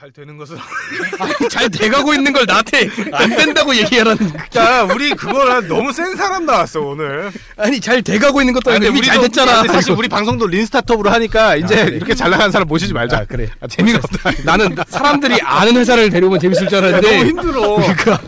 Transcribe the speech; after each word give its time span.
잘 0.00 0.10
되는 0.12 0.38
아니, 1.20 1.48
잘 1.50 1.68
돼가고 1.68 2.14
있는 2.14 2.32
걸 2.32 2.46
나한테 2.46 2.88
안 3.12 3.28
된다고 3.36 3.76
얘기하라는 3.76 4.32
야. 4.56 4.88
우리 4.94 5.10
그거랑 5.10 5.68
너무 5.68 5.92
센 5.92 6.16
사람 6.16 6.46
나왔어 6.46 6.80
오늘. 6.80 7.30
아니 7.58 7.78
잘 7.78 8.00
돼가고 8.00 8.40
있는 8.40 8.54
것도 8.54 8.70
아니고 8.70 8.86
이미 8.96 9.02
잘 9.02 9.20
됐잖아. 9.20 9.64
사실 9.64 9.92
우리 9.92 10.08
방송도 10.08 10.46
린스타톱으로 10.46 11.10
하니까 11.10 11.56
이제 11.56 11.78
아, 11.78 11.84
그래. 11.84 11.96
이렇게 11.96 12.14
잘 12.14 12.30
나가는 12.30 12.50
사람 12.50 12.66
모시지 12.66 12.94
말자. 12.94 13.18
아, 13.18 13.24
그래. 13.26 13.50
아, 13.60 13.66
재미가 13.66 13.98
없다. 14.02 14.30
나는 14.44 14.74
사람들이 14.88 15.38
아는 15.42 15.76
회사를 15.76 16.08
데려오면 16.08 16.40
재밌을 16.40 16.66
줄 16.66 16.78
야, 16.78 16.78
알았는데 16.80 17.10
너무 17.18 17.28
힘들어. 17.28 17.76
그러니까. 17.76 18.20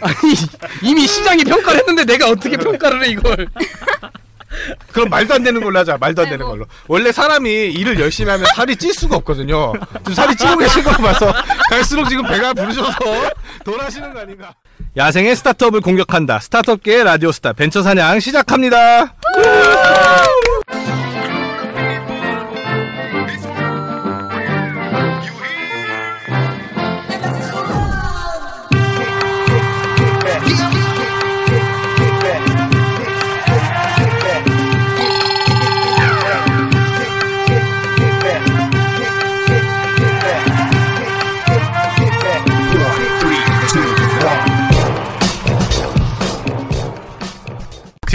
아니 0.00 0.34
이미 0.82 1.06
시장이 1.06 1.44
평가를 1.44 1.78
했는데 1.78 2.04
내가 2.06 2.28
어떻게 2.28 2.56
평가를 2.56 3.04
해 3.04 3.08
이걸 3.10 3.46
그럼 4.92 5.08
말도 5.08 5.34
안 5.34 5.42
되는 5.42 5.60
걸로 5.62 5.78
하자. 5.78 5.98
말도 5.98 6.22
안 6.22 6.30
되는 6.30 6.46
걸로. 6.46 6.66
원래 6.86 7.12
사람이 7.12 7.50
일을 7.50 7.98
열심히 8.00 8.30
하면 8.30 8.46
살이 8.54 8.76
찔 8.76 8.92
수가 8.92 9.16
없거든요. 9.16 9.72
지금 9.98 10.14
살이 10.14 10.36
찌고 10.36 10.56
계신 10.56 10.82
거 10.82 10.90
봐서 10.92 11.32
갈수록 11.70 12.08
지금 12.08 12.24
배가 12.26 12.52
부르셔서 12.54 12.98
돌아시는 13.64 14.12
거 14.12 14.20
아닌가. 14.20 14.54
야생의 14.96 15.36
스타트업을 15.36 15.80
공격한다. 15.80 16.40
스타트업계의 16.40 17.04
라디오스타 17.04 17.52
벤처 17.52 17.82
사냥 17.82 18.20
시작합니다 18.20 19.14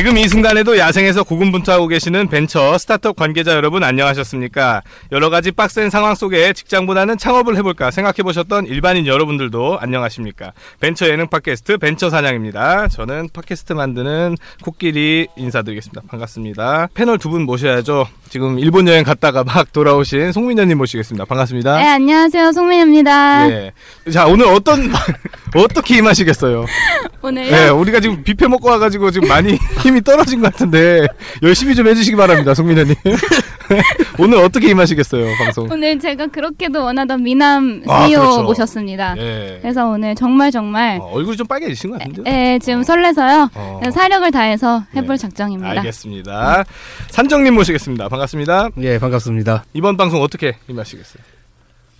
지금 0.03 0.17
이 0.17 0.27
순간에도 0.27 0.77
야생에서 0.77 1.23
고군분투하고 1.23 1.87
계시는 1.87 2.27
벤처 2.27 2.77
스타트업 2.77 3.15
관계자 3.15 3.53
여러분 3.53 3.85
안녕하셨습니까? 3.85 4.81
여러 5.13 5.29
가지 5.29 5.49
빡센 5.53 5.89
상황 5.89 6.13
속에 6.13 6.51
직장보다는 6.51 7.17
창업을 7.17 7.55
해볼까 7.55 7.89
생각해 7.89 8.15
보셨던 8.23 8.65
일반인 8.65 9.07
여러분들도 9.07 9.77
안녕하십니까? 9.79 10.51
벤처 10.81 11.07
예능 11.07 11.29
팟캐스트 11.29 11.77
벤처 11.77 12.09
사냥입니다. 12.09 12.89
저는 12.89 13.29
팟캐스트 13.31 13.71
만드는 13.71 14.35
코끼리 14.61 15.27
인사드리겠습니다. 15.37 16.01
반갑습니다. 16.09 16.89
패널 16.93 17.17
두 17.17 17.29
분 17.29 17.43
모셔야죠. 17.45 18.05
지금 18.27 18.59
일본 18.59 18.89
여행 18.89 19.05
갔다가 19.05 19.45
막 19.45 19.71
돌아오신 19.71 20.33
송민현님 20.33 20.77
모시겠습니다. 20.79 21.23
반갑습니다. 21.23 21.77
네, 21.77 21.87
안녕하세요. 21.87 22.51
송민입니다. 22.51 23.49
예. 23.51 23.71
자 24.11 24.25
오늘 24.27 24.47
어떤 24.47 24.91
어떻게 25.55 25.97
임하시겠어요? 25.99 26.65
오늘요? 27.21 27.49
네, 27.51 27.69
우리가 27.69 28.01
지금 28.01 28.21
뷔페 28.23 28.47
먹고 28.49 28.67
와가지고 28.67 29.11
지금 29.11 29.29
많이 29.29 29.55
힘 29.81 29.92
이 29.97 30.01
떨어진 30.01 30.41
것 30.41 30.51
같은데 30.51 31.07
열심히 31.41 31.75
좀 31.75 31.87
해주시기 31.87 32.15
바랍니다, 32.15 32.53
송민현님. 32.53 32.95
오늘 34.19 34.37
어떻게 34.39 34.69
임하시겠어요, 34.69 35.25
방송? 35.37 35.67
오늘 35.71 35.99
제가 35.99 36.27
그렇게도 36.27 36.83
원하던 36.83 37.23
미남 37.23 37.83
아, 37.87 38.07
CEO 38.07 38.19
그렇죠. 38.19 38.43
모셨습니다. 38.43 39.15
예. 39.17 39.59
그래서 39.61 39.87
오늘 39.87 40.15
정말 40.15 40.51
정말 40.51 40.99
어, 41.01 41.11
얼굴이 41.13 41.37
좀 41.37 41.47
빨개지신 41.47 41.91
것 41.91 41.99
같은데요? 41.99 42.25
예, 42.27 42.59
지금 42.59 42.83
설레서요. 42.83 43.49
어. 43.53 43.81
사력을 43.91 44.29
다해서 44.31 44.83
해볼 44.95 45.17
네. 45.17 45.21
작정입니다. 45.21 45.69
알겠습니다. 45.71 46.63
산정님 47.09 47.53
모시겠습니다. 47.55 48.09
반갑습니다. 48.09 48.69
예 48.81 48.99
반갑습니다 48.99 49.65
이번 49.73 49.97
방송 49.97 50.21
어떻게 50.21 50.55
임하시겠어요? 50.67 51.23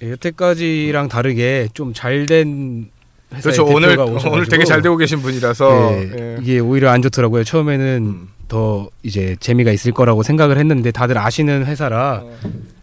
예, 0.04 0.12
여태까지랑 0.12 1.08
다르게 1.08 1.68
좀 1.74 1.94
잘된 1.94 2.90
그렇죠. 3.42 3.66
오늘 3.66 3.98
오늘 4.00 4.46
되게 4.48 4.64
잘 4.64 4.82
되고 4.82 4.98
계신 4.98 5.22
분이라서 5.22 5.92
예, 5.94 6.12
예. 6.18 6.38
이게 6.42 6.60
오히려 6.60 6.90
안 6.92 7.02
좋더라고요 7.02 7.44
처음에는 7.44 7.98
음. 8.06 8.30
더 8.48 8.90
이제 9.04 9.36
재미가 9.40 9.72
있을 9.72 9.92
거라고 9.92 10.24
생각을 10.24 10.58
했는데 10.58 10.92
다들 10.92 11.18
아시는 11.18 11.66
회사라 11.66 12.22
어. 12.24 12.40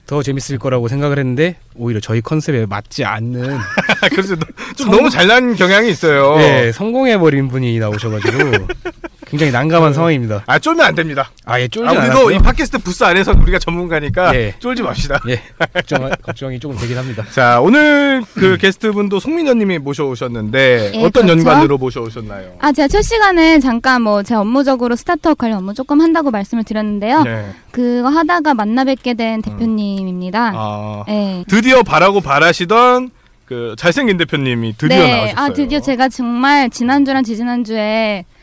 더 0.06 0.22
재밌을 0.24 0.58
거라고 0.58 0.88
생각을 0.88 1.20
했는데 1.20 1.56
오히려 1.76 2.00
저희 2.00 2.20
컨셉에 2.20 2.66
맞지 2.66 3.04
않는 3.04 3.58
그래서 4.10 4.34
좀 4.76 4.90
너무 4.90 5.08
잘난 5.08 5.54
경향이 5.54 5.88
있어요. 5.88 6.36
예, 6.40 6.72
성공해 6.72 7.16
버린 7.18 7.46
분이 7.46 7.78
나오셔가지고 7.78 8.66
굉장히 9.30 9.52
난감한 9.52 9.92
상황입니다. 9.94 10.42
아 10.46 10.58
쫄면 10.58 10.84
안 10.86 10.94
됩니다. 10.94 11.30
아예 11.44 11.68
쫄지 11.68 11.88
아, 11.88 11.92
우리도 11.92 12.12
않았고요. 12.12 12.36
이 12.36 12.38
팟캐스트 12.40 12.78
부스 12.78 13.04
안에서 13.04 13.32
우리가 13.32 13.58
전문가니까 13.58 14.34
예. 14.34 14.54
쫄지 14.58 14.82
맙시다. 14.82 15.20
예, 15.28 15.40
걱정, 15.72 16.10
걱정이 16.22 16.58
조금 16.58 16.76
되긴 16.78 16.98
합니다. 16.98 17.24
자 17.30 17.60
오늘 17.60 18.22
그 18.34 18.56
게스트분도 18.58 19.20
송민현님이 19.20 19.78
모셔오셨는데 19.78 20.92
예, 20.94 21.04
어떤 21.04 21.26
그렇죠. 21.26 21.38
연관으로 21.38 21.78
모셔오셨나요? 21.78 22.54
아, 22.58 22.72
제가 22.72 22.88
첫 22.88 23.02
시간에 23.02 23.60
잠깐 23.60 24.02
뭐 24.02 24.22
제 24.22 24.34
업무적으로 24.34 24.96
스타트업 24.96 25.38
관련 25.38 25.58
업무 25.58 25.74
조금 25.74 26.00
한다고 26.00 26.30
말씀을 26.30 26.62
드렸는데요. 26.64 27.22
네. 27.22 27.46
그거 27.70 28.08
하다가 28.08 28.54
만나 28.54 28.84
뵙게 28.84 29.14
된 29.14 29.42
대표님입니다. 29.42 30.52
아 30.54 31.04
예. 31.08 31.44
드디어 31.48 31.82
바라고 31.82 32.20
바라시던 32.20 33.10
그 33.46 33.74
잘생긴 33.78 34.16
대표님이 34.16 34.74
드디어 34.76 34.98
네. 34.98 35.10
나오셨어요. 35.16 35.34
아, 35.44 35.52
드디어 35.52 35.80
제가 35.80 36.08
정말 36.08 36.70
지난주랑 36.70 37.24
지지난주에 37.24 38.24
아, 38.28 38.39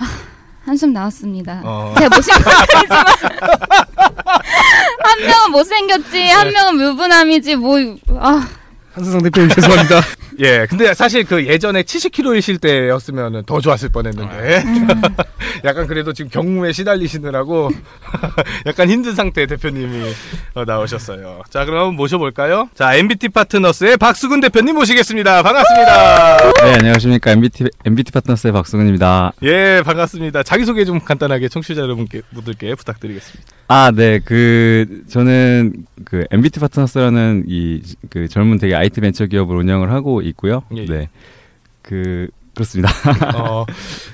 한숨 0.64 0.92
나왔습니다. 0.92 1.62
어. 1.64 1.94
제가 1.98 2.50
아니지만 2.50 3.04
한 5.02 5.20
명은 5.26 5.50
못생겼지 5.52 6.10
네. 6.12 6.30
한 6.30 6.52
명은 6.52 6.76
무분함이지 6.76 7.56
뭐 7.56 7.78
아, 8.18 8.46
한수성 8.92 9.22
대표님 9.22 9.50
죄송합니다. 9.50 10.00
예, 10.40 10.66
근데 10.68 10.94
사실 10.94 11.24
그 11.24 11.46
예전에 11.46 11.82
70kg이실 11.82 12.60
때였으면 12.62 13.44
더 13.44 13.60
좋았을 13.60 13.90
뻔했는데 13.90 14.64
약간 15.64 15.86
그래도 15.86 16.14
지금 16.14 16.30
경무에 16.30 16.72
시달리시느라고 16.72 17.70
약간 18.64 18.88
힘든 18.88 19.14
상태 19.14 19.44
대표님이 19.44 20.10
어, 20.54 20.64
나오셨어요. 20.64 21.42
자, 21.50 21.66
그럼 21.66 21.94
모셔볼까요? 21.94 22.70
자, 22.74 22.94
MBT 22.94 23.28
파트너스의 23.28 23.98
박수근 23.98 24.40
대표님 24.40 24.76
모시겠습니다. 24.76 25.42
반갑습니다. 25.42 26.52
네, 26.64 26.74
안녕하십니까. 26.74 27.32
MBT, 27.32 27.64
MBT 27.84 28.12
파트너스의 28.12 28.52
박수근입니다. 28.54 29.34
예, 29.42 29.82
반갑습니다. 29.84 30.42
자기소개 30.42 30.86
좀 30.86 31.00
간단하게 31.00 31.48
청취자 31.48 31.82
여러분께 31.82 32.22
분들께 32.32 32.74
부탁드리겠습니다. 32.76 33.50
아, 33.68 33.92
네, 33.94 34.20
그, 34.24 35.02
저는 35.10 35.74
그 36.04 36.24
MBT 36.30 36.60
파트너스라는 36.60 37.44
이, 37.48 37.82
그 38.08 38.28
젊은 38.28 38.58
되게 38.58 38.74
IT 38.74 39.00
벤처 39.00 39.26
기업을 39.26 39.56
운영을 39.56 39.90
하고 39.92 40.22
있고요. 40.22 40.62
예, 40.76 40.82
예. 40.82 40.86
네. 40.86 41.08
그, 41.82 42.28
그렇습니다. 42.54 42.90
어, 43.36 43.64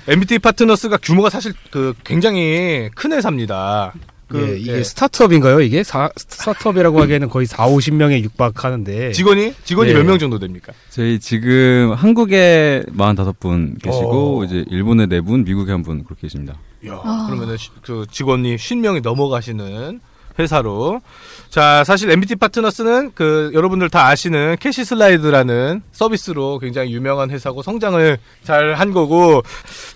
MBT 0.08 0.38
파트너스가 0.40 0.98
규모가 0.98 1.30
사실 1.30 1.52
그 1.70 1.94
굉장히 2.04 2.90
큰 2.94 3.12
회사입니다. 3.12 3.92
그 4.28 4.54
예, 4.54 4.58
이게 4.58 4.72
예. 4.78 4.82
스타트업인가요? 4.82 5.60
이게 5.60 5.84
사, 5.84 6.10
스타트업이라고 6.16 7.00
하기에는 7.00 7.28
거의 7.28 7.46
4, 7.46 7.66
50명에 7.68 8.22
육박하는데 8.24 9.12
직원이 9.12 9.54
직원이 9.64 9.90
예. 9.90 9.94
몇명 9.94 10.18
정도 10.18 10.38
됩니까? 10.40 10.72
저희 10.90 11.20
지금 11.20 11.92
한국에 11.96 12.82
45분 12.96 13.80
계시고, 13.80 14.40
어. 14.40 14.44
이제 14.44 14.64
일본에 14.68 15.06
4분, 15.06 15.44
미국에 15.44 15.72
1분 15.74 16.04
그렇게 16.04 16.22
계십니다. 16.22 16.54
야, 16.88 17.00
아. 17.04 17.26
그러면은 17.28 17.56
시- 17.56 17.70
그 17.82 18.04
직원이 18.10 18.56
50명이 18.56 19.02
넘어가시는 19.02 20.00
회사로 20.38 21.00
자 21.48 21.84
사실 21.84 22.10
NBT 22.10 22.36
파트너스는 22.36 23.12
그 23.14 23.50
여러분들 23.54 23.88
다 23.88 24.06
아시는 24.08 24.56
캐시 24.60 24.84
슬라이드라는 24.84 25.82
서비스로 25.92 26.58
굉장히 26.58 26.92
유명한 26.92 27.30
회사고 27.30 27.62
성장을 27.62 28.18
잘 28.44 28.76
한 28.76 28.92
거고 28.92 29.42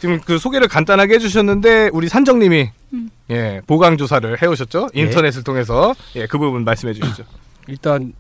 지금 0.00 0.20
그 0.20 0.38
소개를 0.38 0.68
간단하게 0.68 1.14
해주셨는데 1.14 1.90
우리 1.92 2.08
산정님이 2.08 2.70
음. 2.94 3.10
예 3.30 3.60
보강 3.66 3.96
조사를 3.96 4.40
해오셨죠 4.40 4.88
예. 4.96 5.00
인터넷을 5.00 5.44
통해서 5.44 5.94
예그 6.16 6.38
부분 6.38 6.64
말씀해 6.64 6.94
주시죠. 6.94 7.24
일단 7.68 8.12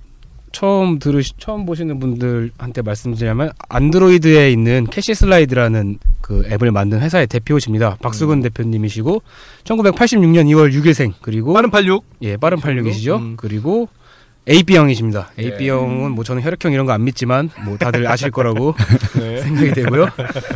처음 0.52 0.98
들으시 0.98 1.32
처음 1.38 1.64
보시는 1.66 2.00
분들한테 2.00 2.82
말씀드리자면 2.82 3.50
안드로이드에 3.68 4.50
있는 4.50 4.86
캐시 4.90 5.14
슬라이드라는 5.14 5.98
그 6.20 6.44
앱을 6.50 6.72
만든 6.72 7.00
회사의 7.00 7.26
대표십니다. 7.28 7.96
박수근 8.02 8.38
음. 8.38 8.42
대표님이시고 8.42 9.22
1986년 9.64 10.46
2월 10.48 10.72
6일생 10.72 11.12
그리고 11.22 11.52
빠른 11.54 11.70
86. 11.70 12.04
예 12.22 12.36
빠른 12.36 12.58
86이시죠. 12.58 13.16
음. 13.18 13.34
그리고 13.36 13.88
AB형이십니다. 14.48 15.30
예. 15.38 15.42
AB형은 15.44 16.12
뭐 16.12 16.24
저는 16.24 16.42
혈액형 16.42 16.72
이런 16.72 16.86
거 16.86 16.92
안 16.92 17.04
믿지만 17.04 17.50
뭐 17.64 17.76
다들 17.76 18.06
아실 18.10 18.30
거라고 18.30 18.74
네. 19.18 19.42
생각이 19.42 19.72
되고요. 19.72 20.08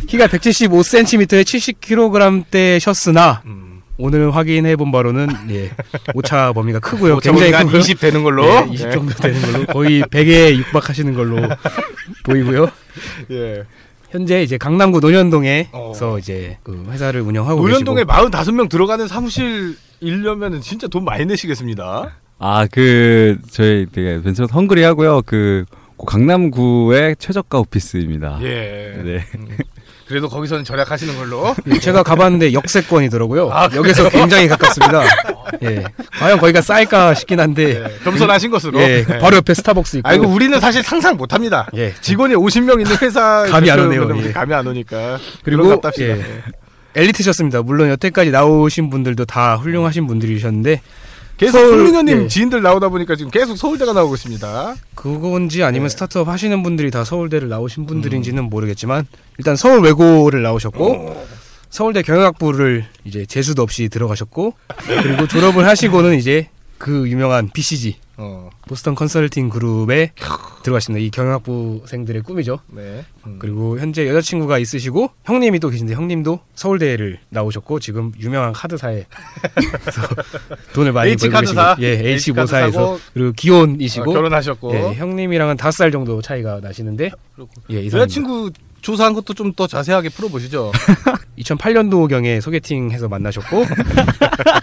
키가 0.07 0.27
175cm에 0.27 1.43
70kg대셨으나 1.43 3.45
음. 3.45 3.64
오늘 3.97 4.35
확인해 4.35 4.75
본 4.75 4.91
바로는 4.91 5.27
예 5.51 5.71
오차 6.13 6.53
범위가 6.53 6.79
크고요. 6.79 7.19
굉장히 7.19 7.51
굉장히 7.51 7.53
한 7.53 7.65
크고요. 7.67 7.79
20 7.79 7.99
되는 7.99 8.23
걸로. 8.23 8.45
예, 8.45 8.67
20 8.71 8.91
정도 8.91 9.13
되는 9.13 9.41
걸로 9.41 9.65
거의 9.67 10.01
100에 10.03 10.57
육박하시는 10.57 11.13
걸로 11.13 11.37
보이고요. 12.23 12.67
예. 13.31 13.63
현재 14.11 14.41
이제 14.41 14.57
강남구 14.57 14.99
논현동에서 15.01 15.69
어. 15.73 16.17
이제 16.19 16.57
그 16.63 16.85
회사를 16.89 17.21
운영하고 17.21 17.67
노현동에 17.67 18.03
계시고 18.05 18.29
45명 18.29 18.69
들어가는 18.69 19.07
사무실 19.07 19.75
일려면은 19.99 20.61
진짜 20.61 20.87
돈 20.87 21.03
많이 21.03 21.25
내시겠습니다. 21.25 22.15
아, 22.37 22.67
그, 22.71 23.37
저희 23.49 23.85
되게 23.91 24.21
벤처 24.21 24.43
헝그리 24.45 24.83
하고요. 24.83 25.21
그, 25.25 25.65
그 25.97 26.05
강남구의 26.05 27.15
최저가 27.17 27.59
오피스입니다. 27.59 28.39
예. 28.41 29.01
네. 29.03 29.25
그래도 30.07 30.29
거기서는 30.29 30.63
절약하시는 30.63 31.15
걸로. 31.17 31.55
예, 31.67 31.79
제가 31.79 32.03
가봤는데 32.03 32.53
역세권이더라고요. 32.53 33.49
아, 33.51 33.69
여기서 33.73 34.09
굉장히 34.09 34.47
가깝습니다. 34.47 35.03
예, 35.63 35.83
과연 36.19 36.39
거기가 36.39 36.61
쌀까 36.61 37.13
싶긴 37.15 37.39
한데 37.39 37.83
예. 37.83 38.03
겸손하신 38.03 38.51
것으로. 38.51 38.79
예, 38.79 38.99
예. 39.09 39.19
바로 39.19 39.37
옆에 39.37 39.53
스타벅스 39.53 39.97
있고. 39.97 40.07
아이고 40.07 40.27
우리는 40.27 40.59
사실 40.59 40.83
상상 40.83 41.17
못 41.17 41.33
합니다. 41.33 41.67
예, 41.75 41.93
직원이 42.01 42.35
50명 42.35 42.81
있는 42.81 42.97
회사 43.01 43.45
감이 43.49 43.69
안 43.71 43.79
오네요, 43.79 44.07
예. 44.23 44.31
감이 44.31 44.53
안 44.53 44.67
오니까. 44.67 45.17
그리고. 45.43 45.81
예. 45.99 46.21
엘리트셨습니다. 46.95 47.61
물론 47.63 47.89
여태까지 47.89 48.31
나오신 48.31 48.89
분들도 48.89 49.25
다 49.25 49.55
훌륭하신 49.57 50.07
분들이셨는데 50.07 50.81
계속 51.37 51.59
송민호님 51.59 52.23
예. 52.23 52.27
지인들 52.27 52.61
나오다 52.61 52.89
보니까 52.89 53.15
지금 53.15 53.29
계속 53.29 53.57
서울대가 53.57 53.93
나오고 53.93 54.15
있습니다. 54.15 54.75
그건지 54.95 55.63
아니면 55.63 55.85
예. 55.85 55.89
스타트업 55.89 56.27
하시는 56.29 56.63
분들이 56.63 56.91
다 56.91 57.03
서울대를 57.03 57.49
나오신 57.49 57.85
분들인지는 57.85 58.45
모르겠지만 58.45 59.05
일단 59.37 59.55
서울 59.55 59.81
외고를 59.81 60.41
나오셨고 60.41 61.25
서울대 61.69 62.01
경영학부를 62.03 62.85
이제 63.03 63.25
재수도 63.25 63.61
없이 63.61 63.89
들어가셨고 63.89 64.53
그리고 64.87 65.27
졸업을 65.27 65.67
하시고는 65.67 66.15
이제 66.15 66.49
그 66.77 67.09
유명한 67.09 67.49
BCG 67.51 67.97
어. 68.17 68.49
보스턴 68.67 68.95
컨설팅 68.95 69.49
그룹에 69.49 70.11
들어가십니다. 70.63 71.05
이 71.05 71.09
경영학부생들의 71.09 72.21
꿈이죠. 72.23 72.59
네. 72.67 73.03
음. 73.27 73.37
그리고 73.39 73.79
현재 73.79 74.07
여자친구가 74.07 74.57
있으시고 74.59 75.11
형님이 75.25 75.59
또 75.59 75.69
계신데 75.69 75.93
형님도 75.93 76.39
서울대를 76.55 77.19
나오셨고 77.29 77.79
지금 77.79 78.11
유명한 78.19 78.53
카드사에 78.53 79.05
돈을 80.73 80.93
많이 80.93 81.11
H 81.11 81.29
벌고 81.29 81.41
계시고 81.41 81.55
카드사. 81.55 81.77
예 81.81 82.11
H 82.11 82.33
카드사고 82.33 82.99
그리고 83.13 83.29
어, 83.29 83.33
기혼이시고 83.35 84.13
결혼하셨고 84.13 84.75
예, 84.75 84.93
형님이랑은 84.93 85.57
다섯 85.57 85.77
살 85.77 85.91
정도 85.91 86.21
차이가 86.21 86.59
나시는데 86.61 87.11
예, 87.71 87.81
이상입니다. 87.81 87.97
여자친구 87.97 88.51
조사한 88.85 89.13
것도 89.13 89.33
좀 89.33 89.55
더 89.55 89.65
자세하게 89.67 90.09
풀어보시죠. 90.09 90.71
2008년도경에 91.39 92.39
소개팅해서 92.41 93.07
만나셨고 93.07 93.65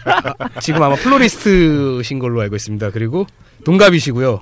아, 0.04 0.48
지금 0.60 0.82
아마 0.82 0.94
플로리스트신 0.96 2.18
걸로 2.18 2.40
알고 2.42 2.54
있습니다. 2.54 2.90
그리고 2.90 3.26
동갑이시고요. 3.64 4.40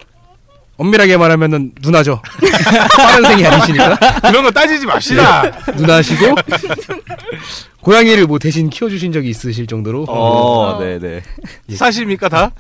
엄밀하게 0.77 1.17
말하면은 1.17 1.73
누나죠. 1.81 2.21
빠른생이 2.97 3.47
아니시니까 3.47 3.97
그런 4.23 4.43
거 4.43 4.51
따지지 4.51 4.87
맙시다. 4.87 5.51
누나시고 5.77 6.35
고양이를 7.81 8.27
뭐 8.27 8.39
대신 8.39 8.69
키워주신 8.71 9.13
적이 9.13 9.31
있으실 9.31 9.67
정도로 9.67 10.05
어, 10.09 10.79
네네. 10.79 11.23
사실입니까 11.75 12.29
다? 12.29 12.51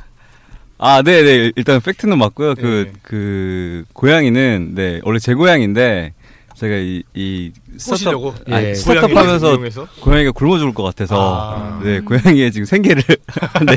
아, 0.78 1.02
네네. 1.02 1.52
일단 1.56 1.80
팩트는 1.80 2.16
맞고요. 2.16 2.54
그, 2.54 2.90
네. 2.90 2.92
그, 3.02 3.84
고양이는, 3.92 4.70
네, 4.74 5.00
원래 5.02 5.18
제 5.18 5.34
고양인데, 5.34 6.14
제가 6.60 6.76
이, 6.76 7.02
이. 7.14 7.52
스타트업, 7.78 8.34
아니, 8.50 8.66
예. 8.66 8.74
스타트업 8.74 9.16
하면서 9.16 9.52
이용해서? 9.52 9.88
고양이가 10.00 10.32
굶어 10.32 10.58
죽을 10.58 10.74
것 10.74 10.82
같아서, 10.82 11.16
아. 11.56 11.80
네, 11.82 12.00
고양이의 12.00 12.52
지금 12.52 12.66
생계를, 12.66 13.02
네. 13.66 13.76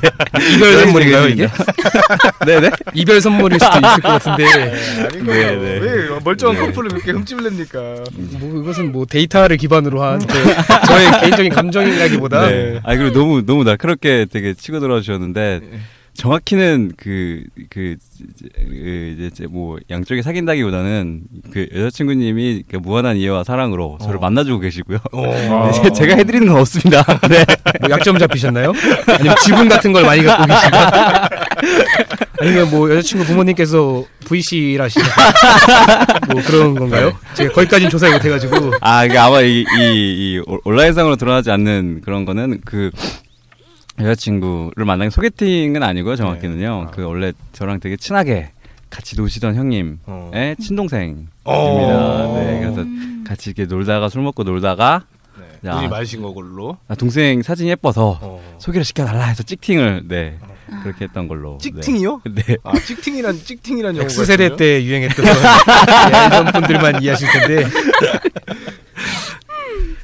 이별 0.53 0.79
선물인가요 0.81 1.27
이게? 1.29 1.47
네네. 2.45 2.71
이별 2.93 3.21
선물일 3.21 3.57
수도 3.57 3.77
있을 3.77 4.01
것 4.01 4.21
같은데 4.21 4.45
아니고 5.01 5.31
네, 5.31 5.55
네. 5.55 5.79
왜 5.79 6.19
멀쩡한 6.25 6.57
네. 6.57 6.65
커플을 6.65 6.89
그렇게 6.89 7.11
흠집을 7.11 7.43
냅니까? 7.45 7.79
뭐 8.11 8.61
이것은 8.61 8.91
뭐 8.91 9.05
데이터를 9.05 9.55
기반으로 9.55 10.03
한 10.03 10.19
저, 10.19 10.27
저의 10.87 11.21
개인적인 11.21 11.53
감정이라기보다 11.53 12.49
네. 12.49 12.81
아, 12.83 12.97
그리고 12.97 13.17
너무, 13.17 13.45
너무 13.45 13.63
날카롭게 13.63 14.25
되게 14.29 14.53
치고 14.53 14.81
들어 14.81 14.99
주셨는데, 14.99 15.61
정확히는 16.15 16.91
그, 16.95 17.43
그, 17.69 17.95
이제, 18.29 18.49
그 18.55 19.15
이제 19.31 19.47
뭐, 19.47 19.77
양쪽에 19.89 20.21
사귄다기보다는 20.21 21.21
그 21.51 21.67
여자친구님이 21.75 22.63
그 22.69 22.77
무한한 22.77 23.17
이해와 23.17 23.43
사랑으로 23.43 23.97
저를 24.01 24.17
어. 24.17 24.19
만나주고 24.19 24.59
계시고요. 24.59 24.99
어. 25.11 25.21
네, 25.25 25.71
제- 25.83 25.91
제가 25.91 26.15
해드리는 26.15 26.47
건 26.47 26.57
없습니다. 26.59 27.03
네. 27.27 27.43
뭐 27.81 27.89
약점 27.89 28.17
잡히셨나요? 28.19 28.73
아니면 29.07 29.35
지분 29.43 29.67
같은 29.67 29.91
걸 29.91 30.03
많이 30.03 30.23
갖고 30.23 30.45
계신가? 30.45 31.29
아니면 32.39 32.69
뭐 32.69 32.89
여자친구 32.91 33.25
부모님께서 33.25 34.03
VC라시나 34.25 35.05
뭐 36.31 36.41
그런 36.43 36.75
건가요? 36.75 37.11
제가 37.33 37.53
거기까지는 37.53 37.89
조사를 37.89 38.13
못해가지고 38.15 38.73
아, 38.81 39.05
이게 39.05 39.17
아마 39.17 39.41
이, 39.41 39.61
이, 39.61 39.65
이 39.79 40.41
올- 40.45 40.59
온라인상으로 40.63 41.15
드러나지 41.15 41.49
않는 41.51 42.01
그런 42.03 42.25
거는 42.25 42.61
그 42.65 42.91
여자친구를 43.99 44.85
만난 44.85 45.07
게 45.07 45.09
소개팅은 45.11 45.83
아니고요, 45.83 46.15
정확히는요. 46.15 46.85
아. 46.87 46.91
그 46.91 47.03
원래 47.03 47.31
저랑 47.51 47.79
되게 47.79 47.95
친하게 47.95 48.51
같이 48.89 49.15
노시던 49.15 49.55
형님의 49.55 49.97
어. 50.05 50.31
친동생입니다. 50.59 51.31
어. 51.45 52.33
네, 52.37 52.59
그래서 52.59 52.83
같이 53.27 53.49
이렇게 53.51 53.65
놀다가 53.65 54.09
술 54.09 54.21
먹고 54.23 54.43
놀다가 54.43 55.05
네. 55.37 55.69
야. 55.69 55.75
눈이 55.75 55.87
마신 55.89 56.21
거걸로. 56.21 56.77
아, 56.87 56.95
동생 56.95 57.41
사진이 57.41 57.69
예뻐서 57.69 58.19
어. 58.21 58.57
소개를 58.59 58.83
시켜달라 58.83 59.25
해서 59.25 59.43
찍팅을 59.43 60.03
네 60.07 60.37
그렇게 60.83 61.05
했던 61.05 61.27
걸로. 61.27 61.57
찍팅이요? 61.59 62.21
네. 62.33 62.41
네. 62.43 62.57
아 62.63 62.73
찍팅이란 62.77 63.35
찍팅이란 63.37 63.95
용어가 63.95 64.11
X세대 64.11 64.43
있군요. 64.45 64.57
때 64.57 64.83
유행했던 64.83 65.25
예전 66.25 66.45
분들만 66.51 67.01
이해하실 67.03 67.27
텐데 67.31 67.67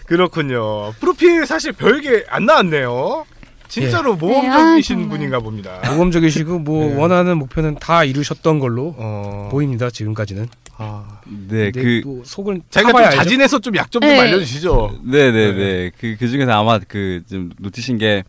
그렇군요. 0.06 0.94
프로필 1.00 1.46
사실 1.46 1.72
별게 1.74 2.24
안 2.30 2.46
나왔네요. 2.46 3.26
진짜로 3.70 4.16
모험적이신 4.16 4.98
네, 5.00 5.06
아. 5.06 5.08
분인가 5.10 5.40
봅니다. 5.40 5.80
모범적이시고 5.92 6.60
뭐 6.60 6.86
네. 6.86 6.96
원하는 6.96 7.38
목표는 7.38 7.76
다 7.80 8.04
이루셨던 8.04 8.60
걸로 8.60 8.96
어. 8.98 9.48
보입니다 9.52 9.90
지금까지는. 9.90 10.48
아. 10.78 11.20
네, 11.48 11.72
그 11.72 12.02
뭐 12.06 12.22
속은 12.26 12.64
자기가 12.70 12.92
좀 12.92 13.02
알죠. 13.04 13.18
자진해서 13.18 13.60
좀약좀좀 13.60 14.10
네. 14.10 14.20
알려주시죠. 14.20 15.00
네 15.04 15.32
네 15.32 15.52
네. 15.54 15.92
그, 16.00 16.16
그 16.20 16.28
중에서 16.28 16.52
아마 16.52 16.80
그, 16.80 17.22
좀 17.30 17.52
놓치신 17.60 17.98
게, 17.98 18.24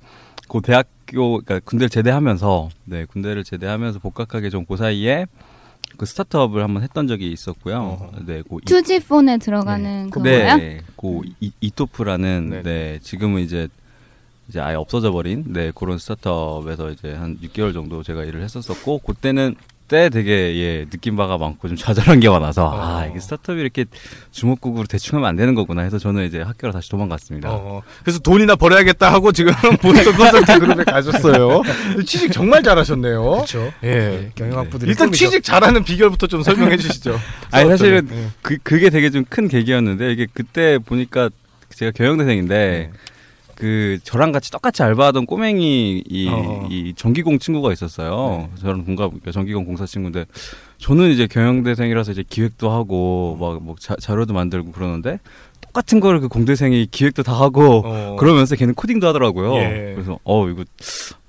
고 0.49 0.61
대학교, 0.61 1.39
그니까 1.39 1.61
군대를 1.65 1.89
제대하면서, 1.91 2.69
네, 2.85 3.05
군대를 3.05 3.45
제대하면서 3.45 4.01
복학하기 4.01 4.51
전그 4.51 4.77
사이에, 4.77 5.27
그 5.97 6.07
스타트업을 6.07 6.63
한번 6.63 6.83
했던 6.83 7.07
적이 7.07 7.31
있었고요. 7.33 7.77
어허. 7.77 8.11
네, 8.27 8.43
고, 8.43 8.59
이, 8.59 8.65
투지폰에 8.65 9.39
들어가는 9.39 10.11
그거요? 10.11 10.57
네, 10.57 10.81
고 10.97 11.23
이, 11.41 11.53
이토프라는, 11.61 12.51
네. 12.51 12.63
네. 12.63 12.99
지금은 13.03 13.43
이제, 13.43 13.69
이제 14.51 14.61
아예 14.61 14.75
없어져 14.75 15.13
버린, 15.13 15.45
네, 15.47 15.71
그런 15.75 15.97
스타트업에서 15.99 16.91
이제 16.91 17.15
한 17.15 17.39
6개월 17.43 17.73
정도 17.73 18.03
제가 18.03 18.25
일을 18.25 18.43
했었었고, 18.43 18.99
그때는, 18.99 19.55
때 19.89 20.09
되게 20.09 20.57
예 20.57 20.85
느낀 20.89 21.17
바가 21.17 21.37
많고 21.37 21.67
좀 21.67 21.77
좌절한 21.77 22.21
게 22.21 22.29
많아서 22.29 22.65
어. 22.65 22.81
아 22.81 23.07
이게 23.07 23.19
스타트업이 23.19 23.61
이렇게 23.61 23.87
주먹국으로 24.31 24.87
대충 24.87 25.17
하면 25.17 25.29
안 25.29 25.35
되는 25.35 25.57
거구나 25.57 25.83
해서 25.83 25.99
저는 25.99 26.27
이제 26.29 26.41
학교로 26.41 26.73
다시 26.73 26.89
도망갔습니다. 26.91 27.51
어, 27.51 27.83
그래서 28.05 28.21
돈이나 28.21 28.55
벌어야겠다 28.55 29.13
하고 29.13 29.33
지금 29.33 29.53
보스턴 29.83 30.15
컨설팅 30.15 30.61
그룹에 30.61 30.85
가셨어요. 30.85 31.63
취직 32.07 32.31
정말 32.31 32.63
잘하셨네요. 32.63 33.21
그렇죠. 33.21 33.73
예. 33.83 34.31
경영학부들이 34.37 34.91
일단 34.91 35.09
꿈이죠. 35.09 35.25
취직 35.25 35.43
잘하는 35.43 35.83
비결부터 35.83 36.29
좀 36.29 36.45
설명해 36.45 36.77
주시죠. 36.77 37.19
아니 37.51 37.69
사실은 37.69 38.09
예. 38.13 38.29
그 38.43 38.59
그게 38.63 38.91
되게 38.91 39.11
좀 39.11 39.25
큰 39.29 39.49
계기였는데 39.49 40.13
이게 40.13 40.29
그때 40.33 40.79
보니까 40.79 41.31
제가 41.75 41.91
경영대생인데 41.91 42.93
그 43.61 43.99
저랑 44.05 44.33
같이 44.33 44.51
똑같이 44.51 44.83
알바하던 44.83 45.27
꼬맹이 45.27 46.03
이, 46.09 46.29
어. 46.29 46.67
이 46.71 46.95
전기공 46.97 47.39
친구가 47.39 47.73
있었어요. 47.75 48.49
저랑 48.59 48.87
동갑 48.87 49.11
그러니까 49.11 49.33
전기공 49.33 49.67
공사 49.67 49.85
친구인데 49.85 50.25
저는 50.79 51.11
이제 51.11 51.27
경영대생이라서 51.27 52.13
이제 52.13 52.25
기획도 52.27 52.71
하고 52.71 53.37
막 53.39 53.61
뭐 53.61 53.75
자료도 53.79 54.33
만들고 54.33 54.73
그러는데 54.73 55.19
똑같은 55.61 56.01
거를 56.01 56.21
그 56.21 56.29
공대생이 56.29 56.87
기획도 56.91 57.23
다 57.23 57.35
하고 57.39 57.83
어. 57.85 58.17
그러면서 58.19 58.57
걔는 58.57 58.73
코딩도 58.75 59.07
하더라고요. 59.09 59.55
예. 59.57 59.93
그래서 59.95 60.19
어 60.25 60.49
이거 60.49 60.65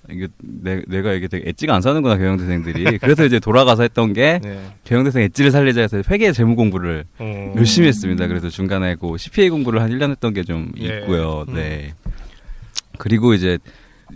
이게 0.09 0.27
내, 0.39 0.81
내가 0.87 1.13
이게 1.13 1.27
되게 1.27 1.49
엣지가 1.49 1.75
안 1.75 1.81
사는구나 1.81 2.17
경영대생들이 2.17 2.97
그래서 2.99 3.25
이제 3.25 3.39
돌아가서 3.39 3.83
했던 3.83 4.13
게 4.13 4.39
네. 4.43 4.59
경영대생 4.85 5.21
엣지를 5.23 5.51
살리자 5.51 5.81
해서 5.81 6.01
회계 6.09 6.31
재무 6.31 6.55
공부를 6.55 7.03
어. 7.19 7.53
열심히 7.57 7.87
했습니다. 7.89 8.27
그래서 8.27 8.47
중간에 8.49 8.95
그 8.95 9.17
CPA 9.17 9.49
공부를 9.49 9.81
한 9.81 9.89
1년 9.91 10.11
했던 10.11 10.33
게좀 10.33 10.71
예. 10.79 10.99
있고요. 11.01 11.45
음. 11.49 11.53
네. 13.01 13.09
그리고 13.09 13.33
이제 13.33 13.57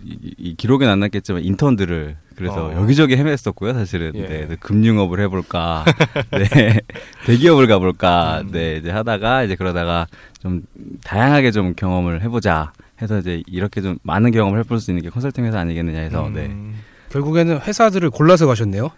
이, 0.03 0.35
이 0.37 0.55
기록엔 0.55 0.89
안 0.89 0.99
남겠지만 0.99 1.43
인턴들을 1.43 2.17
그래서 2.35 2.67
어. 2.67 2.75
여기저기 2.75 3.15
헤맸었고요. 3.15 3.73
사실은 3.73 4.11
예. 4.15 4.21
네, 4.21 4.47
네, 4.47 4.55
금융업을 4.59 5.21
해볼까, 5.21 5.85
네, 6.31 6.81
대기업을 7.25 7.67
가볼까, 7.67 8.41
음. 8.41 8.51
네, 8.51 8.77
이제 8.77 8.91
하다가 8.91 9.43
이제 9.43 9.55
그러다가 9.55 10.07
좀 10.41 10.63
다양하게 11.05 11.51
좀 11.51 11.73
경험을 11.75 12.21
해보자 12.23 12.73
해서 13.01 13.19
이제 13.19 13.41
이렇게 13.47 13.81
좀 13.81 13.97
많은 14.03 14.31
경험을 14.31 14.59
해볼 14.59 14.79
수 14.79 14.91
있는 14.91 15.03
게 15.03 15.09
컨설팅 15.09 15.45
회사 15.45 15.59
아니겠느냐 15.59 15.99
해서 15.99 16.29
네. 16.33 16.47
음. 16.47 16.81
결국에는 17.09 17.61
회사들을 17.61 18.09
골라서 18.09 18.47
가셨네요. 18.47 18.91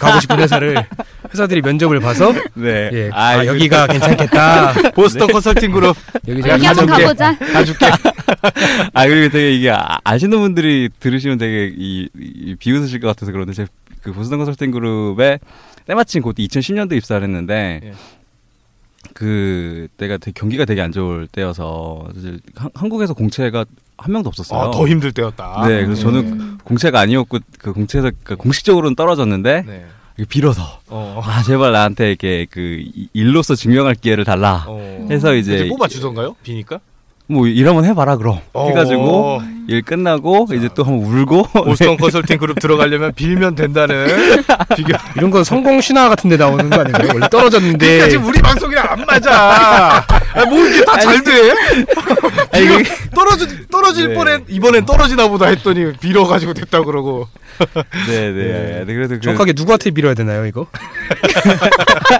가고 0.00 0.20
싶은 0.20 0.38
회사를 0.38 0.86
회사들이 1.32 1.62
면접을 1.62 1.98
봐서 2.00 2.32
네. 2.54 2.90
예, 2.92 3.10
아, 3.12 3.44
여기가 3.44 3.86
괜찮겠다. 3.86 4.72
보스턴 4.94 5.28
컨설팅 5.28 5.72
그룹 5.72 5.96
여기 6.28 6.42
제가 6.42 6.54
여기 6.54 6.66
가줄게. 6.66 7.02
가보자. 7.02 7.38
가줄게. 7.38 7.86
아 8.92 9.06
그리고 9.06 9.30
되게 9.30 9.52
이게 9.54 9.70
아, 9.70 9.98
아시는 10.04 10.38
분들이 10.38 10.88
들으시면 11.00 11.38
되게 11.38 11.72
이, 11.76 12.08
이 12.16 12.54
비웃으실 12.58 13.00
것 13.00 13.08
같아서 13.08 13.32
그런데 13.32 13.52
제가 13.52 13.68
그 14.02 14.12
보스턴 14.12 14.38
컨설팅 14.38 14.70
그룹에 14.70 15.38
때마침 15.86 16.22
그때 16.22 16.42
2010년도 16.44 16.92
입사를 16.96 17.22
했는데 17.22 17.80
예. 17.84 17.92
그 19.14 19.88
때가 19.96 20.16
되게 20.18 20.32
경기가 20.38 20.64
되게 20.64 20.82
안 20.82 20.92
좋을 20.92 21.26
때여서 21.28 22.08
사실 22.14 22.40
한, 22.54 22.70
한국에서 22.74 23.14
공채가 23.14 23.64
한 23.98 24.12
명도 24.12 24.28
없었어요. 24.28 24.60
아, 24.60 24.70
더 24.70 24.86
힘들 24.86 25.12
때였다. 25.12 25.66
네, 25.68 25.84
그래서 25.84 26.02
저는 26.02 26.20
음. 26.32 26.58
공채가 26.64 27.00
아니었고 27.00 27.38
그 27.58 27.72
공채에서 27.72 28.10
그 28.24 28.36
공식적으로는 28.36 28.94
떨어졌는데 28.94 29.62
네. 29.66 29.86
빌어서 30.28 30.80
어. 30.88 31.20
아 31.24 31.42
제발 31.42 31.72
나한테 31.72 32.08
이렇게 32.08 32.46
그 32.50 32.60
이- 32.60 33.08
일로서 33.12 33.54
증명할 33.54 33.94
기회를 33.94 34.24
달라 34.24 34.64
어. 34.66 35.06
해서 35.10 35.34
이제 35.34 35.54
이제 35.54 35.68
뽑아 35.68 35.88
주던가요? 35.88 36.34
비니까? 36.42 36.80
뭐 37.28 37.46
일 37.48 37.66
한번 37.66 37.84
해봐라 37.84 38.16
그럼 38.16 38.38
해가지고 38.54 39.38
어. 39.38 39.42
일 39.68 39.82
끝나고 39.82 40.46
이제 40.54 40.68
또 40.76 40.84
한번 40.84 41.12
울고 41.12 41.42
보스턴 41.64 41.96
컨설팅 41.98 42.38
그룹 42.38 42.60
들어가려면 42.60 43.12
빌면 43.14 43.56
된다는 43.56 44.06
비교. 44.76 44.96
이런 45.16 45.30
건 45.32 45.42
성공 45.42 45.80
신화 45.80 46.08
같은 46.08 46.30
데 46.30 46.36
나오는 46.36 46.70
거 46.70 46.80
아닌가요? 46.82 47.08
원래 47.12 47.28
떨어졌는데 47.28 47.84
그러니까 47.84 48.08
지금 48.10 48.26
우리 48.26 48.40
방송이랑 48.40 48.86
안 48.88 49.04
맞아. 49.04 50.04
아, 50.34 50.44
뭐 50.48 50.64
이게 50.68 50.84
다 50.84 50.96
잘 50.98 51.20
돼? 51.24 51.52
아니, 52.52 52.84
떨어지 53.12 53.66
떨어질 53.68 54.08
네. 54.10 54.14
뻔했 54.14 54.42
이번엔 54.48 54.86
떨어지나 54.86 55.26
보다 55.26 55.46
했더니 55.46 55.94
빌어가지고 55.94 56.54
됐다 56.54 56.82
그러고. 56.84 57.26
네네. 58.06 58.84
네. 58.84 58.94
그래서 58.94 59.14
그 59.14 59.20
정확하게 59.20 59.52
누구한테 59.56 59.90
빌어야 59.90 60.14
되나요 60.14 60.46
이거? 60.46 60.66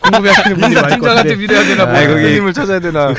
궁금해하시는 0.03 0.57
분들이 0.57 0.71
인사 0.73 0.83
많을 0.83 0.99
것 0.99 1.07
팀장한테 1.07 1.29
같은데. 1.31 1.37
빌어야 1.37 1.65
되나? 1.65 1.87
뭐 1.87 1.95
아이, 1.95 2.07
거기- 2.09 2.23
대표님을 2.23 2.53
찾아야 2.53 2.81
되나? 2.81 3.15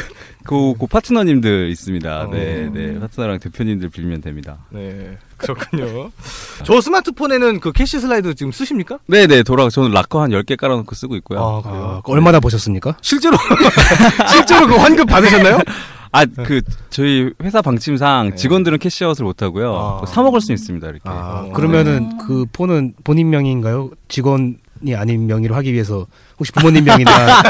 그, 0.47 0.73
그 0.79 0.87
파트너님들 0.87 1.69
있습니다. 1.69 2.21
어. 2.21 2.29
네, 2.31 2.69
네. 2.73 2.99
파트너랑 2.99 3.39
대표님들 3.39 3.89
빌면 3.89 4.21
됩니다. 4.21 4.57
네, 4.69 5.17
그렇군요. 5.37 6.09
저 6.63 6.81
스마트폰에는 6.81 7.59
그 7.59 7.71
캐시 7.71 7.99
슬라이드 7.99 8.33
지금 8.33 8.51
쓰십니까? 8.51 8.97
네, 9.07 9.27
네. 9.27 9.43
돌아 9.43 9.69
저는 9.69 9.91
락커 9.91 10.21
한 10.21 10.31
10개 10.31 10.57
깔아 10.57 10.75
놓고 10.77 10.95
쓰고 10.95 11.15
있고요. 11.17 11.39
아, 11.39 11.57
아, 11.57 11.61
그래요? 11.61 12.01
그거 12.03 12.13
얼마나 12.13 12.39
보셨습니까? 12.39 12.97
실제로 13.01 13.37
실제로 14.33 14.67
그 14.67 14.75
환급 14.75 15.07
받으셨나요? 15.07 15.59
아, 16.13 16.25
그 16.25 16.61
저희 16.89 17.31
회사 17.43 17.61
방침상 17.61 18.29
네. 18.29 18.35
직원들은 18.35 18.79
cash 18.79 18.98
out을 18.98 19.25
못 19.25 19.41
하고요. 19.41 20.01
아. 20.01 20.05
사 20.07 20.23
먹을 20.23 20.41
수 20.41 20.53
있습니다. 20.53 20.87
이렇게. 20.87 21.01
아, 21.03 21.45
어, 21.47 21.51
그러면은 21.53 22.17
그 22.25 22.45
폰은 22.53 22.93
본인 23.03 23.29
명의인가요? 23.29 23.91
직원 24.07 24.57
이 24.85 24.93
아닌 24.93 25.25
명의로 25.27 25.55
하기 25.55 25.73
위해서 25.73 26.05
혹시 26.37 26.51
부모님 26.51 26.83
명의나 26.83 27.11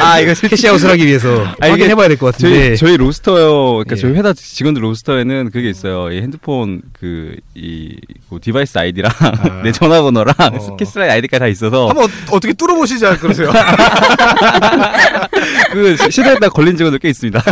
아, 0.00 0.20
이거 0.20 0.32
cash 0.34 0.56
out을 0.56 0.88
하기 0.90 1.04
위해서 1.06 1.44
아, 1.60 1.66
이게 1.66 1.70
확인해봐야 1.70 2.08
될 2.08 2.16
것 2.16 2.26
같은데. 2.34 2.76
저희 2.76 2.76
저희 2.76 2.96
roster요. 2.96 3.72
그러니까 3.84 3.96
예. 3.96 4.00
저희 4.00 4.12
회사 4.12 4.32
직원들 4.32 4.82
roster에는 4.84 5.50
그게 5.50 5.68
있어요. 5.70 6.12
이 6.12 6.20
핸드폰 6.20 6.82
그이 6.92 7.96
그 8.30 8.38
device 8.40 8.78
아이디랑 8.78 9.10
내 9.64 9.72
전화번호랑 9.72 10.34
어. 10.38 10.76
캐시 10.76 10.87
슬라이드 10.87 11.10
아이디까지 11.10 11.40
다 11.40 11.46
있어서 11.48 11.88
한번 11.88 12.04
어- 12.04 12.08
어떻게 12.36 12.52
뚫어보시지 12.52 13.04
않 13.06 13.16
그러세요? 13.18 13.50
그 15.72 15.96
시- 15.96 16.10
시대에 16.10 16.34
따라 16.34 16.48
걸린 16.50 16.76
직원들 16.76 16.98
꽤 17.00 17.08
있습니다. 17.10 17.42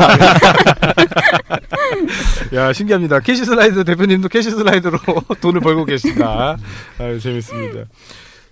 야 2.54 2.72
신기합니다. 2.72 3.20
캐시 3.20 3.44
슬라이드 3.44 3.84
대표님도 3.84 4.28
캐시 4.28 4.50
슬라이드로 4.50 4.98
돈을 5.40 5.60
벌고 5.60 5.84
계신다. 5.84 6.56
아유 6.98 7.18
재밌습니다. 7.20 7.84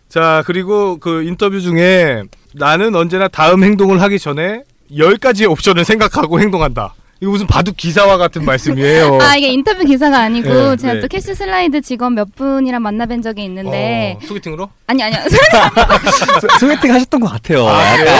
자 0.08 0.42
그리고 0.46 0.98
그 0.98 1.22
인터뷰 1.22 1.60
중에 1.60 2.22
나는 2.54 2.94
언제나 2.94 3.28
다음 3.28 3.64
행동을 3.64 4.00
하기 4.02 4.18
전에 4.18 4.62
열 4.96 5.16
가지의 5.16 5.48
옵션을 5.48 5.84
생각하고 5.84 6.40
행동한다. 6.40 6.94
이거 7.24 7.30
무슨 7.30 7.46
바둑 7.46 7.78
기사와 7.78 8.18
같은 8.18 8.44
말씀이에요. 8.44 9.16
아 9.24 9.34
이게 9.34 9.48
인터뷰 9.48 9.82
기사가 9.82 10.18
아니고 10.18 10.48
네, 10.48 10.76
제가 10.76 10.92
네. 10.94 11.00
또 11.00 11.08
캐시 11.08 11.34
슬라이드 11.34 11.80
직원 11.80 12.14
몇 12.14 12.36
분이랑 12.36 12.82
만나뵌 12.82 13.22
적이 13.22 13.44
있는데 13.44 14.18
어, 14.22 14.26
소개팅으로? 14.26 14.68
아니 14.86 15.02
아니요 15.02 15.20
소개팅 16.60 16.92
하셨던 16.92 17.20
것 17.20 17.32
같아요. 17.32 17.66
아니에요 17.66 18.10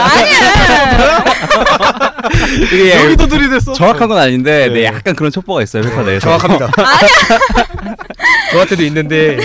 아니에요 0.00 1.24
이게 2.72 3.04
여기도 3.04 3.26
들이댔어. 3.26 3.74
정확한 3.74 4.08
건 4.08 4.16
아닌데, 4.16 4.68
네. 4.68 4.72
네, 4.72 4.84
약간 4.86 5.14
그런 5.14 5.30
첩보가 5.30 5.62
있어요 5.62 5.82
회사 5.82 6.02
내에서. 6.02 6.20
정확합니다. 6.20 6.70
저한테도 8.52 8.82
있는데 8.84 9.34
예. 9.34 9.36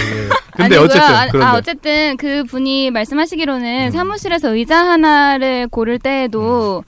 근데 0.56 0.78
아니고요. 0.78 0.82
어쨌든 0.86 1.42
아. 1.42 1.50
아, 1.52 1.56
어쨌든 1.58 2.16
그 2.16 2.46
분이 2.46 2.92
말씀하시기로는 2.92 3.88
음. 3.88 3.92
사무실에서 3.92 4.56
의자 4.56 4.78
하나를 4.78 5.68
고를 5.68 6.00
때에도 6.00 6.86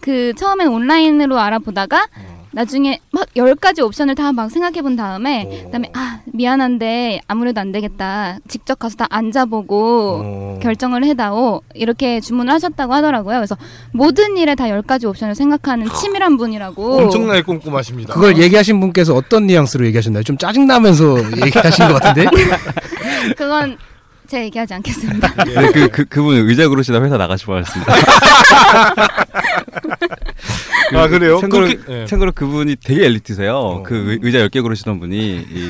그 0.00 0.32
처음엔 0.36 0.68
온라인으로 0.68 1.38
알아보다가 1.38 1.98
어. 2.16 2.40
나중에 2.52 2.98
막 3.12 3.26
열 3.36 3.54
가지 3.54 3.80
옵션을 3.80 4.16
다 4.16 4.32
막 4.32 4.50
생각해 4.50 4.82
본 4.82 4.96
다음에 4.96 5.44
오. 5.44 5.64
그다음에 5.66 5.90
아 5.94 6.18
미안한데 6.26 7.20
아무래도 7.28 7.60
안 7.60 7.70
되겠다 7.70 8.38
직접 8.48 8.76
가서 8.78 8.96
다 8.96 9.06
앉아보고 9.08 10.20
어. 10.24 10.58
결정을 10.60 11.04
해다오 11.04 11.62
이렇게 11.74 12.20
주문을 12.20 12.52
하셨다고 12.54 12.92
하더라고요. 12.92 13.36
그래서 13.36 13.56
모든 13.92 14.36
일에 14.36 14.54
다 14.56 14.68
열 14.68 14.82
가지 14.82 15.06
옵션을 15.06 15.34
생각하는 15.36 15.88
치밀한 15.94 16.36
분이라고. 16.38 16.98
엄청나게 17.02 17.42
꼼꼼하십니다. 17.42 18.14
그걸 18.14 18.36
얘기하신 18.38 18.80
분께서 18.80 19.14
어떤 19.14 19.46
뉘앙스로 19.46 19.86
얘기하셨나요? 19.86 20.24
좀 20.24 20.36
짜증나면서 20.36 21.18
얘기하신 21.46 21.88
것 21.88 22.02
같은데? 22.02 22.28
그건 23.38 23.76
제가 24.28 24.44
얘기하지 24.44 24.74
않겠습니다. 24.74 25.44
네, 25.44 25.72
그, 25.72 25.88
그, 25.88 26.04
그분 26.04 26.36
의자 26.48 26.68
고르시다 26.68 27.00
회사 27.02 27.16
나가시고 27.16 27.54
하셨습니다. 27.56 27.94
아 30.92 31.08
그래요? 31.08 31.38
참고로, 31.40 31.66
그렇게- 31.66 32.02
예. 32.02 32.06
참고로 32.06 32.32
그분이 32.32 32.76
되게 32.82 33.04
엘리트세요. 33.06 33.54
어. 33.54 33.82
그 33.82 33.94
의- 34.12 34.18
의자 34.22 34.38
10개 34.48 34.60
고르시던 34.62 34.98
분이 35.00 35.46
이 35.50 35.68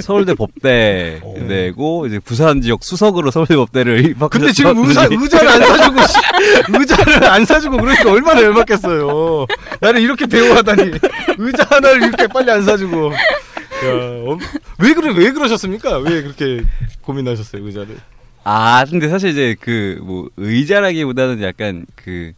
서울대 0.00 0.34
법대 0.34 1.20
어. 1.22 1.34
내고 1.46 2.06
이제 2.06 2.18
부산 2.18 2.60
지역 2.60 2.82
수석으로 2.82 3.30
서울대 3.30 3.54
법대를 3.56 4.14
근데 4.30 4.52
지금 4.52 4.74
분이 4.74 4.88
의자를 5.22 5.48
안 5.48 5.60
사주고 5.62 6.00
씨, 6.06 6.14
의자를 6.78 7.24
안 7.24 7.44
사주고 7.44 7.76
그러니까 7.76 8.10
얼마나 8.10 8.42
열받겠어요. 8.42 9.46
나를 9.80 10.00
이렇게 10.00 10.26
대우하다니 10.26 10.90
의자 11.38 11.66
하나를 11.70 12.02
이렇게 12.02 12.26
빨리 12.26 12.50
안 12.50 12.62
사주고. 12.62 13.12
야, 13.12 13.92
엄- 14.26 14.38
왜 14.78 14.94
그래 14.94 15.12
왜 15.16 15.30
그러셨습니까? 15.32 15.98
왜 15.98 16.22
그렇게 16.22 16.62
고민하셨어요 17.02 17.64
의자를? 17.64 17.96
아, 18.48 18.84
근데 18.88 19.08
사실 19.08 19.30
이제 19.30 19.54
그 19.60 19.98
뭐 20.02 20.28
의자라기보다는 20.36 21.42
약간 21.42 21.84
그 21.94 22.32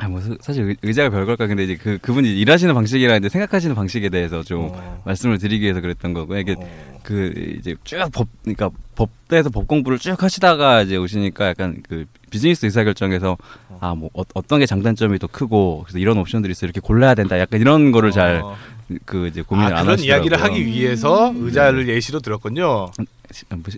아, 0.00 0.06
뭐, 0.08 0.20
사- 0.20 0.36
사실 0.40 0.64
의- 0.64 0.76
의자가 0.82 1.10
별걸까. 1.10 1.48
근데 1.48 1.64
이제 1.64 1.74
그, 1.76 1.98
그분이 2.00 2.38
일하시는 2.38 2.72
방식이랑 2.72 3.16
이제 3.18 3.28
생각하시는 3.28 3.74
방식에 3.74 4.08
대해서 4.10 4.44
좀 4.44 4.68
어. 4.72 5.02
말씀을 5.04 5.38
드리기 5.38 5.64
위해서 5.64 5.80
그랬던 5.80 6.12
거고요. 6.14 6.38
이게 6.38 6.54
어. 6.56 7.00
그, 7.02 7.32
이제 7.58 7.74
쭉 7.82 7.98
법, 8.12 8.28
그러니까 8.44 8.70
법대에서 8.94 9.50
법 9.50 9.66
공부를 9.66 9.98
쭉 9.98 10.22
하시다가 10.22 10.82
이제 10.82 10.96
오시니까 10.96 11.48
약간 11.48 11.82
그 11.88 12.04
비즈니스 12.30 12.64
의사결정에서 12.66 13.36
아, 13.80 13.94
뭐, 13.96 14.08
어, 14.14 14.22
어떤 14.34 14.60
게 14.60 14.66
장단점이 14.66 15.18
더 15.18 15.26
크고 15.26 15.82
그래서 15.84 15.98
이런 15.98 16.16
옵션들이 16.18 16.52
있어 16.52 16.64
이렇게 16.66 16.78
골라야 16.80 17.14
된다. 17.16 17.36
약간 17.40 17.60
이런 17.60 17.90
거를 17.90 18.12
잘 18.12 18.40
어. 18.44 18.56
그 19.04 19.26
이제 19.26 19.42
고민을 19.42 19.74
아, 19.74 19.80
안 19.80 19.88
하시더라고요. 19.88 20.06
이야기를 20.14 20.40
하기 20.42 20.64
위해서 20.66 21.32
의자를 21.36 21.88
예시로 21.88 22.20
들었군요. 22.20 22.90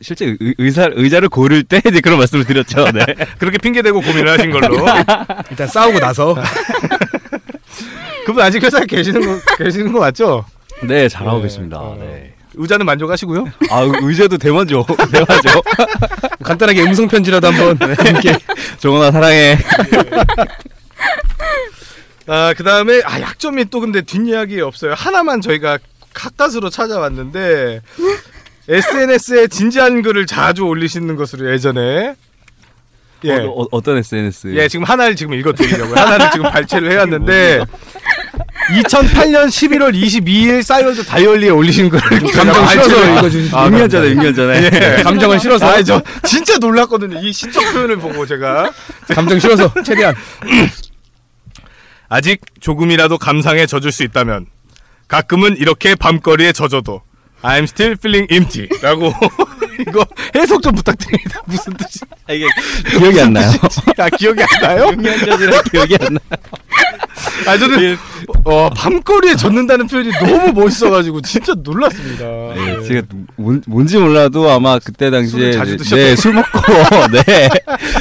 실제 0.00 0.26
의, 0.26 0.54
의사, 0.58 0.88
의자를 0.92 1.28
고를 1.28 1.62
때 1.64 1.80
이제 1.86 2.00
그런 2.00 2.18
말씀을 2.18 2.44
드렸죠. 2.44 2.90
네. 2.92 3.04
그렇게 3.38 3.58
핑계 3.58 3.82
대고 3.82 4.00
고민을 4.00 4.28
하신 4.30 4.50
걸로. 4.50 4.86
일단 5.50 5.66
싸우고 5.66 5.98
나서 5.98 6.36
그분 8.26 8.42
아직 8.42 8.62
회사에 8.62 8.84
계시는 8.86 9.20
거 9.20 9.40
계시는 9.56 9.92
거 9.92 10.00
맞죠? 10.00 10.44
네, 10.82 11.08
잘하고 11.08 11.38
네. 11.38 11.42
계십니다. 11.44 11.78
어. 11.78 11.96
네. 11.98 12.34
의자는 12.54 12.84
만족하시고요? 12.84 13.46
아, 13.70 13.88
의자도 14.02 14.38
대만족. 14.38 14.86
대만족. 14.86 15.64
간단하게 16.42 16.82
음성 16.82 17.06
편지라도 17.06 17.46
한번 17.46 17.96
함께 17.96 18.36
정원아 18.78 19.12
사랑해. 19.12 19.56
아, 22.26 22.52
그 22.56 22.62
다음에, 22.64 23.02
아, 23.04 23.20
약점이 23.20 23.66
또 23.70 23.80
근데 23.80 24.02
뒷이야기 24.02 24.60
없어요. 24.60 24.94
하나만 24.94 25.40
저희가 25.40 25.78
가까스로 26.12 26.70
찾아왔는데, 26.70 27.82
SNS에 28.70 29.48
진지한 29.48 30.00
글을 30.02 30.26
자주 30.26 30.62
올리시는 30.62 31.16
것으로 31.16 31.52
예전에. 31.52 32.14
예. 33.24 33.32
어, 33.32 33.66
어, 33.70 33.80
떤 33.82 33.98
SNS? 33.98 34.54
예, 34.54 34.68
지금 34.68 34.84
하나를 34.84 35.14
지금 35.16 35.34
읽어드리려고요. 35.34 35.94
하나를 35.94 36.30
지금 36.32 36.50
발췌를 36.50 36.90
해왔는데, 36.92 37.64
2008년 38.70 39.48
11월 39.48 39.92
22일 39.94 40.62
싸이월드 40.62 41.04
다이어리에 41.04 41.50
올리신 41.50 41.90
글을 41.90 42.32
감정 42.32 42.66
실어서 42.68 43.12
읽어주신 43.18 43.54
아, 43.54 43.68
6년 43.68 43.90
전에, 43.90 44.14
6년 44.14 44.36
전에. 44.36 44.70
예. 44.72 45.02
감정을 45.02 45.40
실어서 45.40 45.66
아, 45.66 45.82
저 45.82 46.00
진짜 46.24 46.56
놀랐거든요. 46.56 47.20
이 47.20 47.32
시적 47.32 47.72
표현을 47.72 47.96
보고 47.96 48.24
제가. 48.24 48.72
감정 49.08 49.38
실어서 49.38 49.70
최대한 49.84 50.14
아직 52.08 52.40
조금이라도 52.60 53.18
감상에 53.18 53.66
젖을 53.66 53.92
수 53.92 54.02
있다면 54.04 54.46
가끔은 55.08 55.56
이렇게 55.56 55.94
밤거리에 55.94 56.52
젖어도 56.52 57.02
I'm 57.42 57.66
still 57.66 57.96
feeling 57.96 58.26
empty. 58.30 58.68
라고 58.82 59.12
이거 59.80 60.04
해석 60.34 60.62
좀 60.62 60.74
부탁드립니다. 60.74 61.40
무슨 61.46 61.72
뜻이? 61.74 62.00
아, 62.28 62.32
이게 62.32 62.46
기억이 62.98 63.20
안 63.20 63.32
나요. 63.32 63.50
아 63.98 64.08
기억이 64.10 64.40
안 64.42 64.62
나요? 64.62 64.86
6년 64.90 65.24
전이라 65.26 65.62
기억이 65.70 65.96
안 66.00 66.14
나요. 66.14 66.40
아 67.46 67.58
저는 67.58 67.96
어, 68.44 68.70
밤거리에 68.70 69.34
젖는다는 69.36 69.86
표현이 69.86 70.10
너무 70.12 70.52
멋있어가지고 70.52 71.20
진짜 71.22 71.54
놀랐습니다. 71.56 72.24
네, 72.24 72.78
예. 72.80 72.86
제가 72.86 73.02
뭔, 73.36 73.62
뭔지 73.66 73.98
몰라도 73.98 74.50
아마 74.50 74.78
그때 74.78 75.10
당시에 75.10 75.30
술을 75.30 75.52
자주 75.52 75.70
네, 75.72 75.76
드셨던 75.78 75.98
네, 75.98 76.16
술 76.16 76.32
먹고 76.34 76.60
네. 77.12 77.48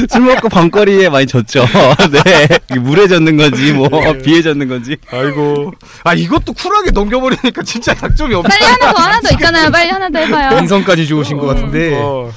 술 0.09 0.21
먹고 0.21 0.49
밤거리에 0.49 1.09
많이 1.09 1.25
졌죠. 1.25 1.65
네. 2.11 2.79
술에 2.79 3.07
젖는 3.07 3.37
건지 3.37 3.73
뭐 3.73 3.89
예. 4.05 4.17
비에 4.19 4.41
젖는 4.41 4.67
건지. 4.67 4.97
아이고 5.11 5.73
아 6.03 6.13
이것도 6.13 6.53
쿨하게 6.53 6.91
넘겨버리니까 6.91 7.63
진짜 7.63 7.93
약점이 7.93 8.35
없다. 8.35 8.49
빨리 8.49 8.63
하나 8.63 8.93
더 8.93 9.01
하나 9.01 9.19
더 9.21 9.29
있잖아요. 9.33 9.71
빨리 9.71 9.89
하나 9.89 10.09
더 10.09 10.19
해봐요. 10.19 10.59
인성까지 10.59 11.07
좋으신 11.07 11.37
것 11.37 11.47
같은데 11.47 11.68
어, 12.01 12.31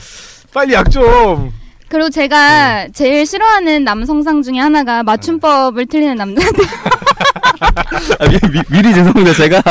빨리 0.52 0.74
약 0.74 0.90
좀. 0.90 1.52
그리고 1.88 2.08
제가 2.08 2.88
제일 2.94 3.26
싫어하는 3.26 3.84
남성상 3.84 4.42
중에 4.42 4.58
하나가 4.58 5.02
맞춤법을 5.02 5.86
틀리는 5.86 6.16
남자들. 6.16 6.64
아, 8.18 8.28
미, 8.28 8.38
미, 8.50 8.62
미리 8.70 8.94
죄송합니다. 8.94 9.34
제가 9.34 9.62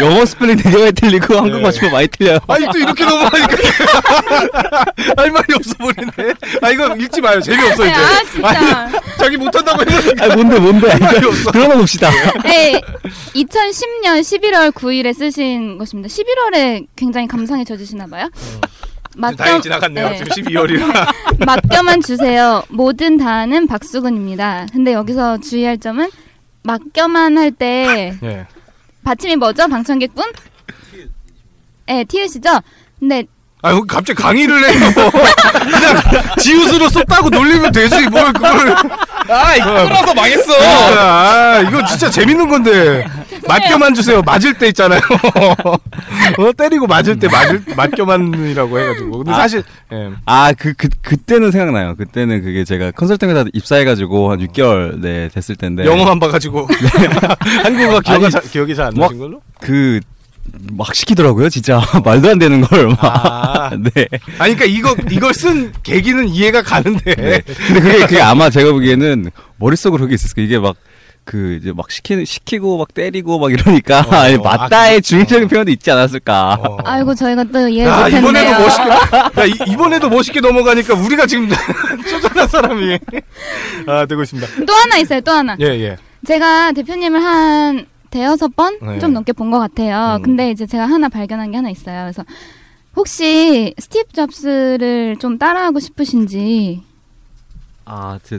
영어 0.00 0.24
스펠링 0.24 0.56
되게 0.56 0.78
많이 0.78 0.92
틀리고 0.92 1.36
한국 1.36 1.56
네. 1.58 1.62
맞춤법 1.62 1.92
많이 1.92 2.08
틀려요. 2.08 2.38
아니 2.48 2.66
또 2.72 2.78
이렇게 2.78 3.04
넘어가니까 3.04 3.56
할 5.16 5.30
말이 5.30 5.54
없어 5.54 5.74
보이네. 5.78 6.34
아 6.62 6.70
이거 6.70 6.96
읽지 6.96 7.20
마요. 7.20 7.40
재미없어 7.40 7.84
이제. 7.84 7.94
아 7.94 8.24
진짜. 8.32 8.48
아니, 8.48 8.92
자기 9.18 9.36
못한다고 9.36 9.82
해놓으니까 9.82 10.24
아, 10.24 10.34
뭔데 10.34 10.58
뭔데. 10.58 10.98
말이 10.98 11.26
없어. 11.26 11.50
그러나 11.52 11.76
봅시다. 11.76 12.10
네, 12.44 12.80
2010년 13.34 14.20
11월 14.20 14.72
9일에 14.72 15.14
쓰신 15.14 15.78
것입니다. 15.78 16.08
11월에 16.08 16.86
굉장히 16.96 17.28
감상에 17.28 17.64
젖으시나 17.64 18.06
봐요. 18.06 18.28
다행히 19.36 19.62
지나갔네요. 19.62 20.08
네. 20.10 20.24
지금 20.24 20.52
12월이라. 20.52 21.44
맡겨만 21.46 22.00
주세요. 22.06 22.62
뭐든 22.70 23.18
다하는 23.18 23.66
박수근입니다. 23.66 24.66
근데 24.72 24.92
여기서 24.92 25.38
주의할 25.38 25.78
점은 25.78 26.08
맡겨만 26.62 27.36
할때 27.38 28.14
예. 28.22 28.46
받침이 29.04 29.36
뭐죠? 29.36 29.66
방청객분? 29.68 30.24
네, 31.86 32.04
티읕이죠? 32.04 32.60
근데 33.00 33.24
아 33.62 33.72
갑자기 33.88 34.22
강의를 34.22 34.62
해요. 34.70 34.92
그냥 34.94 36.02
지우스로 36.38 36.88
썼다고 36.88 37.30
놀리면 37.30 37.72
되지 37.72 38.06
뭘 38.08 38.32
그걸. 38.32 38.74
아 39.30 39.56
이거 39.56 39.84
끌어서 39.88 40.14
망했어 40.14 40.52
아 40.60 41.58
이거 41.66 41.84
진짜 41.86 42.08
재밌는 42.10 42.48
건데. 42.48 43.04
맡겨만 43.46 43.94
주세요. 43.94 44.22
맞을 44.22 44.54
때 44.54 44.68
있잖아요. 44.68 45.00
어 46.38 46.52
때리고 46.56 46.86
맞을 46.86 47.18
때 47.18 47.28
맞을 47.28 47.62
맡겨만이라고 47.76 48.78
해가지고. 48.80 49.18
근데 49.18 49.32
아. 49.32 49.34
사실 49.36 49.62
예. 49.92 50.10
아, 50.26 50.52
그, 50.52 50.72
그, 50.74 50.88
그때는 51.02 51.50
생각나요. 51.50 51.94
그때는 51.96 52.42
그게 52.42 52.64
제가 52.64 52.90
컨설팅 52.92 53.30
회사 53.30 53.44
입사해가지고 53.52 54.30
한 54.32 54.38
6개월, 54.40 55.00
네, 55.00 55.28
됐을 55.32 55.56
텐데. 55.56 55.84
영어만 55.84 56.18
봐가지고 56.18 56.66
한국어가 57.62 58.00
기억이 58.00 58.24
아니, 58.24 58.30
잘, 58.30 58.42
기억이 58.42 58.74
잘안 58.74 58.94
뭐- 58.94 59.06
나신 59.06 59.18
걸로? 59.18 59.40
그, 59.60 60.00
막 60.72 60.94
시키더라고요, 60.94 61.48
진짜. 61.50 61.80
말도 62.04 62.30
안 62.30 62.38
되는 62.38 62.60
걸, 62.62 62.88
막. 62.88 62.98
아. 63.02 63.70
네. 63.70 64.06
아니 64.38 64.54
그러니까 64.54 64.64
이거 64.64 64.96
이걸 65.10 65.34
쓴 65.34 65.72
계기는 65.82 66.28
이해가 66.28 66.62
가는데 66.62 67.14
네. 67.14 67.42
근데 67.66 67.80
그게, 67.80 67.98
그게 68.00 68.20
아마 68.22 68.48
제가 68.50 68.72
보기에는 68.72 69.30
머릿속으로 69.58 70.02
그게 70.04 70.14
있었어요. 70.14 70.44
이게 70.44 70.58
막, 70.58 70.76
그, 71.30 71.58
이제 71.60 71.72
막 71.76 71.90
시키, 71.90 72.24
시키고 72.24 72.78
막 72.78 72.94
때리고 72.94 73.38
막 73.38 73.52
이러니까, 73.52 74.00
어, 74.00 74.14
아니, 74.14 74.36
아, 74.36 74.38
맞다의 74.38 74.96
그- 74.96 75.02
중의적인 75.02 75.44
어. 75.44 75.48
표현도 75.48 75.70
있지 75.72 75.90
않았을까. 75.90 76.54
어. 76.54 76.78
아이고 76.86 77.14
저희가 77.14 77.44
또 77.52 77.68
이해 77.68 77.84
야, 77.84 77.96
못했네요. 78.04 78.18
이번에도 78.20 78.60
멋있게, 78.62 78.88
야, 78.88 79.44
이, 79.44 79.72
이번에도 79.72 80.08
멋있게 80.08 80.40
넘어가니까 80.40 80.94
우리가 80.94 81.26
지금 81.26 81.50
쪼잔한 82.08 82.48
사람이 82.48 82.98
아 83.86 84.06
되고 84.06 84.22
있습니다. 84.22 84.64
또 84.64 84.72
하나 84.72 84.96
있어요. 84.96 85.20
또 85.20 85.32
하나. 85.32 85.54
예 85.60 85.66
예. 85.66 85.96
제가 86.26 86.72
대표님을 86.72 87.22
한 87.22 87.86
대여섯 88.10 88.56
번 88.56 88.78
네. 88.80 88.98
좀 88.98 89.12
넘게 89.12 89.34
본 89.34 89.50
것 89.50 89.58
같아요. 89.58 90.16
음. 90.16 90.22
근데 90.22 90.50
이제 90.50 90.64
제가 90.66 90.86
하나 90.86 91.10
발견한 91.10 91.50
게 91.50 91.58
하나 91.58 91.68
있어요. 91.68 92.04
그래서 92.04 92.24
혹시 92.96 93.74
스티브 93.78 94.12
잡스를 94.14 95.16
좀 95.20 95.36
따라하고 95.36 95.78
싶으신지 95.78 96.80
아, 97.90 98.18
제 98.22 98.38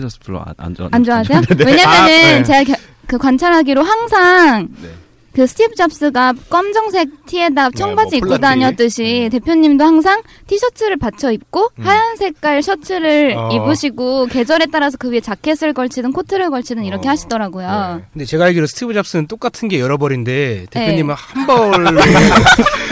잡스 0.00 0.18
별로 0.20 0.40
안, 0.42 0.54
안 0.56 0.74
좋아. 0.74 0.88
안 0.90 1.04
좋아하세요? 1.04 1.40
왜냐면은 1.56 1.86
아, 1.86 2.06
네. 2.06 2.42
제가 2.42 2.64
겨- 2.64 2.82
그 3.06 3.16
관찰하기로 3.18 3.82
항상 3.82 4.68
네. 4.82 4.88
그 5.34 5.46
스티브 5.46 5.74
잡스가 5.74 6.34
검정색 6.50 7.26
티에다 7.26 7.70
네, 7.70 7.76
청바지 7.76 8.10
네, 8.10 8.20
뭐 8.20 8.34
입고 8.34 8.38
다녔듯이 8.38 9.02
네. 9.02 9.28
대표님도 9.30 9.82
항상 9.82 10.22
티셔츠를 10.46 10.98
받쳐 10.98 11.32
입고 11.32 11.70
음. 11.78 11.86
하얀 11.86 12.16
색깔 12.16 12.62
셔츠를 12.62 13.34
어. 13.36 13.50
입으시고 13.50 14.26
계절에 14.26 14.66
따라서 14.70 14.98
그 14.98 15.10
위에 15.10 15.20
자켓을 15.20 15.72
걸치든 15.72 16.12
코트를 16.12 16.50
걸치든 16.50 16.84
이렇게 16.84 17.08
어. 17.08 17.12
하시더라고요. 17.12 17.96
네. 17.96 18.04
근데 18.12 18.24
제가 18.26 18.44
알기로 18.46 18.66
스티브 18.66 18.92
잡스는 18.94 19.26
똑같은 19.26 19.68
게 19.68 19.80
여러 19.80 19.96
벌인데 19.96 20.66
대표님은 20.70 21.14
네. 21.14 21.20
한 21.20 21.46
벌로 21.46 22.00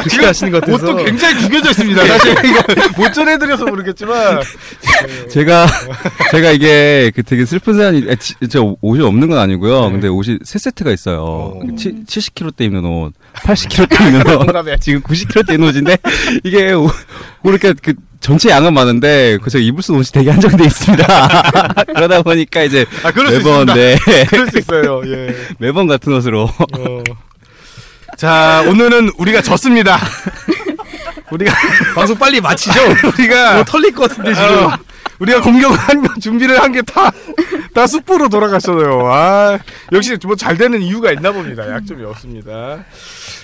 하시는 0.26 0.52
것 0.52 0.60
같아서 0.60 0.92
옷도 0.92 1.04
굉장히 1.04 1.42
구겨져 1.42 1.70
있습니다. 1.70 2.02
네. 2.02 2.08
사실 2.08 2.32
이거 2.32 2.62
못 2.96 3.12
전해드려서 3.12 3.66
모르겠지만 3.66 4.40
제가 5.30 5.66
제가 6.30 6.50
이게 6.52 7.10
그 7.14 7.22
되게 7.22 7.44
슬픈 7.44 7.74
사연이 7.74 8.06
아, 8.10 8.14
제 8.14 8.58
옷이 8.80 9.02
없는 9.02 9.28
건 9.28 9.38
아니고요. 9.38 9.90
근데 9.90 10.08
옷이 10.08 10.38
세 10.44 10.58
세트가 10.58 10.90
있어요. 10.92 11.20
어. 11.22 11.60
그 11.60 12.04
80kg대 12.34 12.62
입는 12.62 12.84
옷, 12.84 13.12
80kg대 13.34 14.06
입는 14.06 14.36
옷, 14.36 14.80
지금 14.80 15.02
90kg대 15.02 15.54
입는 15.54 15.68
옷인데 15.68 15.96
이게 16.44 16.72
그러니까 17.42 17.74
그 17.82 17.94
전체 18.20 18.50
양은 18.50 18.74
많은데 18.74 19.38
그래서 19.38 19.58
입을 19.58 19.82
수 19.82 19.94
옷이 19.94 20.12
되게 20.12 20.30
한정돼 20.30 20.64
있습니다. 20.64 21.04
그러다 21.94 22.22
보니까 22.22 22.62
이제 22.62 22.84
아, 23.02 23.10
매번 23.12 23.66
네 23.66 23.96
그럴 24.28 24.48
수 24.50 24.58
있어요. 24.58 25.02
예. 25.06 25.34
매번 25.58 25.86
같은 25.86 26.12
옷으로. 26.12 26.42
어. 26.44 27.02
자 28.16 28.62
오늘은 28.68 29.12
우리가 29.16 29.40
졌습니다. 29.40 29.98
우리가 31.30 31.54
방송 31.94 32.18
빨리 32.18 32.40
마치죠. 32.40 32.78
우리가 33.16 33.54
뭐 33.54 33.64
털릴 33.64 33.92
것 33.92 34.10
같은데 34.10 34.34
지금. 34.34 34.64
어. 34.66 34.78
어, 35.20 35.22
우리가 35.22 35.40
공격한 35.42 36.02
거 36.02 36.14
준비를 36.20 36.60
한 36.60 36.70
게 36.72 36.82
다다 36.82 37.86
숯불로 37.86 38.28
돌아갔어요. 38.28 39.06
아 39.06 39.58
역시 39.92 40.16
뭐 40.24 40.36
잘 40.36 40.56
되는 40.56 40.80
이유가 40.80 41.12
있나 41.12 41.32
봅니다. 41.32 41.68
약점이 41.68 42.04
없습니다. 42.04 42.84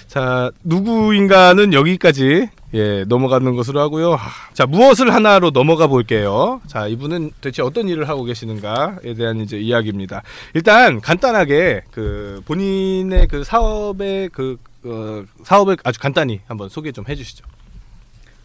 자 0.07 0.51
누구인가는 0.65 1.73
여기까지 1.75 2.49
예 2.75 3.05
넘어가는 3.09 3.55
것으로 3.57 3.81
하고요. 3.81 4.15
하, 4.15 4.31
자 4.55 4.65
무엇을 4.65 5.12
하나로 5.12 5.51
넘어가 5.51 5.87
볼게요. 5.89 6.61
자 6.69 6.87
이분은 6.87 7.33
대체 7.41 7.62
어떤 7.62 7.89
일을 7.89 8.09
하고 8.09 8.25
계시는가에 8.25 9.15
대한 9.17 9.41
이제 9.41 9.59
이야기입니다. 9.59 10.23
일단 10.55 11.01
간단하게 11.01 11.83
그 11.91 12.41
본인의 12.47 13.27
그 13.29 13.43
사업의 13.45 14.31
그 14.33 14.57
어, 14.85 15.25
사업을 15.45 15.77
아주 15.83 15.99
간단히 15.99 16.41
한번 16.47 16.69
소개 16.69 16.93
좀 16.93 17.05
해주시죠. 17.09 17.45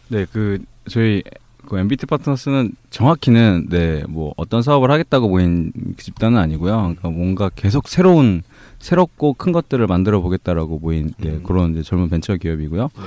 네, 0.08 0.26
그 0.32 0.58
저희 0.90 1.22
그 1.66 1.78
MBT 1.78 2.06
파트너스는 2.06 2.72
정확히는 2.90 3.66
네, 3.70 4.02
뭐 4.08 4.32
어떤 4.36 4.62
사업을 4.62 4.90
하겠다고 4.90 5.28
모인 5.28 5.72
집단은 5.96 6.38
아니고요. 6.38 6.72
그러니까 6.76 7.10
뭔가 7.10 7.50
계속 7.54 7.88
새로운 7.88 8.42
새롭고 8.78 9.34
큰 9.34 9.52
것들을 9.52 9.86
만들어 9.86 10.20
보겠다라고 10.20 10.78
모인 10.78 11.12
네, 11.18 11.30
음. 11.30 11.42
그런 11.44 11.72
이제 11.72 11.82
젊은 11.82 12.08
벤처 12.08 12.36
기업이고요. 12.36 12.82
네. 12.82 13.02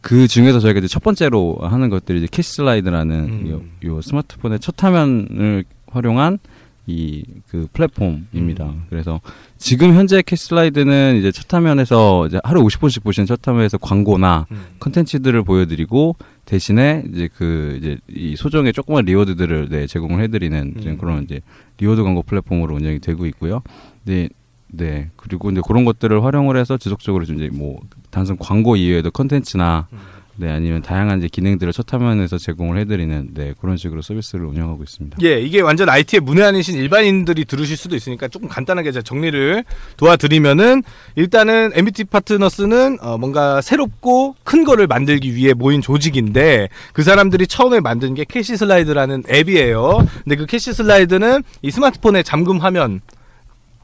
그 0.00 0.28
중에서 0.28 0.60
저희가 0.60 0.78
이제 0.78 0.88
첫 0.88 1.02
번째로 1.02 1.58
하는 1.60 1.90
것들이 1.90 2.18
이제 2.18 2.28
캐시 2.30 2.52
슬라이드라는 2.54 3.14
음. 3.16 3.50
요, 3.84 3.88
요 3.88 4.00
스마트폰의 4.00 4.60
첫 4.60 4.82
화면을 4.82 5.64
활용한 5.88 6.38
이 6.86 7.24
그 7.48 7.68
플랫폼입니다. 7.72 8.72
그래서 8.90 9.20
지금 9.56 9.94
현재 9.94 10.22
캐시슬라이드는 10.22 11.16
이제 11.16 11.32
첫 11.32 11.52
화면에서 11.52 12.26
이제 12.26 12.40
하루 12.44 12.62
50분씩 12.62 13.02
보시는 13.02 13.26
첫 13.26 13.46
화면에서 13.46 13.78
광고나 13.78 14.46
음. 14.50 14.66
컨텐츠들을 14.80 15.42
보여드리고 15.44 16.16
대신에 16.46 17.04
이제 17.12 17.28
그 17.36 17.76
이제 17.78 17.98
이 18.08 18.36
소정의 18.36 18.72
조그만 18.72 19.04
reward들을 19.04 19.68
네, 19.68 19.86
제공을 19.86 20.22
해드리는 20.22 20.74
음. 20.76 20.96
그런 20.98 21.24
이제 21.24 21.40
reward 21.78 22.02
광고 22.02 22.22
플랫폼으로 22.22 22.74
운영이 22.76 23.00
되고 23.00 23.26
있고요. 23.26 23.62
네, 24.04 24.28
네 24.68 25.10
그리고 25.16 25.50
이제 25.50 25.60
그런 25.66 25.84
것들을 25.84 26.24
활용을 26.24 26.56
해서 26.56 26.78
지속적으로 26.78 27.24
좀 27.24 27.36
이제 27.36 27.50
뭐 27.52 27.80
단순 28.10 28.38
광고 28.38 28.76
이외에도 28.76 29.10
컨텐츠나 29.10 29.88
음. 29.92 29.98
네 30.38 30.50
아니면 30.50 30.82
다양한 30.82 31.18
이제 31.18 31.28
기능들을 31.28 31.72
첫 31.72 31.92
화면에서 31.92 32.36
제공을 32.36 32.78
해드리는 32.78 33.28
네 33.32 33.54
그런 33.60 33.76
식으로 33.76 34.02
서비스를 34.02 34.44
운영하고 34.44 34.82
있습니다. 34.82 35.18
예, 35.22 35.40
이게 35.40 35.60
완전 35.60 35.88
IT에 35.88 36.20
문외한이신 36.20 36.76
일반인들이 36.76 37.46
들으실 37.46 37.76
수도 37.76 37.96
있으니까 37.96 38.28
조금 38.28 38.48
간단하게 38.48 38.92
제가 38.92 39.02
정리를 39.02 39.64
도와드리면은 39.96 40.82
일단은 41.14 41.72
NBT 41.74 42.04
파트너스는 42.04 42.98
어, 43.00 43.16
뭔가 43.18 43.60
새롭고 43.62 44.36
큰 44.44 44.64
거를 44.64 44.86
만들기 44.86 45.34
위해 45.34 45.54
모인 45.54 45.80
조직인데 45.80 46.68
그 46.92 47.02
사람들이 47.02 47.46
처음에 47.46 47.80
만든 47.80 48.14
게 48.14 48.24
캐시 48.24 48.56
슬라이드라는 48.56 49.24
앱이에요. 49.30 50.06
근데 50.24 50.36
그 50.36 50.46
캐시 50.46 50.74
슬라이드는 50.74 51.42
이 51.62 51.70
스마트폰의 51.70 52.24
잠금 52.24 52.58
화면 52.58 53.00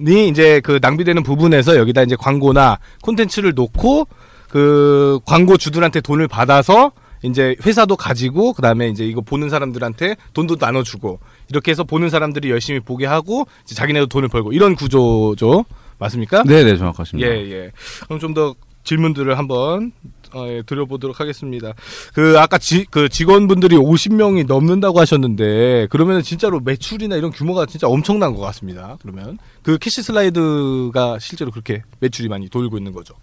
이 0.00 0.28
이제 0.28 0.60
그 0.60 0.78
낭비되는 0.82 1.22
부분에서 1.22 1.76
여기다 1.76 2.02
이제 2.02 2.16
광고나 2.16 2.78
콘텐츠를 3.02 3.52
놓고 3.54 4.08
그 4.52 5.18
광고주들한테 5.24 6.02
돈을 6.02 6.28
받아서 6.28 6.92
이제 7.22 7.56
회사도 7.64 7.96
가지고 7.96 8.52
그다음에 8.52 8.88
이제 8.88 9.06
이거 9.06 9.22
보는 9.22 9.48
사람들한테 9.48 10.16
돈도 10.34 10.56
나눠주고 10.60 11.20
이렇게 11.48 11.70
해서 11.70 11.84
보는 11.84 12.10
사람들이 12.10 12.50
열심히 12.50 12.78
보게 12.80 13.06
하고 13.06 13.46
이제 13.64 13.74
자기네도 13.74 14.06
돈을 14.06 14.28
벌고 14.28 14.52
이런 14.52 14.74
구조죠 14.74 15.64
맞습니까? 15.98 16.42
네, 16.44 16.64
네 16.64 16.76
정확하십니다. 16.76 17.28
예, 17.28 17.34
예. 17.50 17.72
그럼 18.06 18.18
좀 18.18 18.34
더 18.34 18.54
질문들을 18.84 19.38
한번 19.38 19.92
어, 20.34 20.46
예, 20.48 20.62
드려보도록 20.62 21.20
하겠습니다. 21.20 21.74
그 22.14 22.38
아까 22.38 22.56
지, 22.58 22.86
그 22.90 23.08
직원분들이 23.08 23.76
50명이 23.76 24.46
넘는다고 24.46 24.98
하셨는데 24.98 25.88
그러면 25.90 26.22
진짜로 26.22 26.58
매출이나 26.60 27.16
이런 27.16 27.30
규모가 27.30 27.66
진짜 27.66 27.86
엄청난 27.86 28.34
것 28.34 28.40
같습니다. 28.40 28.96
그러면 29.02 29.38
그 29.62 29.78
캐시 29.78 30.02
슬라이드가 30.02 31.18
실제로 31.18 31.50
그렇게 31.50 31.82
매출이 32.00 32.28
많이 32.28 32.48
돌고 32.48 32.78
있는 32.78 32.92
거죠. 32.92 33.14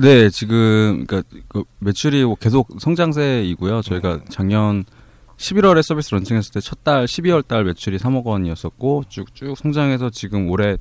네, 0.00 0.28
지금 0.30 1.04
그러니까 1.06 1.22
그 1.48 1.64
매출이 1.80 2.24
계속 2.40 2.68
성장세이고요. 2.80 3.82
저희가 3.82 4.20
작년 4.28 4.84
11월에 5.36 5.82
서비스 5.82 6.12
런칭했을 6.14 6.52
때 6.52 6.60
첫 6.60 6.76
달 6.84 7.04
12월 7.06 7.46
달 7.46 7.64
매출이 7.64 7.98
3억 7.98 8.24
원이었었고 8.24 9.04
쭉쭉 9.08 9.56
성장해서 9.56 10.10
지금 10.10 10.50
올해 10.50 10.76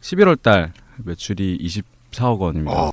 11월 0.00 0.40
달 0.40 0.72
매출이 0.98 1.58
24억 2.12 2.38
원입니다. 2.40 2.72
어. 2.88 2.90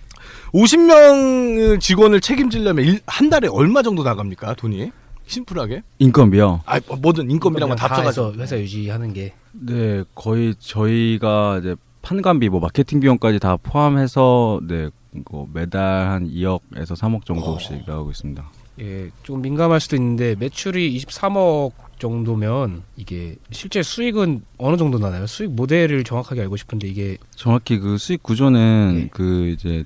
50명 0.54 1.80
직원을 1.80 2.22
책임지려면 2.22 2.86
일- 2.86 3.00
한 3.08 3.30
달에 3.30 3.48
얼마 3.48 3.82
정도 3.82 4.04
나갑니까 4.04 4.56
돈이? 4.56 4.92
심플하게? 5.26 5.84
인건비요. 6.00 6.62
아 6.66 6.80
뭐든 7.02 7.30
인건비랑 7.30 7.76
다 7.76 7.88
합쳐가지고 7.88 8.34
회사 8.42 8.58
유지하는 8.58 9.12
게 9.14 9.34
네, 9.52 10.04
거의 10.16 10.56
저희가 10.58 11.60
이제 11.60 11.76
판관비, 12.02 12.48
뭐 12.48 12.62
마케팅 12.62 13.00
비용까지 13.02 13.40
다 13.40 13.58
포함해서 13.58 14.62
네, 14.66 14.90
뭐 15.32 15.48
매달 15.54 16.08
한 16.08 16.30
2억에서 16.30 16.96
3억 16.96 17.26
정도씩 17.26 17.84
나오고 17.86 18.12
있습니다. 18.12 18.52
예, 18.80 19.10
조금 19.24 19.42
민감할 19.42 19.80
수도 19.80 19.96
있는데 19.96 20.36
매출이 20.36 20.98
23억 21.00 21.72
정도면 21.98 22.84
이게 22.96 23.36
실제 23.52 23.82
수익은 23.82 24.44
어느 24.58 24.78
정도 24.78 25.00
나나요? 25.00 25.26
수익 25.26 25.52
모델을 25.52 26.04
정확하게 26.04 26.42
알고 26.42 26.58
싶은데 26.58 26.88
이게 26.88 27.18
정확히 27.32 27.80
그 27.80 27.98
수익 27.98 28.22
구조는 28.22 28.94
네. 28.96 29.10
그 29.12 29.48
이제 29.48 29.84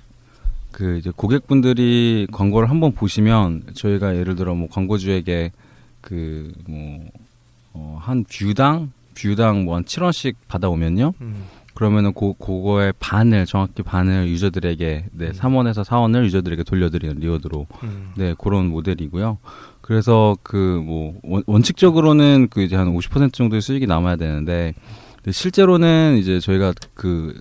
그 0.71 0.97
이제 0.97 1.11
고객분들이 1.15 2.27
광고를 2.31 2.69
한번 2.69 2.93
보시면 2.93 3.63
저희가 3.73 4.15
예를 4.17 4.35
들어 4.35 4.55
뭐 4.55 4.67
광고주에게 4.69 5.51
그 6.01 6.51
뭐한 7.73 8.25
view당 8.25 8.91
view당 9.13 9.63
뭐한 9.65 9.85
7원씩 9.85 10.35
받아오면요. 10.47 11.13
음. 11.21 11.45
그러면은 11.81 12.13
고, 12.13 12.35
그거의 12.35 12.93
반을 12.99 13.47
정확히 13.47 13.81
반을 13.81 14.27
user들에게 14.27 15.05
네, 15.13 15.25
음. 15.25 15.31
3원에서 15.31 15.83
4원을 15.83 16.25
user들에게 16.25 16.61
돌려드리는 16.61 17.15
reward로 17.15 17.65
음. 17.81 18.11
네 18.15 18.35
그런 18.37 18.67
모델이고요. 18.67 19.39
그래서 19.81 20.37
그 20.43 20.79
뭐 20.85 21.19
원칙적으로는 21.47 22.49
그 22.51 22.61
이제 22.61 22.75
한 22.75 22.95
50% 22.95 23.33
정도의 23.33 23.63
수익이 23.63 23.87
남아야 23.87 24.15
되는데 24.17 24.75
실제로는 25.27 26.17
이제 26.19 26.39
저희가 26.39 26.73
그 26.93 27.33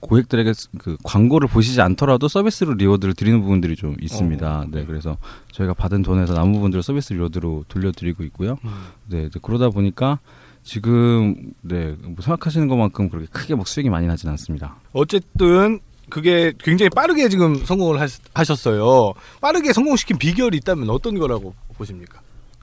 고객들에게 0.00 0.52
스- 0.52 0.68
그 0.78 0.96
광고를 1.04 1.46
보시지 1.48 1.80
않더라도 1.80 2.26
서비스로 2.26 2.74
reward를 2.74 3.14
드리는 3.14 3.40
부분들이 3.40 3.76
좀 3.76 3.94
있습니다. 4.00 4.58
어, 4.60 4.66
네, 4.72 4.84
그래서 4.86 5.16
저희가 5.52 5.72
받은 5.74 6.02
돈에서 6.02 6.34
남은 6.34 6.52
부분들을 6.52 6.82
서비스 6.82 7.12
리워드로 7.12 7.66
돌려드리고 7.68 8.24
있고요. 8.24 8.58
음. 8.64 8.70
네, 9.08 9.28
그러다 9.40 9.70
보니까 9.70 10.18
지금 10.64 11.52
네, 11.60 11.94
뭐 12.02 12.16
생각하시는 12.20 12.66
것만큼 12.66 13.10
그렇게 13.10 13.28
크게 13.30 13.54
막 13.54 13.68
수익이 13.68 13.90
많이 13.90 14.06
나진 14.06 14.30
않습니다. 14.30 14.76
어쨌든 14.92 15.78
그게 16.08 16.52
굉장히 16.58 16.88
빠르게 16.90 17.28
지금 17.28 17.64
성공을 17.64 18.00
하셨, 18.00 18.22
하셨어요. 18.32 19.12
빠르게 19.40 19.72
성공시킨 19.72 20.18
비결이 20.18 20.56
있다면 20.58 20.90
어떤 20.90 21.18
거라고 21.18 21.54
보십니까? 21.76 22.20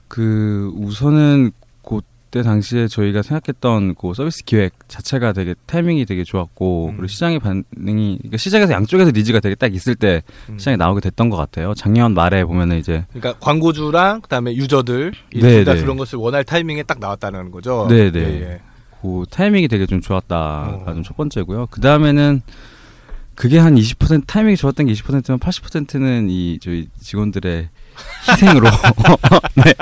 그 0.08 0.70
우선은 0.74 1.52
그때 2.32 2.42
당시에 2.42 2.88
저희가 2.88 3.20
생각했던 3.20 3.94
그 3.94 4.14
서비스 4.14 4.42
기획 4.44 4.72
자체가 4.88 5.34
되게 5.34 5.54
타이밍이 5.66 6.06
되게 6.06 6.24
좋았고 6.24 6.86
음. 6.86 6.96
그리고 6.96 7.08
시장의 7.08 7.40
반응이 7.40 8.18
그러니까 8.22 8.38
시장에서 8.38 8.72
양쪽에서 8.72 9.10
니즈가 9.10 9.38
되게 9.40 9.54
딱 9.54 9.74
있을 9.74 9.94
때 9.94 10.22
음. 10.48 10.58
시장에 10.58 10.78
나오게 10.78 11.02
됐던 11.02 11.28
것 11.28 11.36
같아요. 11.36 11.74
작년 11.74 12.14
말에 12.14 12.42
보면은 12.46 12.78
이제 12.78 13.04
그러니까 13.10 13.38
광고주랑 13.38 14.22
그다음에 14.22 14.54
유저들 14.54 15.12
네, 15.34 15.40
둘다 15.40 15.74
네. 15.74 15.80
그런 15.82 15.98
것을 15.98 16.18
원할 16.18 16.42
타이밍에 16.42 16.84
딱 16.84 17.00
나왔다는 17.00 17.50
거죠. 17.50 17.86
네, 17.90 18.10
네. 18.10 18.20
예, 18.20 18.40
예. 18.40 18.60
그 19.02 19.24
타이밍이 19.30 19.68
되게 19.68 19.84
좀 19.84 20.00
좋았다가 20.00 20.84
어. 20.86 20.94
좀첫 20.94 21.14
번째고요. 21.18 21.66
그 21.70 21.82
다음에는 21.82 22.40
그게 23.34 23.58
한 23.58 23.74
20% 23.74 24.26
타이밍이 24.26 24.56
좋았던 24.56 24.86
게 24.86 24.92
20%면 24.92 25.38
80%는 25.38 26.28
이 26.28 26.58
저희 26.60 26.88
직원들의 27.00 27.68
희생으로 28.30 28.68
네. 29.56 29.74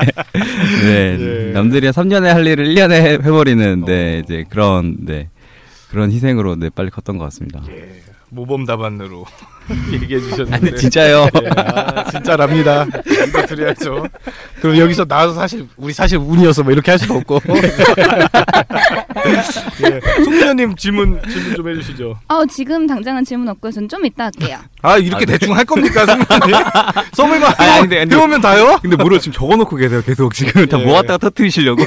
네. 0.83 1.17
예. 1.21 1.53
남들이 1.53 1.89
3년에 1.91 2.25
할 2.25 2.47
일을 2.47 2.67
1년에 2.67 3.23
해버리는 3.23 3.85
네 3.85 4.17
어. 4.17 4.21
이제 4.21 4.45
그런 4.49 4.97
네 5.01 5.29
그런 5.91 6.11
희생으로 6.13 6.57
네 6.57 6.71
빨리 6.71 6.91
컸던 6.91 7.19
것 7.19 7.25
같습니다. 7.25 7.63
예. 7.71 8.03
모범 8.33 8.65
답안으로 8.65 9.25
얘기해 9.93 10.21
주셨는데. 10.21 10.55
아니 10.55 10.77
진짜요? 10.77 11.29
예, 11.43 11.49
아, 11.57 12.05
진짜랍니다. 12.11 12.87
이거 13.29 13.45
드려야죠. 13.47 14.07
그럼 14.61 14.79
여기서 14.79 15.05
나와서 15.05 15.35
사실 15.35 15.67
우리 15.77 15.93
사실 15.93 16.19
운이어서 16.19 16.63
뭐 16.63 16.73
이렇게 16.73 16.93
할 16.93 16.99
수도 16.99 17.15
없고. 17.15 17.41
예. 19.85 20.01
송민현님 20.25 20.77
질문 20.77 21.21
질문 21.29 21.55
좀 21.57 21.69
해주시죠. 21.69 22.19
어, 22.29 22.47
지금 22.47 22.87
당장은 22.87 23.25
질문 23.25 23.49
없고요. 23.49 23.73
전 23.73 23.89
좀 23.89 24.05
이따 24.07 24.25
할게요. 24.25 24.59
아 24.83 24.99
이렇게 24.99 25.25
대충 25.27 25.57
할 25.57 25.65
겁니까 25.65 26.07
송민현님? 26.07 26.55
썸을만 27.13 27.55
아니, 27.59 27.71
아니, 27.71 27.89
근데- 27.89 28.17
해오면 28.17 28.41
다요? 28.41 28.79
근데 28.83 28.97
뭐를 28.97 29.19
지금 29.19 29.33
적어놓고 29.33 29.77
계세요 29.77 30.03
계속 30.05 30.33
지금 30.35 30.67
다 30.67 30.81
예. 30.81 30.85
모았다가 30.85 31.19
터트리시려고. 31.19 31.83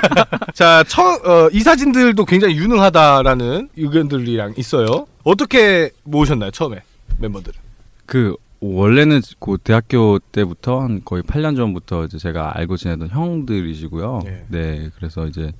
자, 0.54 0.84
처, 0.86 1.02
어, 1.02 1.48
이 1.52 1.60
사진들도 1.60 2.24
굉장히 2.24 2.56
유능하다라는 2.56 3.70
의견들이랑 3.76 4.54
있어요. 4.56 5.06
어떻게 5.24 5.90
모으셨나요 6.04 6.50
처음에 6.50 6.82
멤버들을? 7.18 7.58
그 8.06 8.34
원래는 8.60 9.22
그 9.38 9.56
대학교 9.62 10.18
때부터 10.18 10.80
한 10.80 11.00
거의 11.04 11.22
8년 11.22 11.56
전부터 11.56 12.04
이제 12.04 12.18
제가 12.18 12.52
알고 12.58 12.76
지내던 12.76 13.08
형들이시고요. 13.08 14.20
네. 14.24 14.44
네. 14.48 14.90
그래서 14.96 15.26
이제 15.26 15.52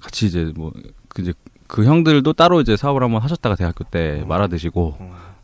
같이 0.00 0.26
이제 0.26 0.52
뭐그 0.56 0.82
이제 1.20 1.32
그 1.66 1.84
형들도 1.84 2.32
따로 2.32 2.60
이제 2.60 2.76
사업을 2.76 3.02
한번 3.02 3.22
하셨다가 3.22 3.54
대학교 3.56 3.84
때 3.84 4.20
음. 4.22 4.28
말아 4.28 4.46
드시고 4.48 4.96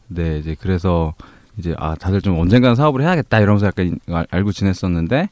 네 0.08 0.38
이제 0.38 0.56
그래서 0.60 1.14
이제 1.58 1.74
아 1.78 1.94
다들 1.94 2.20
좀 2.20 2.38
언젠간 2.38 2.74
사업을 2.74 3.00
해야겠다 3.02 3.40
이러면서 3.40 3.66
약간 3.66 3.98
알- 4.10 4.26
알고 4.30 4.52
지냈었는데 4.52 5.30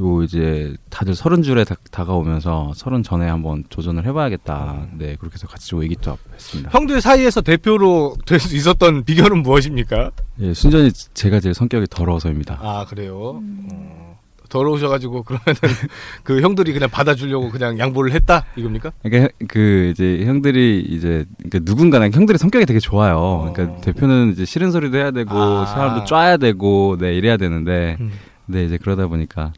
요 0.00 0.22
이제 0.22 0.74
다들 0.90 1.14
서른 1.14 1.42
줄에 1.42 1.64
다, 1.64 1.76
다가오면서 1.90 2.72
서른 2.74 3.02
전에 3.02 3.26
한번 3.26 3.64
도전을 3.70 4.04
해봐야겠다. 4.06 4.88
네 4.98 5.16
그렇게 5.16 5.34
해서 5.34 5.46
같이 5.46 5.68
좀 5.68 5.80
의기투합했습니다. 5.82 6.70
형들 6.72 7.00
사이에서 7.00 7.40
대표로 7.40 8.16
될 8.26 8.38
수 8.38 8.54
있었던 8.54 9.04
비결은 9.04 9.42
무엇입니까? 9.42 10.10
예 10.40 10.52
순전히 10.52 10.90
제가 10.92 11.40
제일 11.40 11.54
성격이 11.54 11.86
더러워서입니다. 11.88 12.58
아 12.60 12.84
그래요. 12.86 13.40
어, 13.72 14.11
더러우셔가지고 14.52 15.22
그러면은 15.22 15.56
그 16.22 16.42
형들이 16.42 16.72
그냥 16.74 16.90
받아주려고 16.90 17.48
그냥 17.50 17.78
양보를 17.78 18.12
했다 18.12 18.44
이겁니까? 18.54 18.92
그러니까 19.02 19.22
형- 19.40 19.48
그 19.48 19.90
이제 19.92 20.24
형들이 20.26 20.80
이제 20.88 21.24
그러니까 21.38 21.60
누군가는 21.62 22.12
형들이 22.12 22.36
성격이 22.36 22.66
되게 22.66 22.78
좋아요. 22.78 23.16
어. 23.18 23.52
그러니까 23.52 23.80
대표는 23.80 24.32
이제 24.32 24.44
싫은 24.44 24.70
소리도 24.70 24.98
해야 24.98 25.10
되고 25.10 25.30
아. 25.34 25.64
사람도 25.66 26.04
쫙야 26.04 26.36
되고 26.36 26.96
네 27.00 27.14
이래야 27.14 27.38
되는데 27.38 27.96
음. 28.00 28.12
네 28.46 28.64
이제 28.64 28.76
그러다 28.76 29.06
보니까 29.06 29.52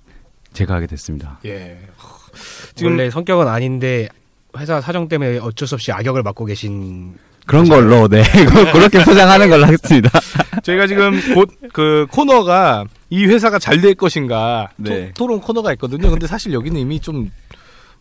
제가 0.52 0.74
하게 0.74 0.86
됐습니다. 0.86 1.40
예. 1.44 1.78
원래 2.84 3.10
성격은 3.10 3.48
아닌데 3.48 4.08
회사 4.56 4.80
사정 4.80 5.08
때문에 5.08 5.38
어쩔 5.38 5.66
수 5.66 5.74
없이 5.74 5.90
악역을 5.90 6.22
맡고 6.22 6.44
계신 6.44 7.14
그런 7.46 7.68
걸로 7.68 8.08
네 8.08 8.22
그렇게 8.72 9.04
포장하는 9.04 9.48
걸로 9.50 9.66
하겠습니다. 9.66 10.10
저희가 10.62 10.86
지금 10.86 11.20
곧 11.34 11.48
그 11.72 12.06
코너가 12.10 12.84
이 13.10 13.26
회사가 13.26 13.58
잘 13.58 13.80
될 13.80 13.94
것인가 13.94 14.68
네. 14.76 15.12
토, 15.14 15.26
론 15.26 15.40
코너가 15.40 15.72
있거든요. 15.74 16.08
근데 16.10 16.26
사실 16.26 16.52
여기는 16.52 16.80
이미 16.80 17.00
좀 17.00 17.30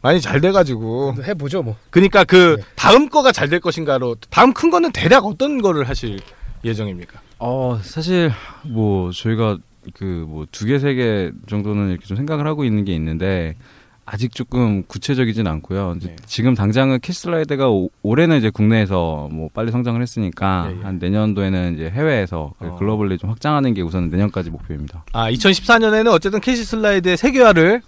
많이 0.01 0.21
잘 0.21 0.39
돼가지고 0.41 1.15
해보죠 1.23 1.63
뭐. 1.63 1.75
그러니까 1.89 2.23
그 2.23 2.55
네. 2.59 2.63
다음 2.75 3.09
거가 3.09 3.31
잘 3.31 3.49
될 3.49 3.59
것인가로 3.59 4.15
다음 4.29 4.53
큰 4.53 4.69
거는 4.69 4.91
대략 4.91 5.25
어떤 5.25 5.61
거를 5.61 5.89
하실 5.89 6.19
예정입니까? 6.63 7.19
어 7.39 7.79
사실 7.83 8.31
뭐 8.63 9.11
저희가 9.11 9.57
그 9.93 10.25
뭐 10.29 10.45
두 10.51 10.65
개 10.67 10.75
세 10.79 10.93
개 10.95 11.31
정도는 11.49 11.89
이렇게 11.89 12.05
좀 12.05 12.15
생각을 12.15 12.45
하고 12.47 12.63
있는 12.63 12.85
게 12.85 12.93
있는데 12.95 13.55
아직 14.05 14.35
조금 14.35 14.83
구체적이진 14.83 15.47
않고요. 15.47 15.95
이제 15.97 16.09
네. 16.09 16.15
지금 16.25 16.55
당장은 16.55 16.99
캐시슬라이드가 16.99 17.69
오- 17.69 17.89
올해는 18.01 18.37
이제 18.37 18.49
국내에서 18.49 19.29
뭐 19.31 19.49
빨리 19.53 19.71
성장을 19.71 20.01
했으니까 20.01 20.69
예, 20.71 20.77
예. 20.77 20.83
한 20.83 20.99
내년도에는 20.99 21.75
이제 21.75 21.89
해외에서 21.89 22.53
그 22.59 22.67
어. 22.67 22.75
globally 22.77 23.17
좀 23.17 23.29
확장하는 23.29 23.73
게 23.73 23.81
우선 23.81 24.09
내년까지 24.09 24.49
목표입니다. 24.49 25.05
아 25.13 25.31
2014년에는 25.31 26.11
어쨌든 26.11 26.41
캐시 26.41 26.65
슬라이드의 26.65 27.15
세계화를 27.15 27.81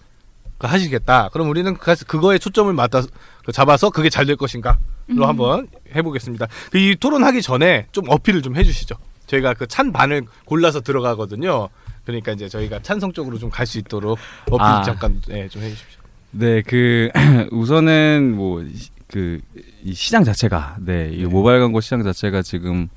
그 0.57 0.67
하시겠다. 0.67 1.29
그럼 1.33 1.49
우리는 1.49 1.73
그- 1.75 1.95
그거에 2.05 2.37
초점을 2.37 2.71
맞다 2.71 3.01
그 3.45 3.51
잡아서 3.51 3.89
그게 3.89 4.09
잘 4.09 4.25
될 4.25 4.37
것인가로 4.37 4.77
음. 5.09 5.21
한번 5.23 5.67
해보겠습니다. 5.93 6.47
그이 6.71 6.95
토론하기 6.95 7.41
전에 7.41 7.87
좀 7.91 8.05
어필을 8.07 8.41
좀 8.41 8.55
해주시죠. 8.55 8.95
저희가 9.27 9.53
그 9.53 9.67
찬 9.67 9.91
반을 9.91 10.23
골라서 10.45 10.79
들어가거든요. 10.79 11.67
그러니까 12.05 12.31
이제 12.31 12.47
저희가 12.47 12.79
찬성 12.83 13.11
쪽으로 13.11 13.37
좀 13.37 13.49
갈 13.49 13.65
수 13.65 13.79
있도록 13.79 14.17
어필 14.49 14.65
아. 14.65 14.81
잠깐 14.83 15.19
네, 15.27 15.49
좀 15.49 15.61
해주십시오. 15.63 15.99
네, 16.37 16.61
그 16.61 17.09
우선은 17.51 18.33
뭐그이 18.35 19.93
시장 19.93 20.23
자체가 20.23 20.77
네, 20.81 21.09
이 21.13 21.23
모바일 21.25 21.61
광고 21.61 21.79
시장 21.79 22.03
자체가 22.03 22.41
지금 22.41 22.89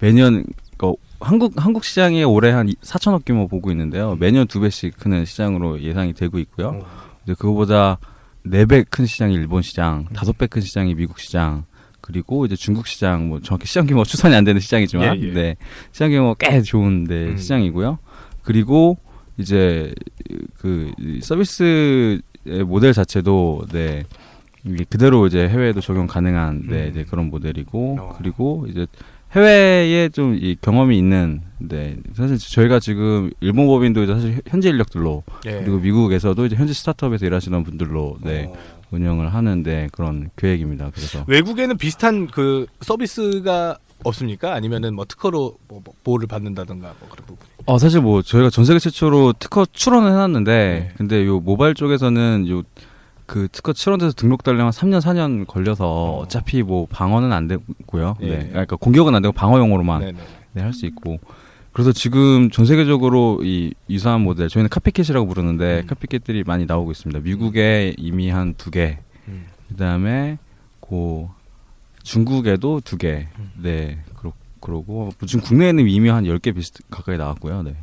매년 0.00 0.44
어, 0.82 0.94
한국 1.20 1.52
한국 1.56 1.84
시장이 1.84 2.24
올해 2.24 2.50
한 2.52 2.68
4천억 2.68 3.24
규모 3.26 3.48
보고 3.48 3.70
있는데요. 3.70 4.16
매년 4.18 4.46
두 4.46 4.60
배씩 4.60 4.96
크는 4.98 5.24
시장으로 5.26 5.82
예상이 5.82 6.12
되고 6.14 6.38
있고요. 6.38 6.84
이제 7.24 7.34
그거보다 7.34 7.98
네 8.42 8.64
배 8.64 8.84
큰 8.84 9.04
시장이 9.06 9.34
일본 9.34 9.60
시장, 9.62 10.06
다섯 10.14 10.38
배 10.38 10.46
큰 10.46 10.62
시장이 10.62 10.94
미국 10.94 11.18
시장, 11.18 11.64
그리고 12.00 12.46
이제 12.46 12.54
중국 12.56 12.86
시장, 12.86 13.28
뭐 13.28 13.40
정확히 13.40 13.66
시장 13.66 13.86
규모 13.86 14.04
추산이 14.06 14.34
안 14.34 14.44
되는 14.44 14.60
시장이지만, 14.60 15.20
예, 15.20 15.28
예. 15.28 15.32
네 15.32 15.56
시장 15.92 16.10
규모 16.10 16.34
꽤 16.34 16.62
좋은 16.62 17.04
네, 17.04 17.26
음. 17.30 17.36
시장이고요. 17.36 17.98
그리고 18.42 18.96
이제 19.36 19.92
그 20.58 20.92
서비스의 21.20 22.22
모델 22.66 22.92
자체도 22.92 23.66
네 23.72 24.04
이게 24.64 24.84
그대로 24.88 25.26
이제 25.26 25.48
해외에도 25.48 25.80
적용 25.80 26.06
가능한 26.06 26.64
네 26.68 26.84
음. 26.84 26.90
이제 26.90 27.04
그런 27.04 27.26
모델이고 27.30 27.96
어. 28.00 28.14
그리고 28.18 28.66
이제 28.68 28.86
해외에 29.34 30.08
좀 30.08 30.38
이 30.40 30.56
경험이 30.60 30.98
있는 30.98 31.42
네 31.58 31.96
사실 32.14 32.38
저희가 32.38 32.80
지금 32.80 33.30
일본 33.40 33.66
법인도 33.66 34.04
이제 34.04 34.14
사실 34.14 34.40
현지 34.46 34.68
인력들로 34.68 35.24
예. 35.46 35.60
그리고 35.60 35.78
미국에서도 35.78 36.46
이제 36.46 36.56
현지 36.56 36.74
스타트업에서 36.74 37.26
일하시는 37.26 37.64
분들로 37.64 38.18
네 38.22 38.46
어. 38.46 38.56
운영을 38.90 39.34
하는데 39.34 39.88
그런 39.92 40.30
계획입니다. 40.36 40.90
그래서 40.94 41.24
외국에는 41.26 41.76
비슷한 41.76 42.28
그 42.28 42.66
서비스가 42.80 43.78
없습니까? 44.04 44.54
아니면은 44.54 44.94
뭐 44.94 45.04
특허로 45.04 45.58
뭐, 45.68 45.80
뭐 45.84 45.94
보호를 46.04 46.28
받는다든가 46.28 46.94
뭐 47.00 47.08
그런 47.08 47.26
부분. 47.26 47.55
어 47.66 47.78
사실 47.78 48.00
뭐 48.00 48.22
저희가 48.22 48.48
전 48.50 48.64
세계 48.64 48.78
최초로 48.78 49.34
특허 49.38 49.66
출원을 49.70 50.10
해놨는데 50.10 50.52
네. 50.52 50.94
근데 50.96 51.26
요 51.26 51.40
모바일 51.40 51.74
쪽에서는 51.74 52.46
요 52.48 52.62
그 53.26 53.48
특허 53.50 53.72
출원돼서 53.72 54.12
등록되려면 54.12 54.70
3년 54.70 55.00
4년 55.00 55.46
걸려서 55.46 55.84
어. 55.86 56.20
어. 56.22 56.28
차피 56.28 56.62
뭐 56.62 56.86
방어는 56.88 57.32
안 57.32 57.48
되고요. 57.48 58.14
예. 58.22 58.26
네. 58.38 58.48
그러니까 58.50 58.76
공격은 58.76 59.14
안 59.14 59.20
되고 59.22 59.32
방어용으로만 59.32 60.00
네네. 60.00 60.18
네, 60.52 60.62
할수 60.62 60.86
있고. 60.86 61.18
그래서 61.72 61.92
지금 61.92 62.50
전 62.50 62.64
세계적으로 62.64 63.40
이 63.42 63.74
유사한 63.90 64.22
모델, 64.22 64.48
저희는 64.48 64.70
카피캣이라고 64.70 65.26
부르는데 65.26 65.80
음. 65.82 65.86
카피캣들이 65.88 66.44
많이 66.46 66.64
나오고 66.64 66.92
있습니다. 66.92 67.20
미국에 67.20 67.94
이미 67.98 68.30
한 68.30 68.54
두 68.56 68.70
개, 68.70 68.98
음. 69.28 69.46
그 69.68 69.76
다음에 69.76 70.38
고 70.80 71.28
중국에도 72.02 72.80
두 72.82 72.96
개, 72.96 73.26
음. 73.38 73.50
네, 73.60 73.98
그러, 74.66 74.82
그러고 74.82 75.10
지금 75.26 75.44
국내에는 75.44 75.88
이미 75.88 76.08
한열개 76.08 76.50
비슷 76.50 76.74
가까이 76.90 77.16
나왔고요. 77.16 77.62
네. 77.62 77.76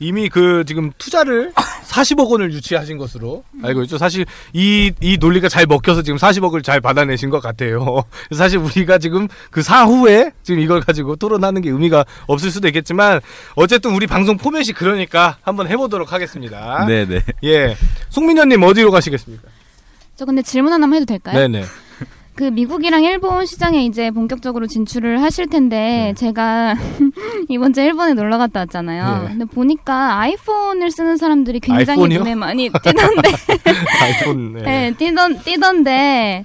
이미 0.00 0.28
그 0.28 0.64
지금 0.66 0.90
투자를 0.98 1.52
40억 1.84 2.28
원을 2.30 2.52
유치하신 2.52 2.98
것으로 2.98 3.44
알고 3.62 3.82
있죠. 3.82 3.98
사실 3.98 4.24
이, 4.52 4.90
이 5.00 5.18
논리가 5.18 5.48
잘 5.48 5.66
먹혀서 5.66 6.02
지금 6.02 6.18
40억을 6.18 6.64
잘 6.64 6.80
받아내신 6.80 7.30
것 7.30 7.40
같아요. 7.40 8.02
사실 8.34 8.58
우리가 8.58 8.98
지금 8.98 9.28
그 9.50 9.62
사후에 9.62 10.32
지금 10.42 10.60
이걸 10.60 10.80
가지고 10.80 11.14
토론하는 11.14 11.60
게 11.60 11.70
의미가 11.70 12.06
없을 12.26 12.50
수도 12.50 12.66
있겠지만 12.68 13.20
어쨌든 13.54 13.94
우리 13.94 14.06
방송 14.06 14.36
포맷이 14.38 14.72
그러니까 14.72 15.36
한번 15.42 15.68
해보도록 15.68 16.12
하겠습니다. 16.12 16.86
네, 16.86 17.06
네. 17.06 17.20
예. 17.44 17.76
송민현님 18.08 18.62
어디로 18.62 18.90
가시겠습니까? 18.90 19.46
저 20.16 20.24
근데 20.24 20.42
질문 20.42 20.72
하나만 20.72 20.96
해도 20.96 21.04
될까요? 21.04 21.38
네네. 21.38 21.64
그 22.34 22.44
미국이랑 22.44 23.04
일본 23.04 23.46
시장에 23.46 23.84
이제 23.84 24.10
본격적으로 24.10 24.66
진출을 24.66 25.22
하실 25.22 25.48
텐데 25.48 25.76
네. 25.76 26.14
제가 26.14 26.74
이번 27.48 27.72
주에 27.72 27.84
일본에 27.86 28.14
놀러 28.14 28.38
갔다 28.38 28.60
왔잖아요. 28.60 29.22
네. 29.22 29.28
근데 29.28 29.44
보니까 29.44 30.18
아이폰을 30.20 30.90
쓰는 30.90 31.16
사람들이 31.16 31.60
굉장히 31.60 31.90
아이폰이요? 31.90 32.18
눈에 32.18 32.34
많이 32.34 32.70
띄던데, 32.70 33.30
아이폰. 34.02 34.52
네. 34.54 34.62
네, 34.62 34.94
띄던 34.98 35.38
띄던데 35.44 36.44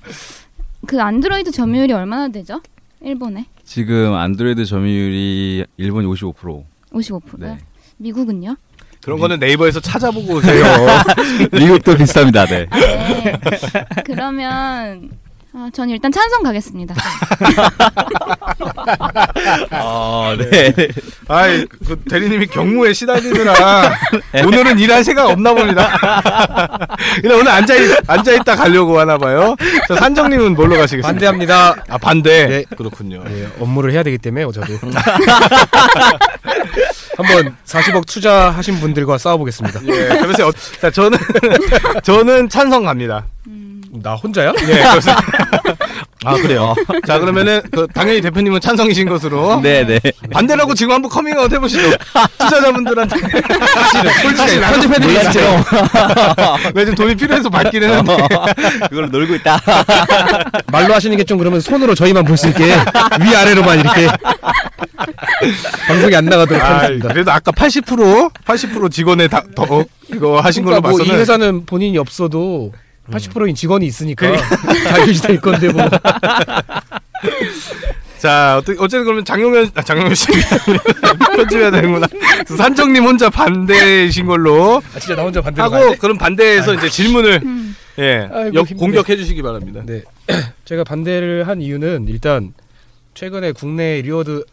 그 0.86 1.02
안드로이드 1.02 1.52
점유율이 1.52 1.92
얼마나 1.94 2.28
되죠? 2.28 2.62
일본에 3.02 3.46
지금 3.64 4.14
안드로이드 4.14 4.66
점유율이 4.66 5.66
일본이 5.78 6.06
55%. 6.08 6.64
55%요. 6.94 7.22
네. 7.38 7.58
미국은요? 7.98 8.56
그런 9.02 9.18
거는 9.20 9.40
네이버에서 9.40 9.80
찾아보고 9.80 10.36
오세요. 10.38 10.66
미국도 11.52 11.96
비슷합니다. 11.98 12.46
네. 12.46 12.68
아, 12.70 12.78
네. 12.78 13.40
그러면 14.06 15.10
아, 15.52 15.68
전 15.74 15.90
일단 15.90 16.12
찬성 16.12 16.44
가겠습니다. 16.44 16.94
아, 19.72 20.38
네. 20.38 20.74
아이, 21.28 21.66
그 21.88 22.00
대리님이 22.08 22.46
경무에 22.48 22.94
시달리느라 22.94 23.98
오늘은 24.46 24.78
일할 24.78 25.04
생각 25.04 25.28
없나 25.28 25.52
봅니다. 25.54 25.90
그냥 27.22 27.40
오늘 27.40 27.52
앉아 27.52 27.74
앉아 28.06 28.34
있다 28.34 28.56
가려고 28.56 29.00
하나 29.00 29.18
봐요. 29.18 29.56
자, 29.88 29.96
산정님은 29.96 30.54
뭘로 30.54 30.78
가시겠습니까? 30.78 31.08
반대합니다. 31.08 31.84
아 31.90 31.98
반대. 31.98 32.48
네. 32.48 32.64
그렇군요. 32.78 33.24
네, 33.24 33.48
업무를 33.60 33.92
해야 33.92 34.04
되기 34.04 34.20
때문에 34.20 34.46
저도 34.52 34.68
한번 37.18 37.56
40억 37.66 38.06
투자하신 38.06 38.80
분들과 38.80 39.18
싸워보겠습니다. 39.18 39.82
예, 39.88 40.10
그래서 40.22 40.48
어, 40.50 40.52
자 40.80 40.92
저는 40.92 41.18
저는 42.04 42.50
찬성 42.50 42.84
갑니다. 42.84 43.26
나 44.02 44.16
혼자야? 44.16 44.54
예, 44.62 44.66
그래서 44.66 45.12
아 46.26 46.34
그래요. 46.36 46.74
자 47.08 47.18
그러면은 47.20 47.62
그 47.72 47.88
당연히 47.94 48.22
대표님은 48.22 48.60
찬성이신 48.62 49.08
것으로 49.08 49.60
네, 49.62 49.86
네. 49.86 50.00
반대라고 50.32 50.74
지금 50.76 50.94
한번 50.94 51.10
커밍아웃 51.10 51.52
해보시죠. 51.54 51.92
투자자분들한테 52.40 53.16
사실은 53.20 54.12
솔직히 54.22 54.60
편집해드리죠. 54.60 55.40
왜좀 56.76 56.96
돈이 56.96 57.16
필요해서 57.16 57.50
받기는 57.50 57.90
한데 57.98 58.18
그걸로 58.90 59.08
놀고 59.08 59.36
있다. 59.36 59.60
말로 60.72 60.94
하시는 60.94 61.16
게 61.18 61.24
좀 61.30 61.38
그러면 61.38 61.60
손으로 61.62 61.94
저희만 61.96 62.26
볼 62.26 62.38
수 62.40 62.48
있게 62.48 62.64
위 63.22 63.36
아래로만 63.36 63.80
이렇게 63.82 64.08
방송이 65.88 66.16
안 66.16 66.26
나가도록 66.26 66.64
아, 66.64 66.76
하겠습니다. 66.78 67.08
그래도 67.10 67.32
아까 67.32 67.52
80% 67.52 68.32
80% 68.46 68.92
직원의 68.92 69.30
다, 69.30 69.44
더 69.56 69.84
이거 70.14 70.40
하신 70.40 70.64
걸로 70.64 70.78
그러니까 70.78 70.90
뭐이 70.90 71.00
봐서는 71.04 71.20
회사는 71.22 71.66
본인이 71.66 71.98
없어도 71.98 72.72
80%인 73.12 73.56
직원이 73.56 73.86
있으니까 73.86 74.32
다 74.36 75.08
유지될 75.08 75.40
건데 75.42 75.70
뭐 75.72 75.84
자 78.20 78.58
어떻게 78.58 78.78
어쨌든 78.80 79.06
그러면 79.06 79.24
장용현 79.24 79.72
아, 79.76 79.82
장용현 79.82 80.14
씨 80.14 80.28
편집해야 81.38 81.72
되는구나 81.72 82.06
산정님 82.46 83.04
혼자 83.04 83.30
반대이신 83.30 84.26
걸로 84.26 84.82
아, 84.94 85.00
진짜 85.00 85.16
나 85.16 85.24
혼자 85.24 85.42
반대로 85.42 85.64
하고 85.64 85.76
가야 85.76 85.90
돼? 85.92 85.96
그럼 85.98 86.18
반대에서 86.18 86.74
이제 86.74 86.90
질문을 86.90 87.40
음. 87.46 87.76
예 87.98 88.28
아이고, 88.32 88.56
역- 88.56 88.70
힘드네. 88.70 88.78
공격해 88.78 89.16
주시기 89.16 89.42
바랍니다. 89.42 89.84
네. 89.86 90.04
제가 90.66 90.84
반대를 90.84 91.48
한 91.48 91.62
이유는 91.62 92.08
일단 92.10 92.54
최근에 93.14 93.54
국내 93.54 94.02
reward 94.02 94.44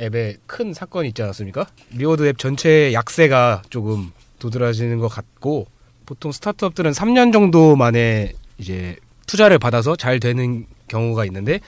앱에 0.00 0.36
큰 0.46 0.74
사건이 0.74 1.08
있지 1.08 1.22
않았습니까? 1.22 1.66
reward 1.94 2.26
앱 2.26 2.38
전체 2.38 2.92
약세가 2.92 3.62
조금 3.70 4.12
도드라지는 4.40 4.98
것 4.98 5.08
같고 5.08 5.66
보통 6.06 6.32
스타트업들은 6.32 6.92
3년 6.92 7.32
정도 7.32 7.76
만에 7.76 8.32
이제 8.58 8.96
투자를 9.26 9.58
받아서 9.58 9.96
잘 9.96 10.20
되는 10.20 10.66
경우가 10.88 11.24
있는데 11.26 11.60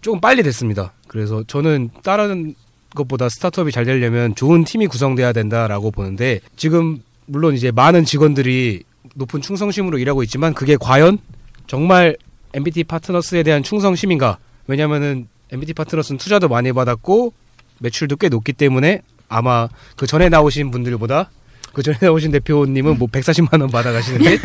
조금 0.00 0.20
빨리 0.20 0.42
됐습니다. 0.42 0.92
그래서 1.08 1.42
저는 1.46 1.90
다른 2.02 2.54
것보다 2.94 3.28
스타트업이 3.28 3.72
잘 3.72 3.84
되려면 3.84 4.34
좋은 4.34 4.64
팀이 4.64 4.86
구성돼야 4.86 5.32
된다라고 5.32 5.90
보는데 5.90 6.40
지금 6.56 7.02
물론 7.26 7.54
이제 7.54 7.70
많은 7.70 8.04
직원들이 8.04 8.82
높은 9.14 9.40
충성심으로 9.40 9.98
일하고 9.98 10.22
있지만 10.24 10.54
그게 10.54 10.76
과연 10.76 11.18
정말 11.66 12.16
MBT 12.52 12.84
파트너스에 12.84 13.42
대한 13.42 13.62
충성심인가? 13.62 14.38
왜냐면은 14.66 15.28
MBT 15.52 15.74
파트너스는 15.74 16.18
투자도 16.18 16.48
많이 16.48 16.72
받았고 16.72 17.32
매출도 17.78 18.16
꽤 18.16 18.28
높기 18.28 18.52
때문에 18.52 19.02
아마 19.28 19.68
그 19.96 20.06
전에 20.06 20.28
나오신 20.28 20.70
분들보다 20.70 21.30
그 21.72 21.82
전에 21.82 21.98
나오신 22.00 22.30
대표님은 22.32 22.98
뭐 22.98 23.08
140만 23.08 23.60
원 23.60 23.70
받아가시는데 23.70 24.38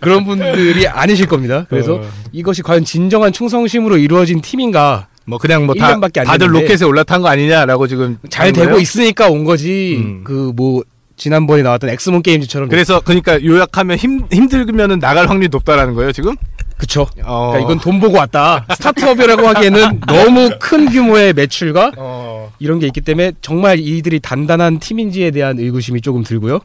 그런 0.00 0.24
분들이 0.24 0.86
아니실 0.88 1.26
겁니다. 1.26 1.66
그래서 1.68 1.96
어. 1.96 2.02
이것이 2.32 2.62
과연 2.62 2.84
진정한 2.84 3.32
충성심으로 3.32 3.98
이루어진 3.98 4.40
팀인가? 4.40 5.08
뭐 5.24 5.38
그냥 5.38 5.66
뭐 5.66 5.74
다, 5.74 5.94
1년밖에 5.94 6.18
안 6.18 6.24
다들 6.26 6.46
됐는데. 6.48 6.62
로켓에 6.62 6.84
올라탄 6.84 7.22
거 7.22 7.28
아니냐라고 7.28 7.86
지금 7.86 8.18
잘 8.28 8.52
되고 8.52 8.66
거예요? 8.66 8.80
있으니까 8.80 9.28
온 9.28 9.44
거지. 9.44 10.02
음. 10.04 10.24
그뭐 10.24 10.82
지난번에 11.22 11.62
나왔던 11.62 11.88
엑스몬 11.90 12.20
게임즈처럼 12.20 12.68
그래서 12.68 13.00
그러니까 13.00 13.40
요약하면 13.44 13.96
힘 13.96 14.26
힘들면은 14.32 14.98
나갈 14.98 15.28
확률이 15.28 15.50
높다라는 15.50 15.94
거예요 15.94 16.10
지금? 16.10 16.34
그쵸. 16.76 17.06
어. 17.22 17.50
그러니까 17.52 17.60
이건 17.60 17.78
돈 17.78 18.00
보고 18.00 18.18
왔다. 18.18 18.66
스타트업이라고 18.74 19.46
하기에는 19.46 20.00
너무 20.08 20.50
큰 20.58 20.90
규모의 20.90 21.32
매출과 21.32 21.92
어. 21.96 22.52
이런 22.58 22.80
게 22.80 22.86
있기 22.86 23.02
때문에 23.02 23.34
정말 23.40 23.78
이들이 23.78 24.18
단단한 24.18 24.80
팀인지에 24.80 25.30
대한 25.30 25.60
의구심이 25.60 26.00
조금 26.00 26.24
들고요. 26.24 26.58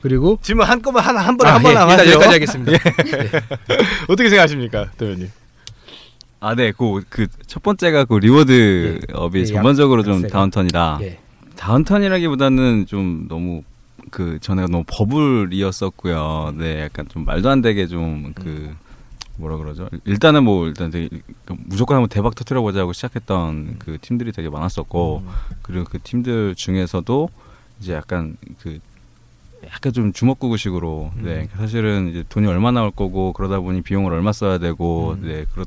그리고 0.00 0.36
질문 0.42 0.66
한꺼번에 0.66 1.04
한, 1.06 1.16
한 1.16 1.36
번에 1.36 1.50
아, 1.50 1.54
한 1.54 1.62
번에 1.62 1.74
예, 1.74 1.78
하죠. 1.78 2.02
일단 2.02 2.12
여기까지 2.12 2.34
하겠습니다. 2.34 2.72
어떻게 4.10 4.28
생각하십니까, 4.30 4.90
대표님? 4.98 5.30
아, 6.40 6.56
네. 6.56 6.72
그, 6.72 7.04
그, 7.08 7.28
첫 7.46 7.62
번째가 7.62 8.06
그 8.06 8.14
reward 8.14 8.98
예. 9.00 9.12
앱이 9.12 9.40
예, 9.40 9.44
전반적으로 9.44 10.02
좀 10.02 10.14
약세가. 10.14 10.32
downturn이다. 10.32 10.98
예. 11.02 11.18
다운턴이라기보다는 11.54 12.86
좀 12.88 13.26
너무 13.28 13.62
그 14.10 14.38
전에 14.40 14.62
너무 14.62 14.84
버블이었었고요. 14.86 16.54
네, 16.58 16.82
약간 16.82 17.06
좀 17.08 17.24
말도 17.24 17.48
안 17.48 17.62
되게 17.62 17.86
좀그 17.86 18.74
뭐라 19.36 19.56
그러죠? 19.56 19.88
일단은 20.04 20.44
뭐 20.44 20.66
일단 20.66 20.90
되게 20.90 21.08
무조건 21.46 21.96
한번 21.96 22.08
대박 22.08 22.34
터트려 22.34 22.60
보자고 22.60 22.92
시작했던 22.92 23.76
그 23.78 23.98
팀들이 24.00 24.32
되게 24.32 24.48
많았었고 24.48 25.24
그리고 25.62 25.84
그 25.84 25.98
팀들 26.02 26.54
중에서도 26.54 27.28
이제 27.80 27.94
약간 27.94 28.36
그 28.60 28.78
약간 29.64 29.92
좀 29.92 30.12
주먹구구식으로 30.12 31.12
네 31.22 31.48
사실은 31.56 32.08
이제 32.10 32.24
돈이 32.28 32.46
얼마 32.46 32.70
나올 32.72 32.90
거고 32.90 33.32
그러다 33.32 33.60
보니 33.60 33.82
비용을 33.82 34.12
얼마 34.12 34.32
써야 34.32 34.58
되고 34.58 35.16
네 35.20 35.44
그렇 35.52 35.64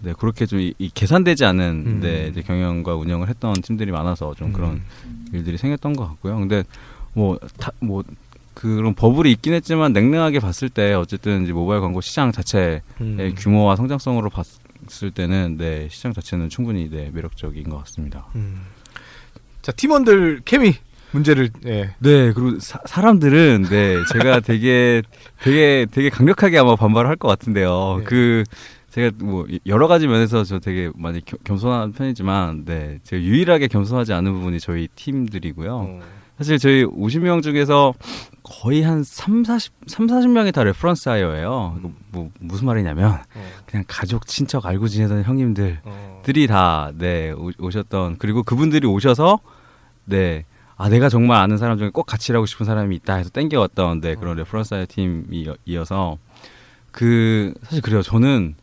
네 0.00 0.12
그렇게 0.18 0.44
좀이 0.44 0.74
계산되지 0.92 1.44
않은 1.46 1.84
음. 1.86 2.00
네 2.00 2.28
이제 2.28 2.42
경영과 2.42 2.94
운영을 2.94 3.28
했던 3.28 3.54
팀들이 3.54 3.90
많아서 3.90 4.34
좀 4.34 4.52
그런 4.52 4.82
일들이 5.32 5.56
생겼던 5.56 5.94
것 5.94 6.06
같고요. 6.08 6.38
근데 6.38 6.64
뭐 7.14 7.38
다 7.58 7.72
뭐 7.80 8.02
그런 8.54 8.94
버블이 8.94 9.32
있긴 9.32 9.52
했지만 9.52 9.92
냉랭하게 9.92 10.38
봤을 10.38 10.68
때 10.68 10.94
어쨌든 10.94 11.42
이제 11.42 11.52
모바일 11.52 11.80
광고 11.80 12.00
시장 12.00 12.30
자체의 12.30 12.82
음. 13.00 13.34
규모와 13.36 13.74
성장성으로 13.74 14.30
봤을 14.30 15.10
때는 15.10 15.56
네 15.58 15.88
시장 15.90 16.12
자체는 16.12 16.48
충분히 16.50 16.88
네 16.88 17.10
매력적인 17.12 17.68
것 17.68 17.78
같습니다. 17.78 18.26
자 19.62 19.72
팀원들 19.72 20.42
케미 20.44 20.74
문제를 21.10 21.50
예. 21.66 21.94
네 21.98 22.32
그리고 22.32 22.58
사, 22.60 22.78
사람들은 22.86 23.66
네 23.70 23.96
제가 24.12 24.38
되게 24.46 25.02
되게 25.42 25.86
되게 25.90 26.08
강력하게 26.10 26.58
아마 26.58 26.76
반발을 26.76 27.08
할 27.10 27.16
것 27.16 27.28
같은데요. 27.28 27.96
네. 28.00 28.04
그 28.04 28.44
제가 28.90 29.10
뭐 29.24 29.46
여러 29.66 29.88
가지 29.88 30.06
면에서 30.06 30.44
저 30.44 30.60
되게 30.60 30.90
많이 30.94 31.24
겸- 31.24 31.38
겸손한 31.44 31.92
편이지만 31.92 32.64
네 32.64 33.00
제가 33.02 33.20
유일하게 33.22 33.66
겸손하지 33.68 34.12
않은 34.12 34.32
부분이 34.32 34.60
저희 34.60 34.86
팀들이고요. 34.94 36.00
사실 36.38 36.58
저희 36.58 36.84
50명 36.84 37.42
중에서 37.42 37.94
거의 38.42 38.82
한 38.82 39.02
3, 39.04 39.44
40, 39.44 39.72
3, 39.86 40.06
40명이 40.06 40.52
다 40.52 40.64
reference 40.64 41.08
hire예요. 41.08 41.76
이거 41.78 41.90
뭐 42.10 42.30
무슨 42.40 42.66
말이냐면 42.66 43.18
그냥 43.66 43.84
가족, 43.86 44.26
친척 44.26 44.66
알고 44.66 44.88
지내던 44.88 45.22
형님들 45.22 45.80
들이 46.24 46.46
다, 46.46 46.90
네, 46.96 47.30
오- 47.32 47.52
오셨던, 47.58 48.16
그리고 48.18 48.42
그분들이 48.42 48.86
오셔서, 48.86 49.38
네, 50.06 50.44
아, 50.76 50.88
내가 50.88 51.08
정말 51.08 51.40
아는 51.40 51.56
사람 51.58 51.78
중에 51.78 51.90
꼭 51.90 52.04
같이 52.04 52.32
일하고 52.32 52.46
싶은 52.46 52.66
사람이 52.66 52.96
있다 52.96 53.14
해서 53.14 53.30
땡겨왔던, 53.30 54.00
네, 54.00 54.14
그런 54.16 54.36
reference 54.36 54.74
hire 54.74 54.86
팀이어서, 54.88 56.18
그, 56.90 57.54
사실 57.62 57.82
그래요. 57.82 58.02
저는 58.02 58.54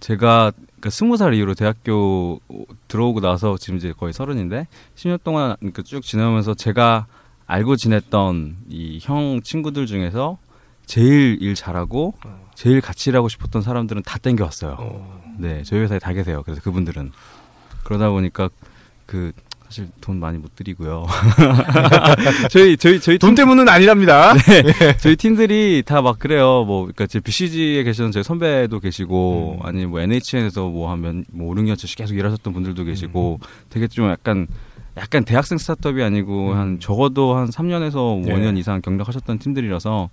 제가, 0.00 0.52
그니까 0.56 0.90
스무 0.90 1.16
살 1.16 1.34
이후로 1.34 1.54
대학교 1.54 2.40
들어오고 2.86 3.20
나서 3.20 3.56
지금 3.58 3.76
이제 3.78 3.92
거의 3.92 4.12
서른인데, 4.12 4.68
10년 4.94 5.18
동안 5.24 5.56
그쭉 5.72 6.02
지나면서 6.02 6.54
제가 6.54 7.06
알고 7.48 7.74
지냈던 7.76 8.56
이 8.68 8.98
형 9.02 9.40
친구들 9.42 9.86
중에서 9.86 10.38
제일 10.86 11.38
일 11.40 11.54
잘하고, 11.54 12.14
제일 12.54 12.80
같이 12.80 13.10
일하고 13.10 13.28
싶었던 13.28 13.62
사람들은 13.62 14.02
다 14.04 14.18
땡겨왔어요. 14.18 14.76
네, 15.38 15.62
저희 15.64 15.80
회사에 15.80 15.98
다 15.98 16.12
계세요. 16.12 16.42
그래서 16.44 16.60
그분들은 16.62 17.10
그러다 17.84 18.10
보니까 18.10 18.48
그 19.06 19.32
사실 19.66 19.88
돈 20.00 20.18
많이 20.18 20.38
못 20.38 20.56
드리고요. 20.56 21.06
저희 22.50 22.76
저희 22.76 23.00
저희 23.00 23.18
돈 23.18 23.34
때문은 23.34 23.68
아니랍니다. 23.68 24.32
저희 25.00 25.14
팀들이 25.16 25.82
다 25.86 26.00
막 26.00 26.18
그래요. 26.18 26.64
뭐 26.64 26.82
그러니까 26.82 27.06
제 27.06 27.20
BCG에 27.20 27.82
계시던 27.84 28.10
제 28.12 28.22
선배도 28.22 28.80
계시고 28.80 29.60
아니 29.62 29.84
뭐 29.86 30.00
NHN에서 30.00 30.68
뭐한뭐 30.68 31.12
5, 31.38 31.54
6년째 31.54 31.96
계속 31.96 32.14
일하셨던 32.16 32.52
분들도 32.54 32.84
계시고 32.84 33.40
되게 33.68 33.86
좀 33.88 34.08
약간 34.08 34.46
약간 34.98 35.24
대학생 35.24 35.58
스타트업이 35.58 36.02
아니고 36.02 36.54
한 36.54 36.80
적어도 36.80 37.34
한 37.36 37.48
3년에서 37.48 38.26
예. 38.28 38.32
5년 38.32 38.58
이상 38.58 38.80
경력하셨던 38.82 39.38
팀들이라서 39.38 40.10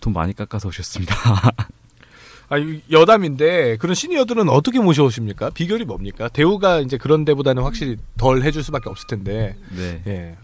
돈 0.00 0.12
많이 0.12 0.32
깎아서 0.34 0.68
오셨습니다. 0.68 1.14
아, 2.48 2.58
이 2.58 2.80
여담인데 2.90 3.76
그런 3.76 3.94
시니어들은 3.94 4.48
어떻게 4.48 4.80
모셔오십니까? 4.80 5.50
비결이 5.50 5.84
뭡니까? 5.84 6.28
대우가 6.28 6.80
이제 6.80 6.96
그런 6.96 7.24
데보다는 7.24 7.62
확실히 7.62 7.96
덜 8.16 8.42
해줄 8.42 8.62
수밖에 8.64 8.88
없을 8.88 9.06
텐데 9.06 9.54
네. 9.76 10.02
예. 10.06 10.36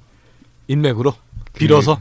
인맥으로 0.69 1.15
빌어서 1.55 2.01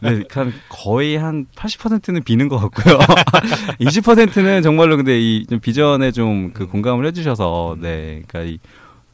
네, 0.00 0.22
한 0.30 0.52
거의 0.68 1.16
한 1.16 1.46
80%는 1.56 2.22
비는 2.22 2.48
것 2.48 2.58
같고요. 2.58 2.98
20%는 3.80 4.62
정말로 4.62 4.96
근데 4.96 5.18
이 5.20 5.44
좀 5.48 5.58
비전에 5.60 6.12
좀 6.12 6.52
그 6.54 6.66
공감을 6.66 7.04
해주셔서, 7.06 7.76
네, 7.80 8.22
그러니까 8.28 8.42
이, 8.42 8.58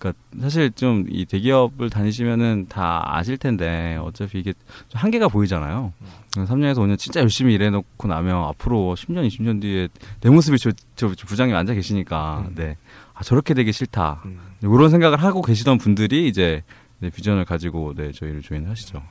그러니까 0.03 0.13
사실 0.41 0.73
좀 0.73 1.07
이 1.09 1.25
대기업을 1.27 1.91
다니시면은 1.91 2.67
다 2.69 3.03
아실 3.07 3.37
텐데 3.39 3.97
어차피 4.03 4.41
이게 4.41 4.53
좀 4.89 5.01
한계가 5.01 5.29
보이잖아요. 5.29 5.93
3년에서 6.33 6.79
5년 6.79 6.99
진짜 6.99 7.21
열심히 7.21 7.55
일해놓고 7.55 8.09
나면 8.09 8.45
앞으로 8.49 8.97
10년, 8.99 9.27
20년 9.29 9.61
뒤에 9.61 9.89
내 10.21 10.31
모습이 10.31 10.59
저, 10.59 10.73
저, 10.97 11.15
저 11.15 11.27
부장님 11.27 11.55
앉아 11.55 11.75
계시니까, 11.75 12.49
네, 12.55 12.77
아 13.15 13.23
저렇게 13.23 13.55
되기 13.55 13.71
싫다. 13.73 14.23
이런 14.63 14.91
생각을 14.91 15.23
하고 15.23 15.43
계시던 15.43 15.79
분들이 15.79 16.27
이제 16.27 16.63
네, 16.99 17.11
비전을 17.11 17.45
가지고 17.45 17.95
네 17.95 18.11
저희를 18.13 18.43
조인하시죠. 18.43 19.03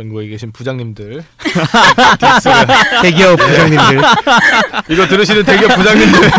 전국에 0.00 0.28
계신 0.28 0.50
부장님들. 0.50 1.22
대기업 3.02 3.36
부장님들. 3.38 4.00
이거 4.88 5.06
들으시는 5.06 5.44
대기업 5.44 5.76
부장님들. 5.76 6.30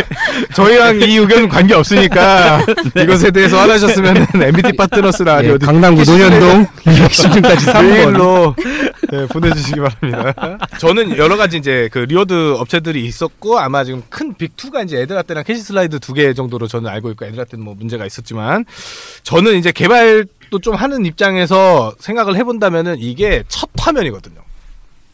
저희랑 0.56 1.02
이 1.02 1.18
의견은 1.18 1.48
관계 1.48 1.76
없으니까 1.76 2.66
이것에 2.96 3.30
대해서 3.30 3.60
화나셨으면 3.60 4.26
NBT 4.34 4.74
파트너스 4.74 5.22
라디오 5.24 5.54
예, 5.54 5.58
강남구 5.58 6.04
논현동 6.04 6.66
210층까지 6.86 7.58
3번. 7.58 7.84
메일로 7.84 8.56
네, 9.12 9.26
보내주시기 9.28 9.80
바랍니다. 9.80 10.58
저는 10.80 11.18
여러 11.18 11.38
가지 11.38 11.58
이제 11.58 11.88
그 11.92 12.00
reward 12.00 12.56
업체들이 12.58 13.06
있었고 13.06 13.60
아마 13.60 13.84
지금 13.84 14.02
큰 14.10 14.34
big 14.34 14.59
2가 14.59 14.84
이제 14.86 14.98
애드라떼랑 15.02 15.44
캐시 15.44 15.62
슬라이드 15.62 16.00
두 16.00 16.12
개 16.12 16.34
정도로 16.34 16.68
저는 16.68 16.90
알고 16.90 17.10
있고 17.12 17.24
애드라떼는 17.26 17.64
뭐 17.64 17.74
문제가 17.78 18.06
있었지만 18.06 18.66
저는 19.24 19.56
이제 19.58 19.72
개발 19.72 20.26
도 20.50 20.60
좀 20.62 20.76
하는 20.76 21.06
입장에서 21.06 21.94
생각을 22.00 22.36
해본다면은 22.36 22.98
이게 23.00 23.42
첫 23.52 23.70
화면이거든요. 23.78 24.42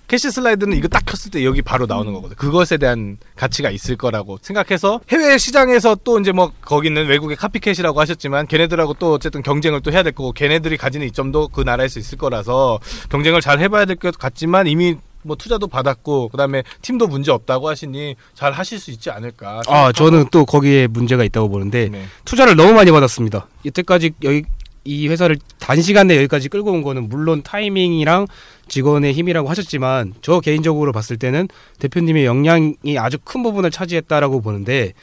캐시 0.07 0.31
슬라이드는 0.31 0.77
이거 0.77 0.87
딱 0.87 1.03
켰을 1.05 1.31
때 1.31 1.43
여기 1.43 1.61
바로 1.61 1.85
나오는 1.85 2.13
거거든. 2.13 2.37
그것에 2.37 2.77
대한 2.77 3.17
가치가 3.35 3.69
있을 3.69 3.97
거라고 3.97 4.37
생각해서 4.41 5.01
해외 5.09 5.37
시장에서 5.37 5.97
또 6.05 6.17
이제 6.21 6.31
뭐 6.31 6.53
거기는 6.61 7.07
외국의 7.07 7.35
copycat이라고 7.35 7.99
하셨지만 7.99 8.47
걔네들하고 8.47 8.93
또 8.93 9.11
어쨌든 9.15 9.43
경쟁을 9.43 9.81
또 9.81 9.91
해야 9.91 10.03
될 10.03 10.13
거고 10.13 10.31
걔네들이 10.31 10.77
가지는 10.77 11.05
이점도 11.07 11.49
그 11.49 11.59
나라에서 11.59 11.99
있을 11.99 12.17
거라서 12.17 12.79
경쟁을 13.09 13.41
잘 13.41 13.59
해봐야 13.59 13.83
될 13.83 13.97
것 13.97 14.17
같지만 14.17 14.67
이미 14.67 14.95
뭐 15.23 15.35
투자도 15.35 15.67
받았고 15.67 16.29
그다음에 16.29 16.63
팀도 16.83 17.07
문제 17.07 17.31
없다고 17.33 17.67
하시니 17.67 18.15
잘 18.33 18.53
하실 18.53 18.79
수 18.79 18.91
있지 18.91 19.09
않을까. 19.09 19.61
아 19.67 19.91
저는 19.91 20.27
또 20.31 20.45
거기에 20.45 20.87
문제가 20.87 21.25
있다고 21.25 21.49
보는데 21.49 21.89
네. 21.89 22.05
투자를 22.23 22.55
너무 22.55 22.71
많이 22.73 22.91
받았습니다. 22.91 23.47
이때까지 23.63 24.11
여기 24.23 24.43
이 24.87 25.07
회사를 25.09 25.37
단시간 25.59 26.07
내에 26.07 26.17
여기까지 26.17 26.47
끌고 26.49 26.71
온 26.71 26.81
거는 26.81 27.09
물론 27.09 27.43
타이밍이랑 27.43 28.25
직원의 28.69 29.13
힘이라고 29.13 29.49
하셨지만 29.49 30.13
저 30.21 30.39
개인적으로 30.39 30.91
봤을 30.93 31.17
때는 31.17 31.47
대표님의 31.79 32.25
역량이 32.25 32.97
아주 32.97 33.17
큰 33.23 33.43
부분을 33.43 33.69
차지했다라고 33.71 34.41
보는데 34.41 34.93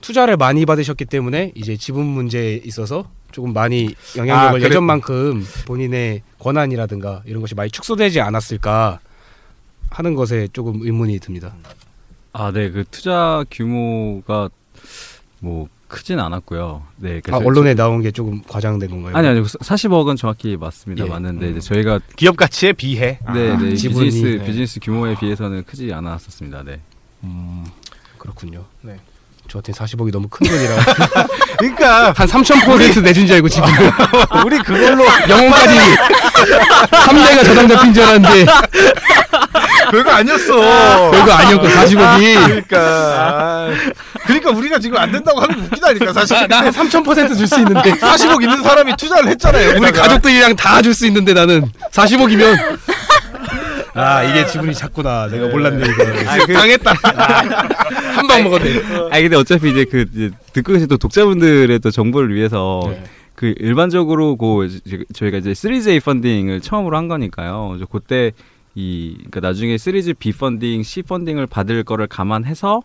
투자를 0.00 0.36
많이 0.36 0.66
받으셨기 0.66 1.06
때문에 1.06 1.52
이제 1.54 1.76
지분 1.76 2.04
문제에 2.04 2.60
있어서 2.64 3.10
조금 3.32 3.52
많이 3.54 3.94
영향력을 4.16 4.48
아, 4.48 4.52
그래- 4.52 4.64
예전만큼 4.66 5.44
본인의 5.66 6.22
권한이라든가 6.38 7.22
이런 7.26 7.40
것이 7.40 7.54
많이 7.54 7.70
축소되지 7.70 8.20
않았을까 8.20 9.00
하는 9.90 10.14
것에 10.14 10.48
조금 10.52 10.80
의문이 10.82 11.18
듭니다. 11.20 11.54
아, 12.32 12.50
네. 12.52 12.70
그 12.70 12.84
투자 12.90 13.44
규모가 13.50 14.50
뭐 15.40 15.68
크진 15.94 16.18
않았고요. 16.18 16.82
네. 16.96 17.18
아, 17.18 17.20
그래서 17.22 17.44
언론에 17.44 17.74
나온 17.74 18.02
게 18.02 18.10
조금 18.10 18.42
과장된 18.42 18.90
건가요? 18.90 19.16
아니 19.16 19.28
아니 19.28 19.40
40억은 19.40 20.16
정확히 20.16 20.56
맞습니다. 20.56 21.04
예. 21.04 21.08
맞는데 21.08 21.50
이제 21.50 21.60
저희가 21.60 22.00
기업 22.16 22.36
가치에 22.36 22.72
비해. 22.72 23.20
네, 23.32 23.50
아, 23.52 23.56
네. 23.56 23.70
비즈니스 23.70 24.24
네. 24.24 24.44
비즈니스 24.44 24.80
규모에 24.80 25.14
비해서는 25.14 25.62
크지 25.62 25.92
않았었습니다. 25.92 26.64
네. 26.64 26.80
음, 27.22 27.64
그렇군요. 28.18 28.64
네. 28.82 28.96
저한테 29.48 29.72
40억이 29.72 30.10
너무 30.12 30.26
큰 30.28 30.46
돈이라 30.46 30.74
그러니까 31.58 32.12
한3,000% 32.14 33.02
내준 33.02 33.26
줄 33.26 33.36
알고 33.36 33.48
지금 33.48 33.68
우리 34.44 34.58
그걸로 34.58 35.04
영혼까지 35.28 35.78
3대가 36.90 37.44
저당 37.44 37.68
잡힌 37.68 37.94
줄 37.94 38.02
알았는데 38.02 38.46
별거 39.90 40.10
아니었어. 40.10 41.10
별거 41.10 41.32
아니었고 41.32 41.68
40억이 41.68 42.46
그러니까 42.46 42.78
아, 42.78 43.68
그러니까 44.26 44.50
우리가 44.50 44.78
지금 44.80 44.96
안 44.98 45.12
된다고 45.12 45.40
하면 45.40 45.60
웃기다니까 45.60 46.12
사실. 46.12 46.48
나한 46.48 46.70
3,000%줄 46.72 47.46
수 47.46 47.58
있는데 47.60 47.92
40억 47.92 48.42
있는 48.42 48.62
사람이 48.62 48.96
투자를 48.96 49.28
했잖아요. 49.30 49.70
우리 49.70 49.76
여기다가. 49.84 50.02
가족들이랑 50.08 50.56
다 50.56 50.82
줄 50.82 50.94
수 50.94 51.06
있는데 51.06 51.32
나는 51.34 51.70
40억이면 51.92 52.78
아 53.94 54.22
이게 54.24 54.44
지분이 54.46 54.74
작구나 54.74 55.28
내가 55.28 55.48
몰랐네 55.48 55.84
이거 55.86 56.30
아, 56.30 56.38
그, 56.46 56.52
당했다. 56.52 56.92
한 58.14 58.26
방 58.26 58.42
먹었네 58.44 58.70
아 59.10 59.20
근데 59.20 59.36
어차피 59.36 59.70
이제 59.70 59.84
그 59.84 60.04
이제 60.12 60.30
듣고 60.52 60.72
계신 60.72 60.88
또 60.88 60.96
독자분들의 60.96 61.78
또 61.80 61.90
정보를 61.90 62.34
위해서 62.34 62.82
네. 62.88 63.04
그 63.34 63.54
일반적으로 63.58 64.36
그 64.36 64.66
이제 64.66 65.04
저희가 65.12 65.38
이제 65.38 65.54
시리즈 65.54 65.88
A 65.88 66.00
펀딩을 66.00 66.60
처음으로 66.60 66.96
한 66.96 67.08
거니까요. 67.08 67.74
이제 67.76 67.84
그때 67.90 68.32
이 68.76 69.14
그러니까 69.16 69.40
나중에 69.40 69.76
시리즈 69.76 70.14
B 70.14 70.32
펀딩, 70.32 70.82
C 70.82 71.02
펀딩을 71.02 71.46
받을 71.46 71.82
거를 71.84 72.06
감안해서 72.06 72.82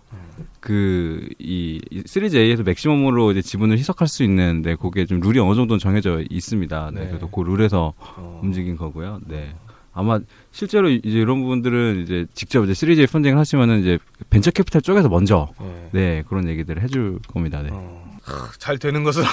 그이 0.60 1.80
시리즈 2.05 2.38
A에서 2.38 2.64
맥시멈으로 2.64 3.32
이제 3.32 3.41
지분을 3.41 3.78
희석할 3.78 4.07
수 4.07 4.24
있는데 4.24 4.76
그게 4.76 5.05
좀 5.05 5.20
룰이 5.20 5.39
어느 5.39 5.55
정도는 5.55 5.80
정해져 5.80 6.22
있습니다. 6.30 6.91
네. 6.93 7.01
네. 7.01 7.07
그래서 7.07 7.28
그 7.28 7.41
룰에서 7.41 7.93
어. 7.97 8.39
움직인 8.43 8.76
거고요. 8.78 9.20
네. 9.28 9.53
아마 10.00 10.20
실제로 10.52 10.89
이제 10.89 11.20
이런 11.20 11.41
부분들은 11.41 12.04
이제 12.04 12.26
직접 12.34 12.64
이제 12.64 12.74
series 12.74 13.06
funding을 13.06 13.38
하시면은 13.38 13.82
이제 13.82 14.00
벤처 14.30 14.50
캐피탈 14.52 14.82
쪽에서 14.82 15.10
먼저 15.10 15.50
네 15.91 16.24
그런 16.28 16.47
얘기들을 16.47 16.82
해줄 16.82 17.20
겁니다. 17.28 17.62
네. 17.62 17.70
잘 18.58 18.78
되는 18.78 19.04
것은 19.04 19.24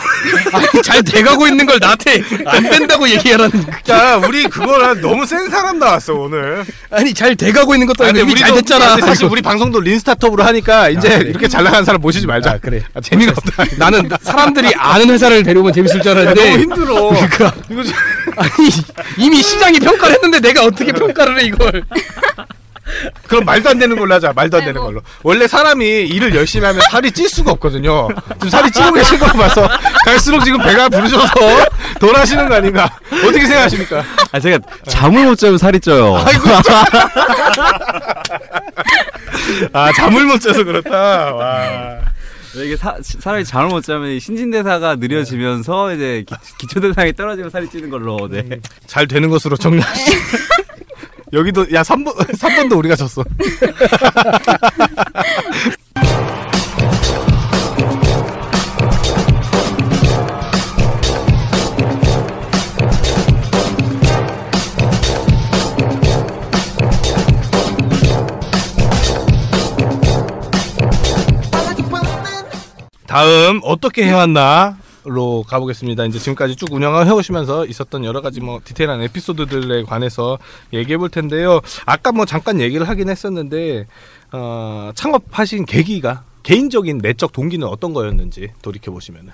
아니, 0.52 0.82
잘 0.82 1.02
돼가고 1.02 1.46
있는 1.46 1.66
걸 1.66 1.78
나한테 1.80 2.22
안 2.46 2.62
된다고 2.70 3.08
얘기하라는 3.08 3.66
야 3.90 4.16
우리 4.16 4.44
그거랑 4.44 5.00
너무 5.00 5.26
센 5.26 5.48
사람 5.50 5.78
나왔어 5.78 6.14
오늘. 6.14 6.64
아니 6.90 7.12
잘 7.14 7.34
돼가고 7.36 7.74
있는 7.74 7.86
것도 7.86 8.04
아니고 8.04 8.20
아니, 8.20 8.30
이미 8.30 8.40
잘 8.40 8.54
됐잖아 8.54 8.96
사실 8.98 9.26
우리 9.26 9.42
방송도 9.42 9.80
린스타톱으로 9.80 10.42
하니까 10.44 10.88
이제 10.90 11.14
아, 11.14 11.18
그래. 11.18 11.30
이렇게 11.30 11.48
잘 11.48 11.64
나가는 11.64 11.84
사람 11.84 12.00
모시지 12.00 12.26
말자. 12.26 12.52
아, 12.52 12.58
그래. 12.58 12.82
아, 12.94 13.00
재미가 13.00 13.32
없다. 13.36 13.64
나는 13.78 14.08
사람들이 14.22 14.72
아는 14.76 15.10
회사를 15.10 15.42
데려오면 15.42 15.72
재밌을 15.72 16.00
줄 16.02 16.12
알았는데 16.12 16.50
너무 16.50 16.62
힘들어. 16.62 17.10
그러니까 17.30 17.54
아니 18.36 18.70
이미 19.18 19.42
시장이 19.42 19.78
평가를 19.80 20.14
했는데 20.16 20.40
내가 20.40 20.64
어떻게 20.64 20.92
평가를 20.92 21.40
해 21.40 21.44
이걸 21.44 21.82
그럼 23.26 23.44
말도 23.44 23.70
안 23.70 23.78
되는 23.78 23.98
걸로 23.98 24.14
하자. 24.14 24.32
말도 24.34 24.58
안 24.58 24.64
되는 24.64 24.80
걸로. 24.80 25.00
원래 25.22 25.46
사람이 25.46 25.84
일을 25.84 26.34
열심히 26.34 26.66
하면 26.66 26.82
살이 26.90 27.10
찔 27.10 27.28
수가 27.28 27.52
없거든요. 27.52 28.08
지금 28.34 28.48
살이 28.48 28.70
찌고 28.70 28.92
계신 28.92 29.18
거 29.18 29.26
봐서 29.26 29.68
갈수록 30.04 30.44
지금 30.44 30.58
배가 30.62 30.88
부르셔서 30.88 31.32
덜 32.00 32.16
하시는 32.16 32.48
거 32.48 32.54
아닌가. 32.54 32.88
어떻게 33.10 33.40
생각하십니까? 33.46 34.04
아 34.32 34.40
제가 34.40 34.58
잠을 34.88 35.24
못 35.26 35.36
자면 35.36 35.58
살이 35.58 35.80
쪄요. 35.80 36.16
아이고. 36.16 36.48
아 39.72 39.92
잠을 39.92 40.24
못 40.24 40.40
자서 40.40 40.64
그렇다. 40.64 41.34
와. 41.34 41.98
이게 42.54 42.76
사, 42.76 42.96
사람이 43.02 43.44
잠을 43.44 43.68
못 43.68 43.84
자면 43.84 44.08
이 44.10 44.20
신진대사가 44.20 44.96
느려지면서 44.96 45.92
이제 45.94 46.24
기, 46.58 46.66
초대사이 46.66 47.12
떨어지면 47.12 47.50
살이 47.50 47.68
찌는 47.68 47.90
걸로. 47.90 48.28
네. 48.30 48.42
잘 48.86 49.06
되는 49.06 49.28
것으로 49.28 49.56
정리하시. 49.56 50.12
여기도 51.32 51.66
야 51.72 51.82
3번 51.82 52.14
3번도 52.16 52.76
우리가 52.78 52.96
졌어. 52.96 53.24
다음 73.06 73.60
어떻게 73.62 74.04
해왔나 74.04 74.76
로 75.06 75.44
가보겠습니다. 75.46 76.04
이제 76.06 76.18
지금까지 76.18 76.56
쭉 76.56 76.72
운영을 76.72 77.06
해오시면서 77.06 77.66
있었던 77.66 78.04
여러 78.04 78.20
가지 78.20 78.40
뭐 78.40 78.60
디테일한 78.64 79.00
에피소드들에 79.02 79.84
관해서 79.84 80.36
얘기해 80.72 80.98
볼 80.98 81.10
텐데요. 81.10 81.60
아까 81.84 82.10
뭐 82.10 82.24
잠깐 82.24 82.60
얘기를 82.60 82.88
하긴 82.88 83.08
했었는데 83.08 83.86
어, 84.32 84.90
창업하신 84.96 85.64
계기가 85.64 86.24
개인적인 86.42 86.98
내적 86.98 87.32
동기는 87.32 87.64
어떤 87.68 87.92
거였는지 87.92 88.50
돌이켜 88.62 88.90
보시면은 88.90 89.32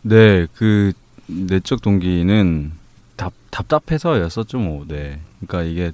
네, 0.00 0.46
그 0.54 0.92
내적 1.26 1.82
동기는 1.82 2.72
답 3.16 3.34
답답해서였었죠, 3.50 4.58
뭐. 4.58 4.84
네. 4.88 5.20
그러니까 5.46 5.70
이게 5.70 5.92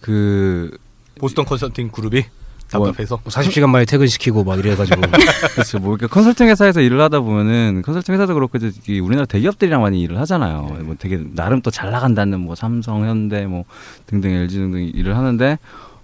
그 0.00 0.76
보스턴 1.20 1.44
컨설팅 1.44 1.88
그룹이 1.88 2.24
답답해서 2.70 3.18
40시간 3.18 3.68
만에 3.68 3.84
퇴근시키고 3.84 4.42
막 4.44 4.58
이래가지고 4.58 5.00
그렇죠. 5.54 5.78
뭐 5.78 5.94
이렇게 5.94 6.06
컨설팅 6.06 6.48
회사에서 6.48 6.80
일을 6.80 7.00
하다 7.00 7.20
보면은 7.20 7.82
컨설팅 7.82 8.14
회사도 8.14 8.34
그렇고 8.34 8.58
이제 8.58 8.72
이 8.88 8.98
우리나라 9.00 9.26
대기업들이랑 9.26 9.80
많이 9.82 10.00
일을 10.02 10.18
하잖아요. 10.20 10.62
뭐 10.82 10.96
되게 10.98 11.22
나름 11.34 11.60
또 11.60 11.70
잘 11.70 11.90
나간다는 11.90 12.40
뭐 12.40 12.54
삼성, 12.54 13.04
현대 13.04 13.46
뭐 13.46 13.64
등등 14.06 14.30
LG 14.30 14.56
등등 14.58 14.90
일을 14.94 15.16
하는데 15.16 15.58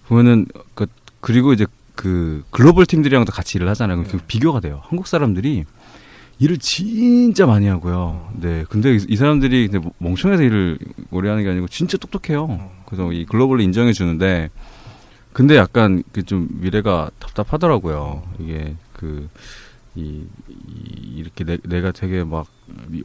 보면은 0.08 0.46
그 0.74 0.86
그리고 1.20 1.52
이제 1.52 1.66
그 1.94 2.42
글로벌 2.50 2.86
팀들이랑도 2.86 3.30
같이 3.32 3.58
일을 3.58 3.68
하잖아요. 3.70 4.02
그럼 4.04 4.20
비교가 4.26 4.60
돼요. 4.60 4.80
한국 4.84 5.06
사람들이 5.06 5.64
일을 6.38 6.56
진짜 6.58 7.44
많이 7.46 7.66
하고요. 7.66 8.30
네. 8.40 8.64
근데 8.70 8.94
이, 8.96 9.04
이 9.08 9.16
사람들이 9.16 9.68
근데 9.68 9.78
뭐 9.78 9.92
멍청해서 9.98 10.42
일을 10.42 10.78
오래 11.10 11.28
하는 11.28 11.44
게 11.44 11.50
아니고 11.50 11.68
진짜 11.68 11.98
똑똑해요. 11.98 12.70
그래서 12.86 13.12
이 13.12 13.26
글로벌로 13.26 13.60
인정해 13.60 13.92
주는데 13.92 14.48
근데 15.32 15.56
약간 15.56 16.02
그 16.12 16.22
좀 16.24 16.48
미래가 16.50 17.10
답답하더라고요. 17.18 18.22
이게 18.40 18.74
그 18.92 19.28
이, 19.94 20.24
이 20.48 21.14
이렇게 21.16 21.44
내, 21.44 21.56
내가 21.64 21.92
되게 21.92 22.22
막 22.24 22.46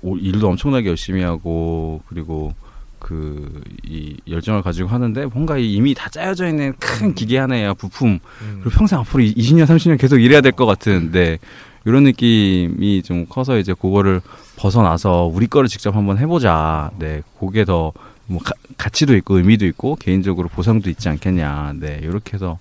일도 0.03 0.47
엄청나게 0.49 0.89
열심히 0.89 1.21
하고 1.23 2.01
그리고 2.07 2.53
그 2.99 3.61
이 3.87 4.17
열정을 4.27 4.61
가지고 4.63 4.89
하는데 4.89 5.25
뭔가 5.27 5.57
이 5.57 5.73
이미 5.73 5.93
다 5.93 6.09
짜여져 6.09 6.47
있는 6.47 6.73
큰 6.79 7.13
기계 7.13 7.37
하나야 7.37 7.73
부품. 7.75 8.19
그리고 8.63 8.69
평생 8.71 8.99
앞으로 8.99 9.23
20년 9.23 9.65
30년 9.65 9.99
계속 9.99 10.17
일해야 10.19 10.41
될 10.41 10.51
것 10.53 10.65
같은데 10.65 11.37
이런 11.85 12.03
느낌이 12.03 13.03
좀 13.03 13.27
커서 13.29 13.59
이제 13.59 13.73
그거를 13.75 14.21
벗어나서 14.57 15.29
우리 15.31 15.45
거를 15.47 15.69
직접 15.69 15.95
한번 15.95 16.17
해보자. 16.17 16.89
네, 16.97 17.21
그게 17.39 17.63
더 17.63 17.93
뭐 18.27 18.41
가치도 18.77 19.15
있고 19.17 19.37
의미도 19.37 19.65
있고 19.67 19.95
개인적으로 19.95 20.47
보상도 20.47 20.89
있지 20.89 21.09
않겠냐. 21.09 21.73
네, 21.79 21.99
이렇게 22.01 22.33
해서 22.33 22.57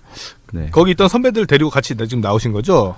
네, 0.51 0.69
거기 0.71 0.91
있던 0.91 1.07
선배들 1.09 1.47
데리고 1.47 1.69
같이 1.69 1.95
지금 1.95 2.21
나오신 2.21 2.51
거죠? 2.51 2.95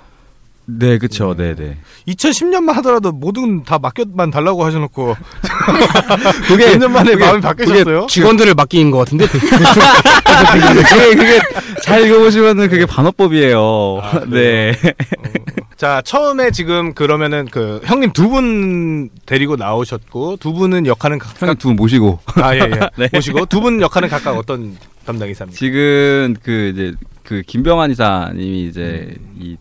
네, 0.70 0.98
그쵸, 0.98 1.34
네, 1.34 1.54
네. 1.54 1.78
2010년만 2.08 2.74
하더라도 2.74 3.10
뭐든 3.10 3.64
다 3.64 3.78
맡겨만 3.78 4.30
달라고 4.30 4.66
하셔놓고 4.66 5.16
그게 6.46 6.76
2년 6.76 6.90
만에 6.90 7.16
마음이 7.16 7.40
바뀌셨어요? 7.40 8.06
직원들을 8.10 8.54
맡긴 8.54 8.90
것 8.90 8.98
같은데 8.98 9.26
그게 9.32 11.14
그게 11.14 11.40
잘 11.82 12.04
읽어보시면은 12.06 12.68
그게 12.68 12.84
반어법이에요. 12.84 14.02
네. 14.28 14.74
자 15.78 16.02
처음에 16.02 16.50
지금 16.50 16.92
그러면은 16.92 17.46
그 17.50 17.80
형님 17.84 18.12
두 18.12 18.28
분 18.28 19.08
데리고 19.26 19.54
나오셨고 19.56 20.36
두 20.38 20.52
분은 20.52 20.86
역할은 20.86 21.18
각각 21.20 21.42
형님 21.42 21.56
두분 21.58 21.76
모시고 21.76 22.18
아 22.34 22.54
예 22.56 22.58
예. 22.60 22.90
네. 22.98 23.08
모시고 23.12 23.46
두 23.46 23.60
분 23.60 23.80
역할은 23.80 24.08
각각 24.08 24.36
어떤 24.36 24.76
담당 25.06 25.28
이사입니까? 25.30 25.56
지금 25.56 26.34
그 26.42 26.72
이제 26.74 26.94
그 27.22 27.42
김병환 27.46 27.92
이사님이 27.92 28.66
이제 28.66 29.14
이 29.38 29.56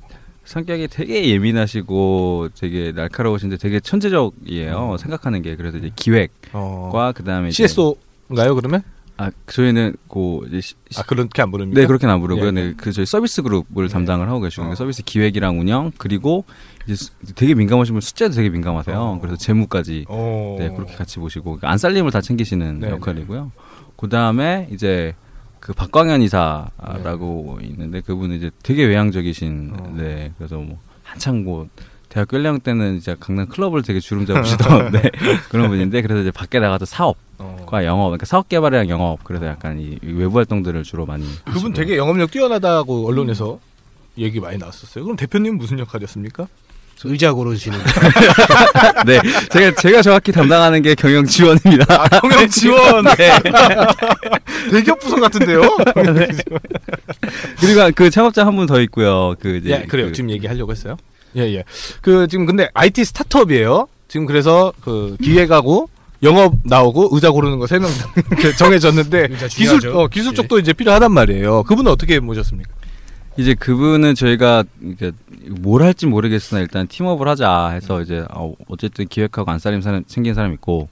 성격이 0.45 0.87
되게 0.87 1.29
예민하시고 1.29 2.49
되게 2.59 2.91
날카로우신데 2.95 3.57
되게 3.57 3.79
천재적이에요. 3.79 4.95
생각하는 4.99 5.41
게 5.43 5.55
그래서 5.55 5.77
이제 5.77 5.91
기획과 5.95 6.31
어, 6.53 7.11
그다음에 7.15 7.49
이제 7.49 7.67
CSO인가요 7.67 8.55
그러면? 8.55 8.81
아 9.19 9.31
저희는 9.47 9.95
그 10.09 10.41
이제 10.47 10.61
시- 10.61 10.75
아 10.97 11.01
그렇게 11.03 11.41
안 11.41 11.49
부릅니까? 11.49 11.81
네 11.81 11.87
그렇게는 11.87 12.13
안 12.13 12.19
부르고요. 12.21 12.47
예, 12.47 12.51
네, 12.51 12.73
그 12.77 12.91
저희 12.91 13.05
서비스 13.05 13.41
그룹을 13.41 13.87
네. 13.87 13.91
담당을 13.93 14.27
하고 14.29 14.39
계시고 14.41 14.63
어. 14.67 14.75
서비스 14.75 15.03
기획이랑 15.03 15.59
운영 15.59 15.91
그리고 15.97 16.45
이제 16.85 16.95
수- 16.95 17.11
되게 17.35 17.55
민감하신 17.55 17.93
분 17.95 18.01
숫자도 18.01 18.35
되게 18.35 18.49
민감하세요. 18.49 18.95
어. 18.95 19.17
그래서 19.19 19.35
재무까지 19.37 20.05
어. 20.07 20.55
네 20.59 20.69
그렇게 20.69 20.93
같이 20.93 21.17
보시고 21.19 21.45
그러니까 21.57 21.71
안 21.71 21.77
쌀림을 21.79 22.11
다 22.11 22.21
챙기시는 22.21 22.79
네, 22.79 22.89
역할이고요. 22.91 23.51
그 23.95 24.07
다음에 24.07 24.67
이제 24.71 25.15
그 25.59 25.73
박광현 25.73 26.21
이사라고 26.21 27.59
있는데 27.63 28.01
그분은 28.01 28.35
이제 28.37 28.51
되게 28.63 28.85
외향적이신 28.85 29.73
어. 29.79 29.93
네 29.97 30.31
그래서 30.37 30.57
뭐 30.57 30.77
한창 31.03 31.43
뭐 31.43 31.67
대학교 32.09 32.37
1학년 32.37 32.61
때는 32.63 32.95
이제 32.97 33.15
강남 33.19 33.47
클럽을 33.47 33.81
되게 33.81 33.99
주름 33.99 34.25
잡으시던 34.25 34.91
네, 34.93 35.11
그런 35.49 35.67
분인데 35.69 36.01
그래서 36.01 36.21
이제 36.21 36.31
밖에 36.31 36.59
나가서 36.59 36.85
사업 36.85 37.17
과 37.67 37.77
어. 37.77 37.83
영업 37.85 38.05
그러니까 38.07 38.25
사업 38.25 38.49
개발이랑 38.49 38.89
영업 38.89 39.23
그래서 39.23 39.45
약간 39.45 39.79
이 39.79 39.97
외부 40.01 40.37
활동들을 40.37 40.81
주로 40.83 41.05
많이 41.05 41.23
그분 41.45 41.53
하시고요. 41.53 41.73
되게 41.73 41.97
영업력 41.97 42.31
뛰어나다고 42.31 43.07
언론에서 43.07 43.59
얘기 44.17 44.39
많이 44.39 44.57
나왔었어요. 44.57 45.03
그럼 45.03 45.15
대표님 45.17 45.57
무슨 45.57 45.77
역할이었습니까? 45.79 46.47
의자 47.03 47.31
고르시는 47.31 47.77
네 49.05 49.19
제가 49.51 49.75
제가 49.79 50.01
정확히 50.01 50.31
담당하는 50.31 50.81
게 50.81 50.95
경영 50.95 51.23
지원입니다. 51.25 51.85
아, 51.89 52.07
경영 52.21 52.47
지원. 52.49 53.03
네. 53.15 53.37
대기업 54.71 54.99
부서 54.99 55.17
같은데요? 55.19 55.61
그리고 57.59 57.91
그 57.95 58.09
창업자 58.09 58.45
한 58.45 58.55
분 58.55 58.65
더 58.65 58.81
있고요. 58.81 59.35
그 59.39 59.57
이제 59.57 59.69
예, 59.69 59.85
그래요. 59.87 60.07
그 60.07 60.13
지금 60.13 60.31
얘기하려고 60.31 60.71
했어요. 60.71 60.97
예, 61.35 61.41
예. 61.53 61.63
그 62.01 62.27
지금 62.27 62.45
근데 62.47 62.67
IT 62.73 63.05
스타트업이에요. 63.05 63.87
지금 64.07 64.25
그래서 64.25 64.73
그 64.81 65.15
기획하고 65.21 65.89
영업 66.23 66.55
나오고 66.63 67.09
의자 67.11 67.31
고르는 67.31 67.59
거 67.59 67.65
세 67.67 67.79
명 67.79 67.89
정해졌는데 68.57 69.27
기술 69.49 69.79
중요하죠. 69.79 69.99
어, 69.99 70.07
기술 70.07 70.33
쪽도 70.33 70.59
이제 70.59 70.73
필요하단 70.73 71.11
말이에요. 71.11 71.63
그분은 71.63 71.91
어떻게 71.91 72.19
모셨습니까? 72.19 72.71
이제 73.37 73.53
그분은 73.53 74.15
저희가 74.15 74.63
이게 74.83 75.11
뭘 75.61 75.83
할지 75.83 76.07
모르겠으나 76.07 76.59
일단 76.61 76.87
팀업을 76.87 77.27
하자 77.27 77.69
해서 77.69 78.01
이제 78.01 78.25
어, 78.31 78.53
어쨌든 78.67 79.07
기획하고 79.07 79.51
안살림 79.51 79.81
사람 79.81 80.03
생긴 80.07 80.33
사람 80.33 80.53
있고 80.53 80.89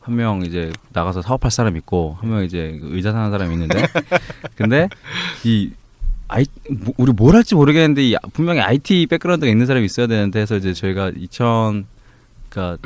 한 0.00 0.16
명 0.16 0.42
이제 0.44 0.70
나가서 0.92 1.22
사업할 1.22 1.50
사람 1.52 1.76
있고 1.76 2.16
한 2.20 2.30
명 2.30 2.42
이제 2.44 2.78
그 2.80 2.88
의자 2.96 3.12
사는 3.12 3.30
사람 3.30 3.52
있는데 3.52 3.86
근데 4.56 4.88
이 5.44 5.70
아이 6.26 6.44
뭐- 6.68 6.94
우리 6.96 7.12
뭘 7.12 7.36
할지 7.36 7.54
모르겠는데 7.54 8.02
이 8.08 8.16
분명히 8.32 8.60
IT 8.60 9.06
백그라운드가 9.08 9.48
있는 9.50 9.64
사람이 9.66 9.86
있어야 9.86 10.08
되는데 10.08 10.40
해서 10.40 10.56
이제 10.56 10.72
저희가 10.74 11.12
2000 11.16 11.86
그러니까 12.54 12.78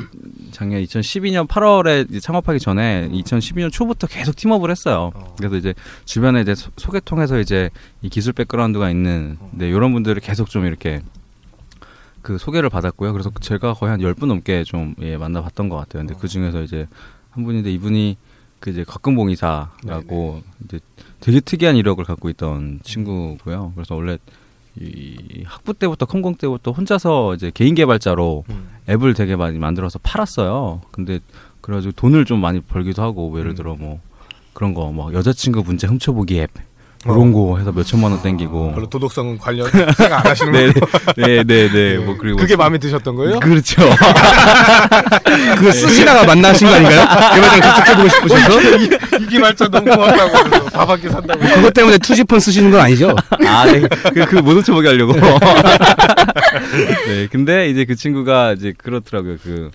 작년 0.51 0.83
2012년 0.83 1.47
8월에 1.47 2.09
이제 2.09 2.21
창업하기 2.21 2.59
전에 2.59 3.09
2012년 3.12 3.71
초부터 3.71 4.07
계속 4.07 4.35
팀업을 4.35 4.71
했어요. 4.71 5.12
그래서 5.37 5.57
이제 5.57 5.75
주변에 6.07 6.41
이제 6.41 6.55
소- 6.55 6.71
소개통해서 6.77 7.39
이제 7.39 7.69
이 8.01 8.09
기술 8.09 8.33
백그라운드가 8.33 8.89
있는 8.91 9.37
네, 9.53 9.69
이런 9.69 9.93
분들을 9.93 10.21
계속 10.23 10.49
좀 10.49 10.64
이렇게 10.64 11.03
그 12.23 12.39
소개를 12.39 12.71
받았고요. 12.71 13.12
그래서 13.12 13.31
제가 13.41 13.75
거의 13.75 13.91
한 13.91 14.01
10분 14.01 14.27
넘게 14.27 14.64
좀 14.64 14.95
예, 15.01 15.16
만나봤던 15.16 15.69
것 15.69 15.77
같아요. 15.77 16.05
근데 16.05 16.14
그 16.19 16.29
중에서 16.29 16.62
이제 16.62 16.87
한 17.31 17.45
분인데 17.45 17.71
이분이 17.73 18.16
그 18.61 18.71
이제 18.71 18.85
곽근봉 18.85 19.31
이사라고 19.31 20.43
이제 20.64 20.81
되게 21.21 21.41
특이한 21.41 21.77
이력을 21.77 22.03
갖고 22.05 22.29
있던 22.31 22.81
친구고요. 22.83 23.73
그래서 23.77 23.95
원래 23.95 24.19
이 24.81 25.43
학부 25.47 25.74
때부터 25.74 26.07
컴공 26.07 26.35
때부터 26.37 26.70
혼자서 26.72 27.35
이제 27.35 27.51
개인 27.53 27.74
개발자로 27.74 28.45
앱을 28.89 29.14
되게 29.14 29.35
많이 29.37 29.59
만들어서 29.59 29.99
팔았어요. 30.03 30.83
근데 30.91 31.20
그래가지고 31.61 31.93
돈을 31.93 32.24
좀 32.24 32.41
많이 32.41 32.61
벌기도 32.61 33.03
하고 33.03 33.31
뭐 33.31 33.41
예를 33.41 33.55
들어 33.55 33.74
뭐 33.74 34.01
그런 34.55 34.74
거 34.74 34.91
뭐 34.91 35.12
여자친구 35.12 35.62
문제 35.64 35.87
훔쳐보기 35.87 36.41
앱 36.41 36.51
그런 37.09 37.32
거 37.32 37.59
해서 37.59 37.72
몇 37.72 37.84
천만 37.84 38.12
원 38.12 38.22
땡기고 38.22 38.72
별로 38.72 38.86
도덕성 38.88 39.38
관련 39.38 39.68
생각 39.96 40.24
안 40.24 40.30
하시는 40.30 40.52
네, 40.52 40.72
거. 40.72 40.86
네, 41.16 41.42
네, 41.44 41.70
네. 41.70 41.96
뭐 41.98 42.16
그리고 42.18 42.38
그게 42.38 42.56
마음에 42.56 42.78
드셨던 42.78 43.14
거예요? 43.16 43.40
그렇죠. 43.40 43.82
그 45.59 45.72
쓰시다가 45.72 46.24
만나신 46.24 46.68
거 46.68 46.74
아닌가요? 46.74 47.00
개발장 47.34 47.62
접촉해보고 47.62 48.09
싶으셔서 48.09 48.61
이기 49.20 49.38
말자 49.38 49.68
너무 49.68 49.90
고맙다고 49.90 50.44
그래서 50.44 50.64
밥한끼 50.66 51.09
산다고. 51.09 51.40
그것 51.40 51.74
때문에 51.74 51.98
투지폰 51.98 52.40
쓰시는 52.40 52.70
건 52.70 52.80
아니죠? 52.80 53.14
아, 53.46 53.64
네. 53.66 53.80
그, 54.12 54.24
그못 54.26 54.56
훔쳐보게 54.56 54.88
하려고. 54.88 55.14
네. 57.06 57.28
근데 57.30 57.68
이제 57.70 57.84
그 57.84 57.94
친구가 57.96 58.52
이제 58.52 58.72
그렇더라고요. 58.76 59.36
그, 59.42 59.70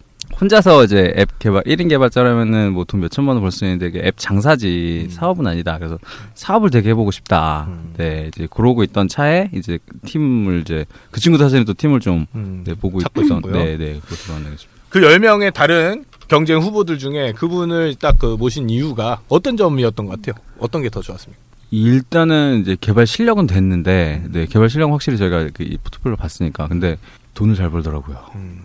혼자서 0.48 0.84
이제 0.84 1.14
앱 1.18 1.40
개발, 1.40 1.64
1인 1.64 1.88
개발자라면은 1.88 2.74
뭐 2.74 2.84
돈 2.84 3.00
몇천만 3.00 3.36
원 3.38 3.44
벌 3.44 3.52
수 3.52 3.64
있는데 3.64 3.92
앱 4.06 4.16
장사지 4.18 5.08
사업은 5.10 5.48
아니다. 5.48 5.78
그래서 5.78 5.98
사업을 6.36 6.70
되게 6.70 6.90
해보고 6.90 7.12
싶다. 7.12 7.70
네. 7.96 8.28
이제 8.28 8.48
그러고 8.52 8.84
있던 8.84 9.08
차에 9.08 9.50
이제 9.54 9.80
팀을 10.06 10.62
이제 10.62 10.86
그 11.12 11.22
친구 11.22 11.38
사실은 11.38 11.64
또 11.64 11.74
팀을 11.74 12.02
좀 12.02 12.26
음. 12.36 12.64
네, 12.66 12.74
보고 12.74 13.00
있던 13.00 13.24
있었고요. 13.26 13.54
네, 13.54 13.78
네. 13.78 14.00
그것도 14.04 14.34
만나겠습니다. 14.34 14.84
그 14.90 15.00
10명의 15.00 15.54
다른 15.54 16.04
경쟁 16.28 16.60
후보들 16.60 16.98
중에 17.00 17.32
그분을 17.34 17.96
딱 17.96 18.18
그 18.20 18.36
모신 18.38 18.70
이유가 18.70 19.22
어떤 19.30 19.56
점이었던 19.58 20.06
것 20.06 20.22
같아요? 20.22 20.36
어떤 20.60 20.82
게 20.82 20.90
더 20.90 21.02
좋았습니까? 21.02 21.42
일단은 21.72 22.60
이제 22.62 22.76
개발 22.80 23.08
실력은 23.08 23.48
됐는데, 23.48 24.24
네, 24.30 24.46
개발 24.46 24.70
실력은 24.70 24.92
확실히 24.92 25.18
저희가 25.18 25.48
그이 25.54 25.78
포트폴리오 25.84 26.18
봤으니까. 26.18 26.68
근데 26.68 26.98
돈을 27.34 27.56
잘 27.56 27.70
벌더라고요. 27.72 28.18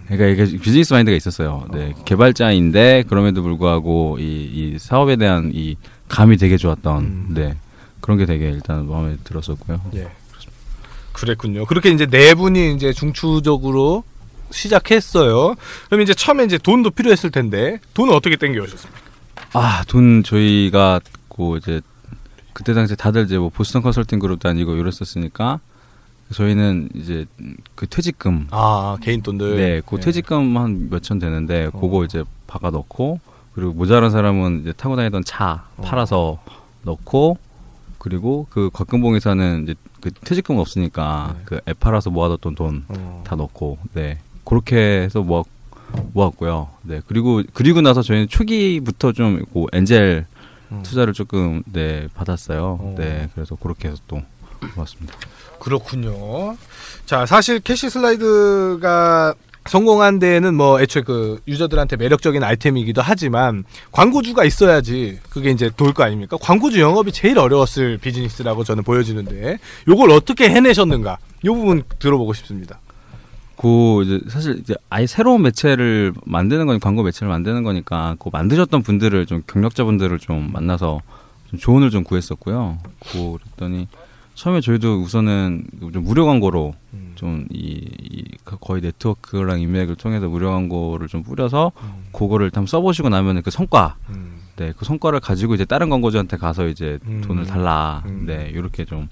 그러니까 0.06 0.26
이게 0.26 0.58
비즈니스 0.58 0.92
마인드가 0.92 1.16
있었어요. 1.16 1.66
네, 1.72 1.94
개발자인데 2.04 3.04
그럼에도 3.08 3.42
불구하고 3.42 4.18
이, 4.20 4.22
이 4.22 4.78
사업에 4.78 5.16
대한 5.16 5.50
이 5.54 5.76
감이 6.08 6.36
되게 6.36 6.56
좋았던, 6.56 7.28
네, 7.30 7.56
그런 8.00 8.18
게 8.18 8.26
되게 8.26 8.50
일단 8.50 8.88
마음에 8.88 9.16
들었었고요. 9.24 9.80
예. 9.94 10.08
그랬군요. 11.12 11.66
그렇게 11.66 11.90
이제 11.90 12.06
네 12.06 12.34
분이 12.34 12.74
이제 12.74 12.92
중추적으로 12.92 14.04
시작했어요. 14.50 15.56
그럼 15.86 16.00
이제 16.02 16.14
처음에 16.14 16.44
이제 16.44 16.58
돈도 16.58 16.90
필요했을 16.90 17.30
텐데 17.30 17.80
돈은 17.94 18.14
어떻게 18.14 18.36
땡겨 18.36 18.62
오셨습니까? 18.62 19.00
아, 19.54 19.82
돈 19.88 20.22
저희가 20.22 21.00
고 21.28 21.56
이제 21.56 21.80
그때 22.52 22.74
당시에 22.74 22.96
다들 22.96 23.24
이제 23.24 23.38
뭐 23.38 23.50
보스턴 23.50 23.82
컨설팅 23.82 24.18
그룹 24.18 24.40
다니고 24.40 24.74
이랬었으니까 24.76 25.60
저희는 26.32 26.90
이제 26.94 27.26
그 27.74 27.86
퇴직금 27.86 28.46
아 28.50 28.96
개인 29.00 29.22
돈들. 29.22 29.56
네, 29.56 29.82
그 29.86 29.98
퇴직금 29.98 30.56
한 30.56 30.88
몇천 30.90 31.18
되는데 31.18 31.70
그거 31.72 32.04
이제 32.04 32.24
박아 32.46 32.70
넣고 32.70 33.20
그리고 33.54 33.72
모자란 33.72 34.10
사람은 34.10 34.60
이제 34.62 34.72
타고 34.72 34.96
다니던 34.96 35.24
차 35.24 35.64
팔아서 35.82 36.38
넣고 36.82 37.38
그리고 37.98 38.46
그 38.50 38.70
곽근봉에서는 38.72 39.64
이제 39.64 39.74
그 40.00 40.12
퇴직금 40.12 40.58
없으니까 40.58 41.34
그앱 41.44 41.80
팔아서 41.80 42.10
모아뒀던 42.10 42.54
돈다 42.54 42.84
어. 42.88 43.36
넣고 43.36 43.78
네 43.94 44.18
그렇게 44.44 44.76
해서 45.02 45.22
모았 45.22 45.44
모았고요. 46.12 46.68
네 46.82 47.00
그리고 47.06 47.42
그리고 47.54 47.80
나서 47.80 48.02
저희는 48.02 48.28
초기부터 48.28 49.12
좀 49.12 49.44
그 49.52 49.64
엔젤 49.72 50.26
투자를 50.82 51.14
조금 51.14 51.62
네 51.72 52.08
받았어요. 52.14 52.78
어. 52.80 52.94
네 52.98 53.28
그래서 53.34 53.56
그렇게 53.56 53.88
해서 53.88 54.00
또 54.06 54.20
모았습니다. 54.76 55.14
그렇군요. 55.60 56.56
자, 57.06 57.26
사실 57.26 57.60
캐시 57.60 57.90
슬라이드가 57.90 59.34
성공한 59.66 60.18
데에는 60.18 60.54
뭐 60.54 60.80
애초에 60.80 61.02
그 61.02 61.40
유저들한테 61.46 61.96
매력적인 61.96 62.42
아이템이기도 62.42 63.02
하지만 63.02 63.64
광고주가 63.92 64.44
있어야지 64.44 65.18
그게 65.28 65.50
이제 65.50 65.70
돌 65.76 65.92
거 65.92 66.04
아닙니까? 66.04 66.38
광고주 66.40 66.80
영업이 66.80 67.12
제일 67.12 67.38
어려웠을 67.38 67.98
비즈니스라고 67.98 68.64
저는 68.64 68.82
보여지는데 68.82 69.58
요걸 69.88 70.10
어떻게 70.10 70.48
해내셨는가? 70.48 71.18
요 71.44 71.54
부분 71.54 71.82
들어보고 71.98 72.32
싶습니다. 72.32 72.78
그 73.56 74.04
이제 74.04 74.20
사실 74.30 74.56
이제 74.58 74.74
아예 74.88 75.06
새로운 75.06 75.42
매체를 75.42 76.14
만드는 76.24 76.66
거니 76.66 76.78
광고 76.80 77.02
매체를 77.02 77.28
만드는 77.28 77.62
거니까 77.62 78.16
그 78.20 78.30
만드셨던 78.32 78.82
분들을 78.82 79.26
좀 79.26 79.42
경력자분들을 79.46 80.18
좀 80.20 80.50
만나서 80.52 81.00
좀 81.50 81.58
조언을 81.58 81.90
좀 81.90 82.04
구했었고요. 82.04 82.78
그랬더니 83.12 83.88
처음에 84.38 84.60
저희도 84.60 85.00
우선은 85.00 85.64
좀 85.92 86.04
무료 86.04 86.24
광고로 86.24 86.72
좀이 87.16 87.84
거의 88.60 88.80
네트워크랑 88.80 89.60
인맥을 89.60 89.96
통해서 89.96 90.28
무료 90.28 90.52
광고를 90.52 91.08
좀 91.08 91.24
뿌려서 91.24 91.72
그거를 92.12 92.46
한번 92.54 92.66
써보시고 92.66 93.08
나면은 93.08 93.42
그 93.42 93.50
성과 93.50 93.96
네그 94.56 94.84
성과를 94.84 95.18
가지고 95.18 95.54
이제 95.56 95.64
다른 95.64 95.90
광고주한테 95.90 96.36
가서 96.36 96.68
이제 96.68 97.00
음. 97.06 97.20
돈을 97.26 97.46
달라 97.46 98.04
음. 98.06 98.26
네 98.26 98.48
이렇게 98.54 98.84
좀 98.84 99.08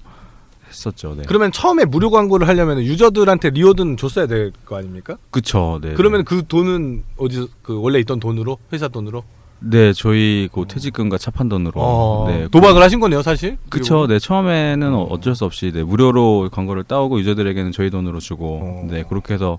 했었죠. 0.69 1.15
네. 1.17 1.23
그러면 1.27 1.51
처음에 1.51 1.83
무료 1.83 2.09
광고를 2.09 2.47
하려면 2.47 2.79
유저들한테 2.79 3.49
reward는 3.49 3.97
줬어야 3.97 4.27
될 4.27 4.51
거 4.65 4.77
아닙니까? 4.77 5.17
그쵸. 5.31 5.79
네. 5.81 5.93
그러면 5.93 6.23
그 6.23 6.47
돈은 6.47 7.03
어디 7.17 7.47
그 7.61 7.77
원래 7.81 7.99
있던 7.99 8.21
돈으로 8.21 8.59
회사 8.71 8.87
돈으로 8.87 9.23
네, 9.59 9.91
저희 9.93 10.49
그 10.51 10.65
퇴직금과 10.67 11.17
차판 11.17 11.49
돈으로 11.49 11.73
어, 11.75 12.25
네, 12.29 12.47
도박을 12.49 12.81
하신 12.81 12.99
거네요, 12.99 13.21
사실. 13.21 13.57
그쵸. 13.69 14.05
네, 14.07 14.19
처음에는 14.19 14.93
어. 14.93 15.01
어쩔 15.09 15.35
수 15.35 15.45
없이 15.45 15.71
네, 15.73 15.83
무료로 15.83 16.49
광고를 16.51 16.83
따오고 16.83 17.19
유저들에게는 17.19 17.71
저희 17.71 17.89
돈으로 17.89 18.19
주고 18.19 18.59
어. 18.61 18.87
네, 18.89 19.03
그렇게 19.07 19.33
해서 19.33 19.57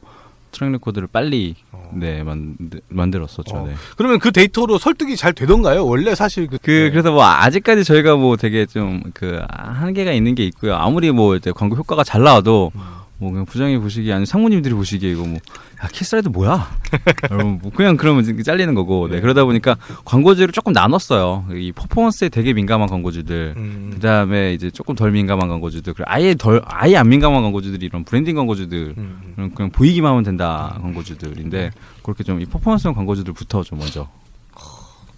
track 0.50 0.70
record를 0.72 1.08
빨리 1.12 1.56
네, 1.92 2.22
만, 2.22 2.56
만들었었죠. 2.88 3.56
어. 3.56 3.66
네. 3.66 3.74
그러면 3.96 4.18
그 4.18 4.32
데이터로 4.32 4.78
설득이 4.78 5.16
잘 5.16 5.32
되던가요? 5.34 5.84
원래 5.84 6.14
사실 6.14 6.46
그, 6.46 6.58
그 6.62 6.70
네. 6.70 6.90
그래서 6.90 7.10
뭐 7.12 7.24
아직까지 7.24 7.84
저희가 7.84 8.16
뭐 8.16 8.36
되게 8.36 8.64
좀 8.66 9.02
그 9.14 9.42
한계가 9.48 10.12
있는 10.12 10.34
게 10.34 10.44
있고요. 10.46 10.74
아무리 10.76 11.10
뭐 11.10 11.36
이제 11.36 11.50
광고 11.52 11.76
효과가 11.76 12.04
잘 12.04 12.22
나와도 12.22 12.72
뭐 13.20 13.30
그냥 13.30 13.44
부장이 13.46 13.78
보시기에 13.78 14.12
아니 14.12 14.26
상무님들이 14.26 14.74
보시기에 14.74 15.10
이거 15.10 15.24
뭐 15.24 15.34
야, 15.82 15.88
캐시슬라이드 15.92 16.28
뭐야? 16.28 16.70
여러분 17.30 17.58
뭐 17.60 17.70
그냥 17.72 17.96
그러면 17.96 18.22
이제 18.22 18.42
잘리는 18.42 18.74
거고. 18.74 19.08
네. 19.08 19.20
그러다 19.20 19.44
보니까 19.44 19.76
광고주를 20.04 20.52
조금 20.52 20.72
나눴어요. 20.72 21.46
이 21.52 21.72
퍼포먼스에 21.72 22.28
되게 22.28 22.52
민감한 22.52 22.88
광고주들. 22.88 23.54
음. 23.56 23.90
그 23.92 24.00
다음에 24.00 24.54
이제 24.54 24.70
조금 24.70 24.94
덜 24.94 25.10
민감한 25.10 25.48
광고주들. 25.48 25.92
그리고 25.94 26.10
아예 26.10 26.34
덜 26.34 26.62
아예 26.64 26.96
안 26.96 27.08
민감한 27.08 27.42
광고주들이 27.42 27.86
이런 27.86 28.04
브랜딩 28.04 28.36
광고주들. 28.36 28.94
음. 28.96 29.32
그냥, 29.34 29.50
그냥 29.50 29.70
보이기만 29.72 30.10
하면 30.12 30.22
된다 30.24 30.78
광고주들인데 30.80 31.72
그렇게 32.02 32.24
좀 32.24 32.38
이 32.38 32.44
퍼포먼스형 32.46 32.94
광고주들부터 32.94 33.64
좀 33.64 33.78
먼저 33.80 34.08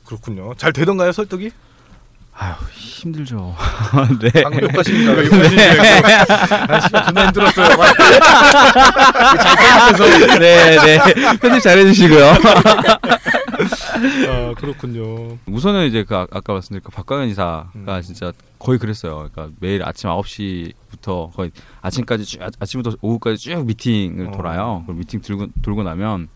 그렇군요. 0.07 0.55
잘 0.57 0.73
되던가요 0.73 1.13
설득이? 1.13 1.51
아유 2.43 2.55
힘들죠. 2.73 3.55
네. 4.19 4.31
방금 4.43 4.63
욕하시니까 4.63 5.13
왜 5.13 5.27
욕하시니까 5.27 6.25
아 6.69 6.89
존나 7.05 7.27
힘들었어요. 7.27 7.77
막. 7.77 7.93
네, 10.41 10.79
네. 10.79 10.99
편집 11.39 11.63
잘 11.63 11.77
해주시고요. 11.79 12.25
아 14.29 14.55
그렇군요. 14.57 15.37
우선은 15.47 15.87
이제 15.89 16.03
그 16.05 16.17
아- 16.17 16.27
아까 16.31 16.55
말씀드린 16.55 16.81
그 16.83 16.91
박광현 16.91 17.29
이사가 17.29 17.71
음. 17.75 18.01
진짜 18.03 18.33
거의 18.59 18.79
그랬어요. 18.79 19.29
그러니까 19.31 19.51
매일 19.61 19.83
아침 19.85 20.09
9시부터 20.09 21.35
거의 21.35 21.51
아침까지 21.83 22.25
쭉 22.25 22.41
아- 22.43 22.49
아침부터 22.59 22.97
오후까지 23.03 23.37
쭉 23.37 23.67
미팅을 23.67 24.29
어. 24.29 24.31
돌아요. 24.31 24.83
그럼 24.87 24.99
미팅 24.99 25.21
들고 25.21 25.49
돌고 25.63 25.83
나면 25.83 26.29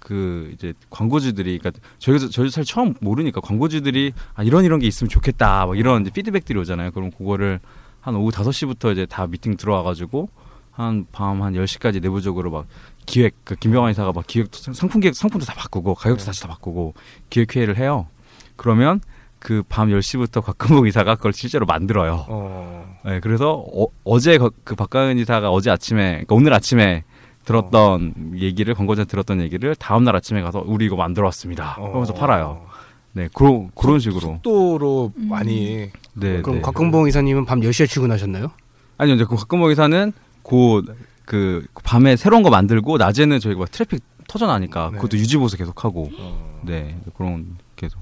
그 0.00 0.50
이제 0.54 0.72
광고주들이 0.90 1.58
그러니까 1.58 1.80
저희도 1.98 2.30
저희도 2.30 2.50
사실 2.50 2.72
처음 2.72 2.94
모르니까 3.00 3.40
광고주들이 3.40 4.12
아 4.34 4.42
이런 4.42 4.64
이런 4.64 4.80
게 4.80 4.86
있으면 4.86 5.08
좋겠다. 5.08 5.66
막 5.66 5.78
이런 5.78 6.02
이제 6.02 6.10
피드백들이 6.10 6.58
오잖아요. 6.58 6.90
그럼 6.90 7.10
그거를 7.10 7.60
한 8.00 8.16
오후 8.16 8.30
5시부터 8.30 8.92
이제 8.92 9.06
다 9.06 9.26
미팅 9.26 9.56
들어와 9.56 9.82
가지고 9.82 10.30
한 10.70 11.06
밤한 11.12 11.52
10시까지 11.52 12.00
내부적으로 12.00 12.50
막 12.50 12.66
기획 13.06 13.34
그 13.44 13.54
김병환 13.54 13.90
이사가 13.92 14.12
막 14.12 14.26
기획 14.26 14.48
상품 14.52 15.00
기획 15.00 15.14
상품도 15.14 15.44
다 15.46 15.54
바꾸고 15.54 15.94
가격도 15.94 16.24
다시 16.24 16.40
다 16.40 16.48
바꾸고 16.48 16.94
기획 17.28 17.54
회의를 17.54 17.76
해요. 17.76 18.08
그러면 18.56 19.00
그밤 19.38 19.88
10시부터 19.88 20.42
곽근봉 20.42 20.86
이사가 20.88 21.16
그걸 21.16 21.32
실제로 21.32 21.66
만들어요. 21.66 22.26
어. 22.28 22.98
네, 23.04 23.20
그래서 23.20 23.64
어, 24.04 24.18
제그 24.18 24.74
박강은 24.76 25.18
이사가 25.18 25.50
어제 25.50 25.70
아침에 25.70 26.10
그러니까 26.10 26.34
오늘 26.34 26.54
아침에 26.54 27.04
들었던 27.50 28.14
얘기를 28.36 28.74
광고자 28.74 29.04
들었던 29.04 29.40
얘기를 29.40 29.74
다음 29.74 30.04
날 30.04 30.14
아침에 30.14 30.40
가서 30.40 30.62
우리 30.64 30.86
이거 30.86 30.96
만들어 30.96 31.26
왔습니다. 31.26 31.74
그러면서 31.76 32.12
어. 32.12 32.16
팔아요. 32.16 32.66
네, 33.12 33.28
그런 33.34 33.70
그런 33.74 33.98
식으로. 33.98 34.20
속도로 34.20 35.12
음. 35.16 35.28
많이 35.28 35.90
네, 36.14 36.42
그럼 36.42 36.56
네. 36.56 36.62
곽근봉 36.62 37.08
이사님은 37.08 37.44
밤 37.44 37.60
10시에 37.60 37.88
출근하셨나요? 37.88 38.52
아니요, 38.98 39.16
이제 39.16 39.24
그 39.24 39.34
곽근봉 39.34 39.72
이사는 39.72 40.12
곧그 40.42 41.66
밤에 41.82 42.16
새로운 42.16 42.42
거 42.44 42.50
만들고 42.50 42.98
낮에는 42.98 43.40
저희가 43.40 43.60
막 43.60 43.70
트래픽 43.70 44.02
터져 44.28 44.46
나니까 44.46 44.90
네. 44.92 44.96
그것도 44.96 45.18
유지 45.18 45.36
보수 45.36 45.56
계속 45.56 45.84
하고. 45.84 46.08
어. 46.18 46.60
네, 46.64 46.96
그런 47.16 47.56
계속. 47.74 47.98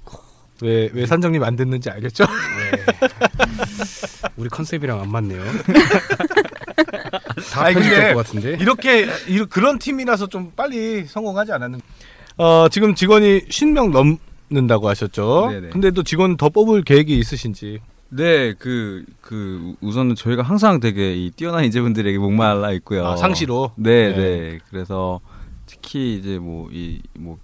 왜, 0.61 0.91
왜 0.93 1.07
산정님 1.07 1.43
안 1.45 1.57
듣는지 1.57 1.89
알겠죠? 1.89 2.25
우리 4.37 4.49
컨셉이랑 4.49 5.01
안 5.01 5.11
맞네요. 5.11 5.41
다 7.41 7.65
아니, 7.65 7.75
편집될 7.75 8.15
것 8.15 8.27
같은데. 8.27 8.57
이렇게 8.61 9.07
이- 9.29 9.39
그런 9.49 9.79
팀이라서 9.79 10.27
좀 10.29 10.53
빨리 10.57 11.05
성공하지 11.07 11.53
않았는. 11.53 11.81
어 12.39 12.69
지금 12.71 12.95
직원이 12.95 13.41
50명 13.49 13.91
넘는다고 14.51 14.89
하셨죠. 14.89 15.49
네네. 15.51 15.69
근데 15.71 15.91
또 15.91 16.03
직원 16.03 16.37
더 16.37 16.49
뽑을 16.49 16.83
계획이 16.83 17.17
있으신지. 17.19 17.81
네, 18.11 18.55
그, 18.55 19.05
그, 19.21 19.75
우선은 19.83 20.15
저희가 20.15 20.43
항상 20.43 20.81
되게 20.81 21.15
이 21.15 21.31
뛰어난 21.31 21.65
인재분들에게 21.65 22.17
목말라 22.17 22.73
있고요. 22.73 23.07
아, 23.07 23.17
상시로. 23.17 23.73
네, 23.77 24.09
네. 24.13 24.17
네. 24.17 24.59
그래서 24.71 25.21
특히 25.67 26.17
이제 26.17 26.39
뭐, 26.39 26.71
이, 26.73 27.03
뭐, 27.19 27.37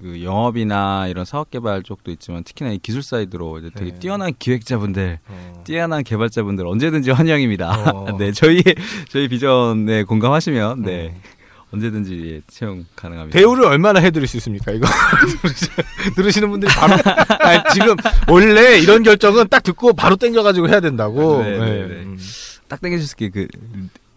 그 0.00 0.22
영업이나 0.22 1.06
이런 1.08 1.24
사업 1.24 1.50
개발 1.50 1.82
쪽도 1.82 2.10
있지만 2.12 2.44
특히나 2.44 2.70
이 2.70 2.78
기술 2.78 3.02
사이드로 3.02 3.58
이제 3.58 3.70
되게 3.74 3.92
네. 3.92 3.98
뛰어난 3.98 4.32
기획자분들, 4.38 5.18
어. 5.26 5.62
뛰어난 5.64 6.02
개발자분들 6.02 6.66
언제든지 6.66 7.10
환영입니다. 7.10 7.92
어. 7.92 8.16
네, 8.18 8.32
저희, 8.32 8.62
저희 9.08 9.28
비전에 9.28 10.02
공감하시면, 10.04 10.82
네. 10.82 11.14
어. 11.14 11.34
언제든지 11.72 12.42
채용 12.46 12.84
가능합니다. 12.94 13.36
대우를 13.36 13.64
얼마나 13.64 13.98
해드릴 13.98 14.28
수 14.28 14.36
있습니까? 14.36 14.70
이거 14.70 14.86
들으시는 16.14 16.48
분들이 16.48 16.72
바로 16.72 16.94
아니, 17.40 17.60
지금 17.72 17.96
원래 18.28 18.78
이런 18.78 19.02
결정은 19.02 19.48
딱 19.48 19.62
듣고 19.62 19.92
바로 19.92 20.14
땡겨가지고 20.14 20.68
해야 20.68 20.78
된다고. 20.80 21.42
네, 21.42 21.50
네, 21.50 21.58
네. 21.58 21.94
음. 22.04 22.18
딱 22.68 22.80
땡겨주실 22.80 23.16
게 23.16 23.28
그, 23.28 23.48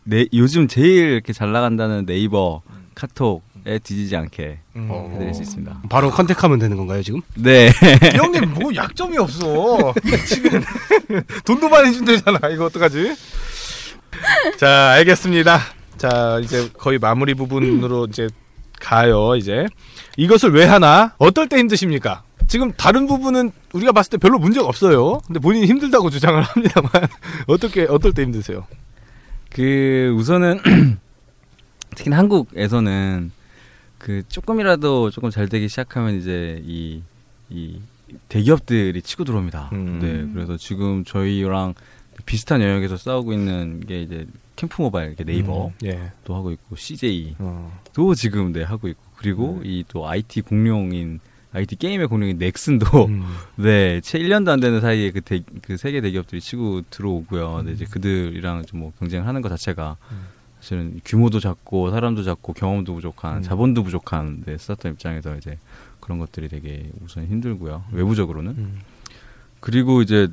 네, 0.04 0.28
요즘 0.34 0.68
제일 0.68 1.10
이렇게 1.14 1.34
잘 1.34 1.52
나간다는 1.52 2.06
네이버, 2.06 2.62
카톡에 2.94 3.42
뒤지지 3.84 4.16
않게 4.16 4.60
음. 4.78 5.12
해드릴 5.14 5.34
수 5.34 5.42
있습니다. 5.42 5.82
바로 5.90 6.10
컨택하면 6.10 6.60
되는 6.60 6.78
건가요 6.78 7.04
지금? 7.04 7.22
네. 7.36 7.68
이 8.14 8.18
형님 8.18 8.54
뭐 8.54 8.74
약점이 8.74 9.18
없어. 9.18 9.94
지금 10.26 10.64
돈도 11.46 11.70
많이 11.70 11.94
준대잖아. 11.94 12.50
이거 12.50 12.66
어떡하지? 12.66 13.16
자, 14.58 14.92
알겠습니다. 14.92 15.60
자, 15.98 16.40
이제 16.42 16.70
거의 16.78 16.98
마무리 17.00 17.34
부분으로 17.34 18.06
이제 18.10 18.30
가요. 18.80 19.36
이제 19.36 19.66
이것을 20.16 20.52
왜 20.54 20.66
하나? 20.66 21.14
어떨 21.18 21.50
때 21.50 21.58
힘드십니까? 21.58 22.24
지금 22.48 22.72
다른 22.74 23.08
부분은 23.08 23.52
우리가 23.74 23.92
봤을 23.92 24.12
때 24.12 24.18
별로 24.18 24.40
문제가 24.40 24.66
없어요. 24.68 25.20
근데 25.28 25.40
본인이 25.40 25.66
힘들다고 25.68 26.10
주장을 26.10 26.42
합니다만 26.42 26.90
어떻게 27.48 27.86
어떨 27.90 28.14
때 28.14 28.22
힘드세요? 28.24 28.66
그 29.52 30.14
우선은 30.18 30.62
특히 31.96 32.10
나 32.10 32.18
한국에서는 32.18 33.32
그 34.08 34.24
조금이라도 34.30 35.10
조금 35.10 35.30
잘 35.32 35.50
되기 35.50 35.68
시작하면 35.68 36.16
이제 36.16 36.64
이, 36.66 37.02
이 37.50 37.82
대기업들이 38.30 39.02
치고 39.02 39.26
들어옵니다. 39.26 39.72
음. 39.74 40.00
네, 40.02 40.26
그래서 40.34 40.56
지금 40.56 41.04
저희랑 41.04 41.74
비슷한 42.26 42.62
영역에서 42.62 42.96
싸우고 42.96 43.34
있는 43.34 43.82
게 43.82 44.02
이제 44.04 44.26
캠프 44.56 44.82
모바일, 44.82 45.14
네이버도 45.20 45.74
음, 45.84 45.88
예. 45.88 46.14
하고 46.26 46.52
있고 46.52 46.78
CJ도 46.78 47.36
어. 47.40 48.14
지금 48.16 48.54
네 48.54 48.64
하고 48.64 48.88
있고 48.88 49.02
그리고 49.18 49.56
음. 49.56 49.66
이또 49.66 50.08
IT 50.08 50.44
공룡인 50.44 51.20
IT 51.52 51.76
게임의 51.76 52.08
공룡인 52.08 52.38
넥슨도 52.38 53.08
음. 53.08 53.26
네, 53.58 54.00
채 54.00 54.20
1년도 54.20 54.48
안 54.48 54.62
되는 54.62 54.80
사이에 54.80 55.12
그, 55.12 55.20
대, 55.20 55.42
그 55.62 55.76
세계 55.76 56.00
대기업들이 56.00 56.40
치고 56.40 56.84
들어오고요. 56.90 57.64
네, 57.66 57.74
이제 57.74 57.84
그들이랑 57.84 58.64
좀 58.68 58.80
뭐 58.80 58.94
경쟁을 59.00 59.28
하는 59.28 59.42
것 59.42 59.50
자체가 59.50 59.98
음. 60.12 60.37
사실은 60.68 61.00
규모도 61.06 61.40
작고 61.40 61.92
사람도 61.92 62.24
작고 62.24 62.52
경험도 62.52 62.94
부족한 62.94 63.38
음. 63.38 63.42
자본도 63.42 63.84
부족한 63.84 64.44
네, 64.46 64.58
스타트업 64.58 64.96
입장에서 64.96 65.38
이제 65.38 65.58
그런 66.02 66.20
것들이 66.20 66.50
되게 66.50 66.92
우선 67.02 67.26
힘들고요. 67.26 67.86
외부적으로는 67.94 68.52
음. 68.58 68.80
그리고 69.62 70.02
이제 70.02 70.28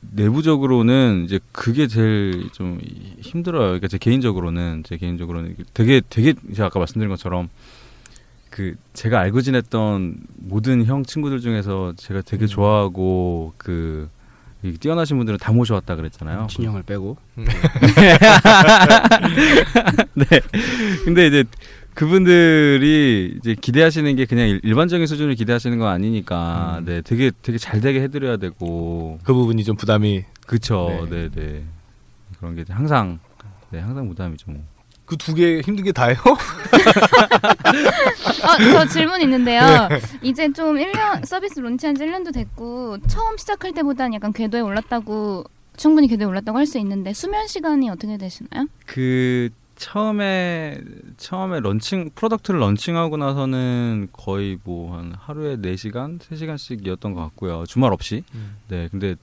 내부적으로는 0.00 1.22
이제 1.24 1.38
그게 1.52 1.86
제일 1.86 2.50
좀 2.52 2.80
힘들어요. 3.20 3.66
그러니까 3.66 3.86
제 3.86 3.96
개인적으로는 3.96 4.82
제 4.84 4.96
개인적으로는 4.96 5.56
되게 5.72 6.02
되게 6.10 6.34
제가 6.52 6.66
아까 6.66 6.80
말씀드린 6.80 7.08
것처럼 7.10 7.48
그 8.50 8.74
제가 8.92 9.20
알고 9.20 9.40
지냈던 9.40 10.16
모든 10.36 10.84
형 10.84 11.04
친구들 11.04 11.40
중에서 11.40 11.94
제가 11.96 12.22
되게 12.22 12.46
음. 12.46 12.48
좋아하고 12.48 13.54
그이 13.56 14.08
뛰어나신 14.72 15.16
분들은 15.18 15.38
다 15.38 15.52
모셔왔다 15.52 15.94
그랬잖아요. 15.96 16.46
진영을 16.50 16.82
빼고. 16.82 17.16
네. 20.14 20.26
근데 21.04 21.26
이제 21.26 21.44
그분들이 21.94 23.34
이제 23.38 23.54
기대하시는 23.54 24.16
게 24.16 24.24
그냥 24.24 24.48
일- 24.48 24.60
일반적인 24.64 25.06
수준을 25.06 25.34
기대하시는 25.34 25.78
건 25.78 25.88
아니니까 25.88 26.78
음. 26.80 26.84
네 26.86 27.02
되게 27.02 27.30
되게 27.42 27.58
잘 27.58 27.80
되게 27.80 28.00
해드려야 28.02 28.36
되고 28.38 29.18
그 29.22 29.32
부분이 29.34 29.62
좀 29.64 29.76
부담이 29.76 30.24
그쵸 30.46 31.06
네. 31.10 31.28
네네 31.30 31.62
그런 32.38 32.54
게 32.56 32.62
이제 32.62 32.72
항상 32.72 33.18
네 33.70 33.78
항상 33.80 34.08
부담이죠 34.08 34.50
뭐. 34.50 34.62
그 35.06 35.16
두 35.16 35.34
개 35.34 35.60
힘든 35.60 35.84
게 35.84 35.92
다예요? 35.92 36.18
어, 36.26 36.34
저 38.72 38.86
질문 38.86 39.20
있는데요. 39.22 39.60
이제 40.22 40.52
좀 40.52 40.76
1년 40.76 41.24
서비스 41.26 41.60
론치한 41.60 41.94
지 41.94 42.04
1년도 42.04 42.32
됐고 42.32 42.98
처음 43.06 43.36
시작할 43.36 43.72
때보다는 43.72 44.14
약간 44.14 44.32
궤도에 44.32 44.60
올랐다고 44.60 45.44
충분히 45.76 46.08
궤도에 46.08 46.26
올랐다고 46.26 46.58
할 46.58 46.66
수 46.66 46.78
있는데 46.78 47.12
수면 47.12 47.46
시간이 47.46 47.90
어떻게 47.90 48.16
되시나요? 48.16 48.66
그 48.86 49.50
처음에 49.76 50.78
처음에 51.16 51.60
launching 51.60 52.10
product를 52.14 52.60
launching하고 52.60 53.16
나서는 53.16 54.08
거의 54.12 54.58
뭐 54.64 54.96
한 54.96 55.14
하루에 55.18 55.56
4시간, 55.56 56.20
3시간씩이었던 56.20 57.14
것 57.14 57.20
같고요. 57.22 57.64
주말 57.66 57.92
없이. 57.92 58.22
음. 58.34 58.56
네. 58.68 58.88
근데 58.90 59.16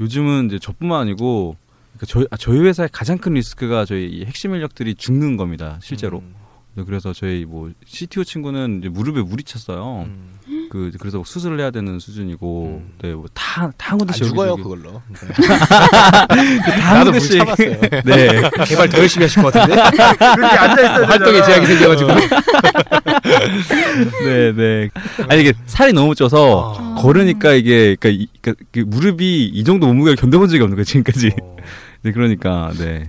요즘은 0.00 0.46
이제 0.46 0.58
저뿐만 0.58 1.00
아니고 1.02 1.56
그러니까 1.94 2.06
저희 2.06 2.26
아, 2.30 2.36
저희 2.36 2.60
회사의 2.60 2.88
가장 2.92 3.18
큰 3.18 3.34
risk가 3.34 3.84
저희 3.84 4.06
이 4.06 4.24
핵심 4.24 4.54
인력들이 4.54 4.94
죽는 4.94 5.36
겁니다. 5.36 5.78
실제로. 5.82 6.18
음. 6.18 6.34
네, 6.76 6.82
그래서 6.84 7.12
저희 7.12 7.44
뭐 7.44 7.70
CTO 7.86 8.24
친구는 8.24 8.80
이제 8.80 8.88
무릎에 8.88 9.22
물이 9.22 9.44
찼어요. 9.44 10.06
음. 10.08 10.34
그 10.70 10.90
그래서 10.98 11.22
수술을 11.24 11.60
해야 11.60 11.70
되는 11.70 12.00
수준이고 12.00 12.82
음. 12.82 12.92
네 13.00 13.14
뭐다다한 13.14 13.98
군데 13.98 14.12
안 14.12 14.18
죽어요 14.18 14.56
그걸로. 14.56 15.00
다한 16.26 16.98
나도 16.98 17.12
물 17.12 17.20
군데씩 17.20 17.38
참았어요. 17.38 17.80
네 18.04 18.42
개발 18.66 18.88
더 18.88 18.98
열심히 18.98 19.26
하실 19.26 19.40
것 19.40 19.52
같은데 19.52 19.80
그렇게 20.34 20.56
앉아 20.56 20.82
있어야 20.82 21.06
활동에 21.06 21.42
제약이 21.44 21.66
생겨가지고 21.66 22.10
네, 24.24 24.52
네. 24.52 24.90
아니 25.28 25.42
이게 25.42 25.52
살이 25.66 25.92
너무 25.92 26.16
쪄서 26.16 26.74
아. 26.76 26.94
걸으니까 27.00 27.52
이게 27.52 27.94
그러니까, 27.94 28.08
이, 28.08 28.26
그러니까 28.40 28.64
그 28.72 28.80
무릎이 28.80 29.44
이 29.44 29.64
정도 29.64 29.86
몸무게를 29.86 30.16
견뎌본 30.16 30.48
적이 30.48 30.64
없는 30.64 30.74
거예요 30.74 30.84
지금까지. 30.84 31.30
네, 32.04 32.12
그러니까 32.12 32.70
네. 32.76 33.08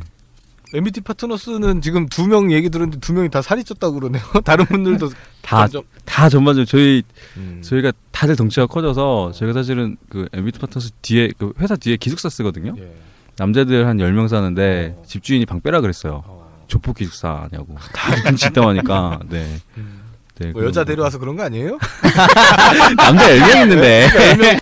MBT 0.74 1.02
파트너스는 1.02 1.82
지금 1.82 2.08
두 2.08 2.26
명 2.28 2.52
얘기 2.52 2.70
들었는데 2.70 3.00
두 3.00 3.14
명이 3.14 3.30
다 3.30 3.42
살이 3.42 3.64
쪘다고 3.64 3.94
그러네요. 4.00 4.24
다른 4.44 4.66
분들도 4.66 5.10
다 5.42 5.68
점점- 5.68 5.84
다 6.06 6.28
전반적으로 6.30 6.66
저희 6.66 7.04
음. 7.38 7.62
저희가 7.64 7.92
다들 8.12 8.36
덩치가 8.36 8.66
커져서 8.68 9.32
저희가 9.36 9.54
사실은 9.54 9.96
그 10.10 10.28
MBT 10.34 10.60
파트너스 10.60 10.92
뒤에 11.02 11.32
그 11.38 11.54
회사 11.60 11.76
뒤에 11.76 11.98
기숙사 11.98 12.30
쓰거든요. 12.30 12.74
예. 12.78 12.92
남자들 13.38 13.86
한 13.88 13.98
10명 13.98 14.28
사는데 14.28 14.96
어. 14.98 15.04
집주인이 15.06 15.46
방 15.46 15.62
빼라 15.62 15.82
그랬어요. 15.82 16.24
어. 16.26 16.64
조폭 16.68 16.98
기숙사냐고. 16.98 17.76
다 17.94 18.16
눈치 18.24 18.48
있다고 18.48 18.70
하니까. 18.70 19.20
네. 19.30 19.58
네. 20.40 20.52
뭐 20.52 20.64
여자. 20.66 20.84
데려와서 20.84 21.18
그런 21.18 21.36
거 21.36 21.44
아니에요? 21.44 21.78
남자 22.98 23.28
10명 23.30 23.62
있는데. 23.64 24.08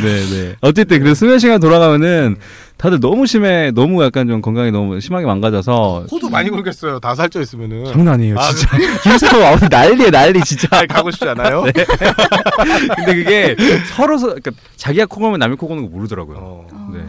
네, 0.00 0.30
네. 0.30 0.56
어쨌든 0.60 0.98
그래서 1.00 1.14
수면 1.14 1.38
시간 1.38 1.58
돌아가면은 1.60 2.36
다들 2.76 2.98
너무 3.00 3.26
심해, 3.26 3.70
너무 3.72 4.02
약간 4.02 4.26
좀 4.26 4.40
건강이 4.40 4.70
너무 4.70 5.00
심하게 5.00 5.26
망가져서 5.26 6.06
코도 6.08 6.30
많이 6.30 6.48
굴겠어요. 6.48 6.98
다 6.98 7.14
살쪄 7.14 7.40
있으면은. 7.40 7.84
장난 7.86 8.14
아니에요, 8.14 8.38
아, 8.38 8.50
진짜. 8.52 8.68
김사모 9.04 9.44
아무 9.44 9.58
난리에 9.70 10.10
난리 10.10 10.40
진짜. 10.42 10.66
잘 10.68 10.86
가고 10.86 11.10
싶지 11.10 11.28
않아요? 11.28 11.64
네. 11.64 11.72
근데 12.96 13.14
그게 13.14 13.56
서로 13.94 14.16
서 14.16 14.26
그러니까 14.28 14.52
자기가 14.76 15.06
코 15.06 15.20
고면 15.20 15.38
남이 15.38 15.56
코 15.56 15.66
고는 15.68 15.82
거 15.84 15.88
모르더라고요. 15.90 16.38
어. 16.40 16.90
네. 16.94 17.00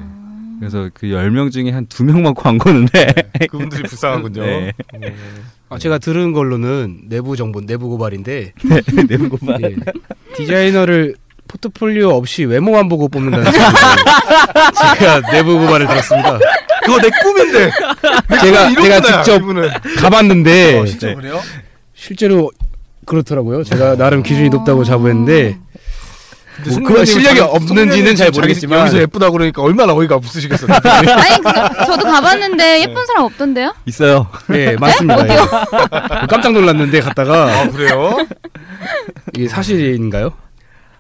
그래서 0.60 0.89
그 0.94 1.08
10명 1.08 1.52
중에 1.52 1.72
한 1.72 1.88
2명만 1.88 2.36
코안 2.36 2.58
고는데 2.58 3.14
그분들이 3.50 3.84
불쌍하군요. 3.84 4.42
네. 4.44 4.74
음. 4.96 5.44
아, 5.72 5.78
제가 5.78 5.99
들은 5.99 6.34
걸로는 6.34 7.03
내부 7.07 7.38
정보 7.38 7.61
내부 7.61 7.88
고발인데 7.88 8.51
내부 9.07 9.30
고발. 9.30 9.61
예, 9.63 9.76
디자이너를 10.36 11.15
포트폴리오 11.47 12.09
없이 12.09 12.43
외모만 12.43 12.89
보고 12.89 13.07
뽑는다는 13.07 13.45
소리 13.45 14.99
제가 14.99 15.22
내부 15.32 15.57
고발을 15.57 15.88
들었습니다. 15.88 16.39
그거 16.84 16.99
내 16.99 17.09
꿈인데. 17.24 17.72
제가 18.41 18.69
이렇구나, 18.69 19.01
제가 19.01 19.24
직접 19.24 19.38
이분은. 19.41 19.69
가봤는데 19.97 20.80
어, 20.80 20.86
진짜 20.86 21.07
네. 21.07 21.15
그래요? 21.15 21.39
실제로 21.93 22.51
그렇더라고요. 23.05 23.63
제가 23.63 23.95
나름 23.95 24.24
기준이 24.24 24.49
높다고 24.49 24.84
자부했는데 24.84 25.57
뭐 26.70 26.80
그거 26.88 27.05
실력이 27.05 27.39
자기- 27.39 27.39
없는지는 27.41 28.16
잘 28.16 28.32
모르겠지만. 28.32 28.80
여기서 28.82 28.99
예쁘다 28.99 29.30
그러니까 29.32 29.62
얼마나 29.62 29.93
어이가 29.93 30.16
없으시겠어. 30.16 30.68
아니 30.72 31.41
그, 31.41 31.86
저도 31.86 32.03
가봤는데 32.05 32.82
예쁜 32.82 33.05
사람 33.05 33.24
없던데요? 33.26 33.74
있어요. 33.86 34.28
네 34.47 34.76
맞습니다. 34.78 35.28
예. 35.28 35.38
깜짝 36.28 36.53
놀랐는데 36.53 36.99
갔다가 37.01 37.62
아 37.62 37.70
그래요? 37.70 38.18
이게 39.36 39.47
사실인가요? 39.47 40.32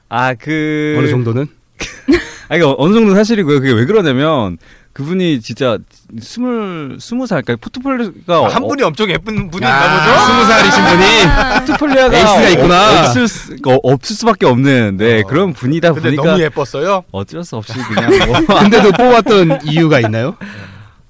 아, 0.09 0.33
그 0.33 0.95
어느 0.99 1.07
정도는? 1.09 1.47
아, 2.49 2.55
이거 2.57 2.75
어느 2.77 2.93
정도 2.93 3.15
사실이고요. 3.15 3.61
그게 3.61 3.71
왜 3.71 3.85
그러냐면 3.85 4.57
그분이 4.93 5.41
진짜 5.41 5.77
스물 6.19 6.97
스무 6.99 7.25
살, 7.25 7.41
그러니까 7.43 7.63
포트폴리오가 7.63 8.35
아, 8.35 8.47
한 8.53 8.67
분이 8.67 8.83
엄청 8.83 9.09
예쁜 9.09 9.49
분이 9.49 9.65
아, 9.65 10.05
보죠? 10.05 10.19
스무 10.25 10.45
살이신 10.45 10.83
분이 10.83 11.23
아, 11.25 11.59
포트폴리오가 11.59 12.17
에이스가 12.17 12.49
있구나. 12.49 12.99
없을, 13.07 13.27
수, 13.27 13.55
어, 13.67 13.77
없을 13.83 14.15
수밖에 14.17 14.45
없는 14.45 14.97
네 14.97 15.21
어. 15.21 15.27
그런 15.27 15.53
분이다 15.53 15.93
근데 15.93 16.09
보니까 16.09 16.23
너무 16.23 16.41
예뻤어요. 16.43 17.03
어쩔 17.11 17.43
수 17.45 17.55
없이 17.55 17.73
그냥 17.73 18.11
뭐 18.47 18.59
근데도 18.59 18.91
뽑았던 18.91 19.59
이유가 19.65 19.99
있나요? 20.01 20.35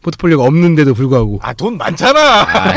포트폴리오가 0.02 0.44
없는데도 0.44 0.94
불구하고 0.94 1.40
아 1.44 1.54
돈 1.54 1.78
많잖아. 1.78 2.20
아, 2.20 2.74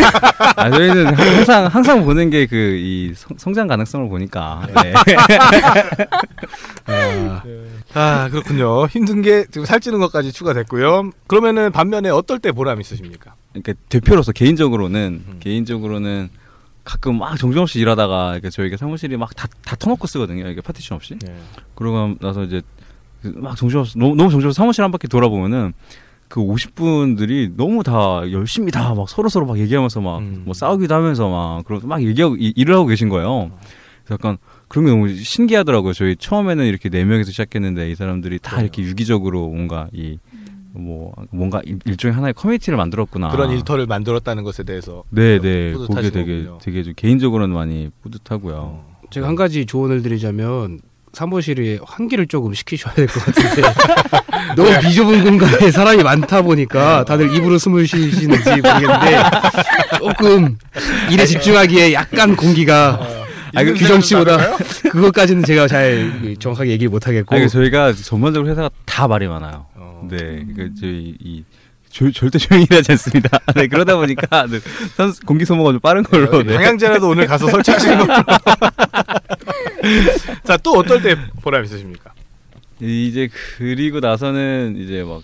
아, 0.57 0.71
저희는 0.71 1.15
항상 1.15 1.67
항상 1.73 2.05
보는 2.05 2.31
게 2.31 2.47
그 2.47 2.55
이 2.77 3.13
성장 3.37 3.67
가능성을 3.67 4.09
보니까 4.09 4.67
네. 4.83 4.93
아, 6.87 7.43
아 7.95 8.29
그렇군요. 8.31 8.87
힘든 8.87 9.23
게 9.23 9.45
지금 9.51 9.65
살찌는 9.65 10.01
것까지 10.01 10.33
추가됐고요. 10.33 11.11
그러면은 11.27 11.73
반면에 11.73 12.11
어떨 12.11 12.39
때 12.39 12.53
보람 12.53 12.81
있으십니까? 12.81 13.35
그러니까 13.53 13.73
대표로서 13.89 14.33
개인적으로는 14.33 15.23
음. 15.27 15.37
개인적으로는 15.41 16.29
가끔 16.85 17.19
막 17.19 17.37
정신없이 17.39 17.79
일하다가 17.81 18.25
그러니까 18.27 18.51
저희가 18.51 18.77
사무실이 18.77 19.17
막 19.17 19.35
다 19.37 19.49
다 19.65 19.77
터놓고 19.77 20.07
쓰거든요. 20.07 20.47
이게 20.49 20.61
파티션 20.61 20.97
없이. 20.97 21.17
네. 21.21 21.35
그러고 21.75 22.15
나서 22.21 22.43
이제 22.45 22.61
그막 23.23 23.57
정신없이 23.57 23.99
너무, 23.99 24.15
너무 24.15 24.31
정신없이 24.31 24.57
사무실 24.57 24.85
한 24.85 24.91
바퀴 24.91 25.09
돌아보면은 25.09 25.73
그 26.35 26.41
50분들이 26.41 27.53
너무 27.57 27.85
다 27.85 28.23
열심히 28.33 28.73
다 28.73 28.93
막 28.95 29.09
서로 29.09 29.29
서로 29.29 29.47
막 29.47 29.57
얘기하면서 29.57 30.01
막뭐 30.01 30.19
음. 30.19 30.47
싸우기도 30.53 30.93
하면서 30.93 31.29
막 31.29 31.65
그러면서 31.65 31.87
막 31.87 32.03
얘기하고 32.03 32.35
이- 32.37 32.53
일을 32.57 32.75
하고 32.75 32.87
계신 32.87 33.09
거예요. 33.09 33.53
그래서 34.05 34.15
약간 34.15 34.39
그런 34.67 34.85
게 34.87 34.91
너무 34.91 35.15
신기하더라고요. 35.15 35.93
저희 35.93 36.17
처음에는 36.17 36.67
이렇게 36.67 36.89
네 36.89 37.05
명에서 37.05 37.31
시작했는데 37.31 37.89
이 37.89 37.95
사람들이 37.95 38.41
다 38.41 38.51
그래요. 38.57 38.65
이렇게 38.65 38.83
유기적으로 38.83 39.47
뭔가 39.49 39.89
이 39.93 40.19
뭐 40.77 41.13
뭔가 41.31 41.61
일- 41.65 41.79
일종의 41.85 42.17
하나의 42.17 42.35
커뮤니티를 42.35 42.77
만들었구나. 42.77 43.29
그런 43.29 43.53
일터를 43.53 43.87
만들었다는 43.87 44.43
것에 44.43 44.65
대해서 44.65 45.05
네, 45.11 45.39
네. 45.39 45.73
그게 45.73 46.11
되게 46.11 46.39
거군요. 46.43 46.59
되게 46.61 46.83
좀 46.83 46.95
개인적으로는 46.97 47.55
많이 47.55 47.91
뿌듯하고요. 48.03 48.85
제가 49.11 49.29
한 49.29 49.37
가지 49.37 49.67
조언을 49.67 50.03
드리자면 50.03 50.81
사무실에 51.15 51.79
환기를 51.85 52.27
조금 52.27 52.53
시키셔야 52.55 52.95
될 52.95 53.07
것 53.07 53.25
같은데 53.25 53.63
너무 54.57 54.79
비좁은 54.81 55.25
공간에 55.25 55.71
사람이 55.71 56.03
많다 56.03 56.43
보니까 56.43 57.05
다들 57.05 57.35
입으로 57.35 57.59
숨을 57.59 57.87
쉬시는지 57.87 58.51
모르겠는데 58.51 59.23
조금 59.99 60.59
일에 61.11 61.25
집중하기에 61.27 61.93
약간 61.95 62.37
공기가 62.37 63.01
아, 63.57 63.63
그 63.63 63.75
규정치보다 63.75 64.57
그것까지는 64.91 65.45
제가 65.45 65.69
잘 65.69 66.37
정확하게 66.41 66.71
얘기 66.73 66.89
못 66.89 67.07
하겠고 67.07 67.35
아니, 67.37 67.49
저희가 67.49 67.93
전반적으로 67.93 68.51
회사가 68.51 68.69
다 68.85 69.07
말이 69.07 69.29
많아요. 69.29 69.67
어. 69.77 70.09
네, 70.11 70.45
그 70.57 70.71
저희 70.81 71.15
이 71.21 71.45
조- 71.89 72.11
절대 72.11 72.37
조용히 72.41 72.67
하지 72.69 72.91
않습니다. 72.93 73.39
네, 73.55 73.69
그러다 73.69 73.95
보니까 73.95 74.47
네, 74.51 74.59
선- 74.97 75.13
공기 75.25 75.45
소모가 75.45 75.71
좀 75.71 75.79
빠른 75.81 76.03
걸로. 76.03 76.43
네. 76.43 76.55
방향제라도 76.57 77.09
오늘 77.09 77.27
가서 77.27 77.47
설치하시는 77.49 78.05
거. 78.05 78.25
자, 80.45 80.57
또 80.59 80.73
어떨 80.73 81.03
때 81.03 81.15
보람 81.43 81.65
있으십니까? 81.65 82.13
이제 82.81 83.29
그리고 83.57 84.01
나서는 84.01 84.77
이제 84.79 85.03
막 85.05 85.23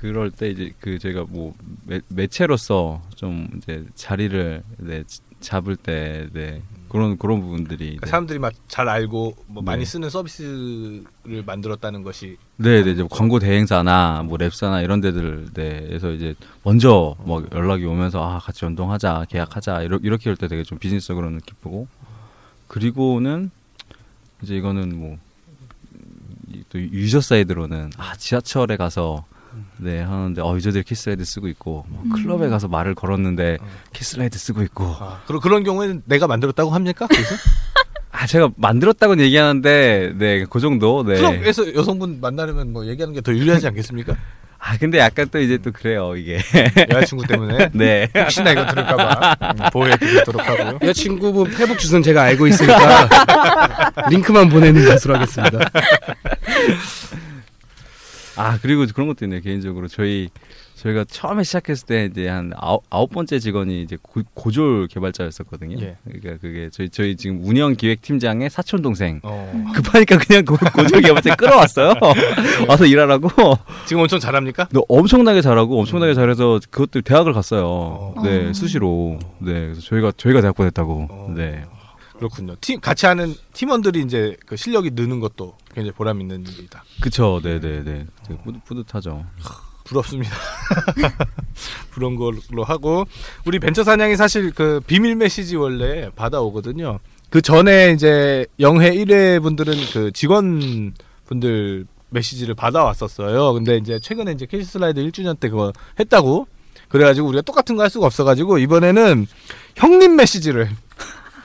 그럴 0.00 0.30
때 0.30 0.50
이제 0.50 0.72
그 0.80 0.98
제가 0.98 1.24
뭐 1.28 1.54
매, 1.84 2.00
매체로서 2.08 3.02
좀 3.16 3.48
이제 3.56 3.84
자리를 3.94 4.62
네, 4.78 5.02
잡을 5.40 5.76
때 5.76 6.28
네, 6.32 6.62
그런 6.88 7.18
그런 7.18 7.40
부분들이 7.40 7.78
그러니까 7.86 8.06
네. 8.06 8.10
사람들이 8.10 8.38
막 8.38 8.52
잘 8.68 8.88
알고 8.88 9.34
뭐 9.48 9.62
네. 9.62 9.66
많이 9.70 9.84
쓰는 9.84 10.08
서비스를 10.08 11.42
만들었다는 11.44 12.02
것이 12.02 12.36
네, 12.56 12.82
네, 12.82 12.92
이제 12.92 13.04
광고 13.10 13.38
대행사나 13.38 14.22
뭐 14.24 14.38
랩사나 14.38 14.82
이런 14.84 15.00
데들 15.00 15.48
네에서 15.54 16.10
이제 16.12 16.34
먼저 16.62 17.14
뭐 17.20 17.44
연락이 17.52 17.84
오면서 17.84 18.22
아 18.22 18.38
같이 18.38 18.64
운동하자, 18.64 19.26
계약하자 19.28 19.82
이렇게 19.82 20.06
이렇게 20.06 20.30
할 20.30 20.36
때 20.36 20.48
되게 20.48 20.62
좀 20.62 20.78
비즈니스적으로는 20.78 21.40
기쁘고 21.40 21.86
그리고는 22.68 23.50
이제 24.42 24.56
이거는 24.56 24.98
뭐 24.98 25.18
또 26.72 26.78
user 26.80 27.20
side로는 27.20 27.90
아 27.98 28.14
지하철에 28.16 28.76
가서 28.78 29.24
네 29.76 30.00
하는데 30.00 30.40
어 30.40 30.56
user들이 30.56 30.84
캐시 30.84 30.97
슬라이드 30.97 31.22
쓰고 31.22 31.48
있고 31.48 31.84
뭐 31.88 32.04
클럽에 32.14 32.48
가서 32.48 32.68
말을 32.68 32.94
걸었는데 32.94 33.58
캐시 33.92 34.07
슬라이드 34.07 34.38
쓰고 34.38 34.62
있고 34.62 34.86
아, 34.98 35.20
그런 35.26 35.40
그런 35.42 35.64
경우에는 35.64 36.02
내가 36.06 36.26
만들었다고 36.26 36.70
합니까? 36.70 37.06
그래서 37.06 37.34
아 38.10 38.26
제가 38.26 38.50
만들었다고는 38.56 39.22
얘기하는데 39.24 40.14
네그 40.16 40.60
정도 40.60 41.04
네. 41.04 41.16
클럽에서 41.16 41.74
여성분 41.74 42.20
만나려면 42.22 42.72
뭐 42.72 42.86
얘기하는 42.86 43.12
게 43.14 43.20
더 43.20 43.32
유리하지 43.34 43.66
않겠습니까? 43.66 44.16
아 44.64 44.76
근데 44.78 44.98
약간 44.98 45.26
또 45.28 45.40
이제 45.40 45.58
또 45.58 45.72
그래요 45.72 46.14
이게 46.14 46.38
여자친구 46.88 47.26
때문에 47.26 47.70
네. 47.74 48.08
혹시나 48.16 48.52
이거 48.52 48.64
들을까봐 48.64 49.36
음, 49.42 49.70
보호해드리도록 49.72 50.48
하고요. 50.48 50.78
여자친구분 50.82 51.50
페북 51.50 51.80
주소는 51.80 52.04
제가 52.04 52.22
알고 52.22 52.46
있으니까 52.46 53.08
링크만 54.08 54.48
보내는 54.48 54.84
것으로 54.86 55.16
하겠습니다. 55.16 55.58
아 58.36 58.58
그리고 58.62 58.86
그런 58.94 59.08
것도 59.08 59.24
있네요 59.24 59.40
개인적으로 59.40 59.88
저희 59.88 60.28
저희가 60.82 61.04
처음에 61.04 61.44
시작했을 61.44 61.86
때 61.86 62.08
이제 62.10 62.26
한 62.28 62.52
아홉, 62.56 62.82
아홉 62.90 63.10
번째 63.10 63.38
직원이 63.38 63.82
이제 63.82 63.96
고, 64.02 64.20
고졸 64.34 64.88
개발자였었거든요. 64.88 65.78
예. 65.80 65.96
그러니까 66.04 66.38
그게 66.40 66.70
저희 66.72 66.88
저희 66.88 67.16
지금 67.16 67.40
운영 67.44 67.74
기획 67.76 68.02
팀장의 68.02 68.50
사촌 68.50 68.82
동생. 68.82 69.20
어, 69.22 69.52
급하니까 69.74 70.18
그냥 70.18 70.44
고, 70.44 70.56
고졸 70.56 71.00
개발자 71.02 71.36
끌어왔어요. 71.36 71.94
와서 72.68 72.84
일하라고. 72.84 73.28
지금 73.86 74.02
엄청 74.02 74.18
잘합니까? 74.18 74.68
너 74.72 74.84
엄청나게 74.88 75.40
잘하고 75.40 75.78
엄청나게 75.78 76.14
잘해서 76.14 76.58
그것도 76.70 77.02
대학을 77.02 77.32
갔어요. 77.32 77.64
어. 77.66 78.14
네 78.24 78.48
어. 78.48 78.52
수시로. 78.52 79.20
네 79.38 79.52
그래서 79.52 79.80
저희가 79.82 80.12
저희가 80.16 80.40
대학 80.40 80.56
보냈다고. 80.56 81.06
어. 81.08 81.32
네. 81.36 81.64
그렇군요. 82.16 82.56
팀 82.60 82.80
같이 82.80 83.06
하는 83.06 83.34
팀원들이 83.52 84.00
이제 84.02 84.36
그 84.46 84.56
실력이 84.56 84.90
느는 84.94 85.20
것도 85.20 85.56
굉장히 85.74 85.92
보람 85.92 86.20
있는 86.20 86.44
일이다. 86.46 86.84
그쵸, 87.00 87.40
네네네. 87.42 88.06
되게 88.26 88.42
뿌듯, 88.44 88.64
뿌듯하죠. 88.64 89.24
부럽습니다. 89.92 90.34
부러운 91.92 92.16
걸로 92.16 92.64
하고 92.64 93.04
우리 93.44 93.58
벤처 93.58 93.84
사냥이 93.84 94.16
사실 94.16 94.50
그 94.52 94.80
비밀 94.86 95.14
메시지 95.14 95.56
원래 95.56 96.10
받아오거든요. 96.16 96.98
그 97.30 97.40
전에 97.42 97.92
이제 97.92 98.46
영회 98.58 98.90
1회 98.90 99.42
분들은 99.42 99.74
그 99.92 100.10
직원 100.12 100.94
분들 101.26 101.86
메시지를 102.10 102.54
받아왔었어요. 102.54 103.52
근데 103.54 103.76
이제 103.76 103.98
최근에 104.00 104.32
이제 104.32 104.46
캐시 104.46 104.64
슬라이드 104.64 105.00
1주년 105.02 105.38
때 105.38 105.48
그거 105.48 105.72
했다고 105.98 106.46
그래가지고 106.88 107.28
우리가 107.28 107.42
똑같은 107.42 107.76
거 107.76 107.82
할 107.82 107.90
수가 107.90 108.06
없어가지고 108.06 108.58
이번에는 108.58 109.26
형님 109.76 110.16
메시지를 110.16 110.68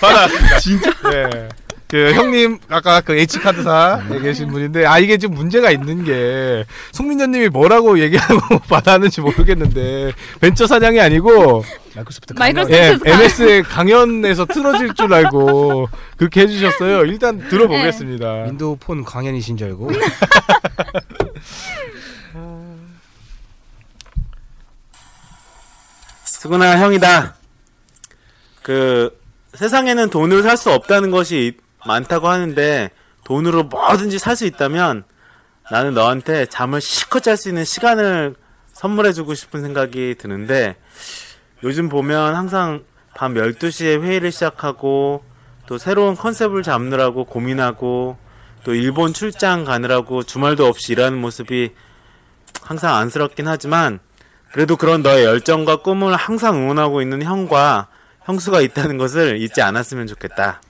받아왔습니다. 0.00 0.58
진짜? 0.60 0.90
네. 1.10 1.48
그 1.88 2.12
형님 2.14 2.58
아까 2.68 3.00
그 3.00 3.16
H 3.16 3.38
카드사에 3.38 4.18
계신 4.20 4.48
분인데 4.48 4.84
아 4.86 4.98
이게 4.98 5.18
좀 5.18 5.34
문제가 5.34 5.70
있는 5.70 6.02
게 6.02 6.64
송민현님이 6.90 7.48
뭐라고 7.50 8.00
얘기하고 8.00 8.58
받았는지 8.68 9.20
모르겠는데 9.20 10.12
벤처 10.40 10.66
사냥이 10.66 10.98
아니고 11.00 11.64
마이크로소프트 11.94 12.32
마이크로소프트 12.34 12.76
예, 12.76 12.98
강연. 12.98 13.20
MS 13.20 13.62
강연에서 13.68 14.46
틀어질 14.46 14.94
줄 14.94 15.14
알고 15.14 15.88
그렇게 16.16 16.40
해주셨어요. 16.40 17.04
일단 17.04 17.46
들어보겠습니다. 17.48 18.44
윈도우 18.46 18.78
폰 18.80 19.04
강연이신 19.04 19.56
줄 19.56 19.68
알고 19.68 19.90
수근아 26.24 26.78
형이다. 26.78 27.36
그 28.62 29.16
세상에는 29.54 30.10
돈으로 30.10 30.42
살수 30.42 30.72
없다는 30.72 31.10
것이 31.12 31.56
많다고 31.86 32.28
하는데 32.28 32.90
돈으로 33.24 33.64
뭐든지 33.64 34.18
살 34.18 34.36
수 34.36 34.44
있다면 34.46 35.04
나는 35.70 35.94
너한테 35.94 36.46
잠을 36.46 36.80
실컷 36.80 37.22
잘 37.22 37.36
수 37.36 37.48
있는 37.48 37.64
시간을 37.64 38.34
선물해주고 38.72 39.34
싶은 39.34 39.62
생각이 39.62 40.16
드는데 40.18 40.76
요즘 41.64 41.88
보면 41.88 42.34
항상 42.34 42.84
밤 43.14 43.34
12시에 43.34 44.02
회의를 44.02 44.30
시작하고 44.30 45.24
또 45.66 45.78
새로운 45.78 46.14
컨셉을 46.14 46.62
잡느라고 46.62 47.24
고민하고 47.24 48.16
또 48.64 48.74
일본 48.74 49.12
출장 49.12 49.64
가느라고 49.64 50.22
주말도 50.22 50.66
없이 50.66 50.92
일하는 50.92 51.18
모습이 51.18 51.72
항상 52.62 52.94
안쓰럽긴 52.96 53.48
하지만 53.48 53.98
그래도 54.52 54.76
그런 54.76 55.02
너의 55.02 55.24
열정과 55.24 55.76
꿈을 55.82 56.14
항상 56.14 56.56
응원하고 56.56 57.02
있는 57.02 57.22
형과 57.22 57.88
형수가 58.24 58.60
있다는 58.60 58.98
것을 58.98 59.40
잊지 59.40 59.62
않았으면 59.62 60.06
좋겠다. 60.06 60.60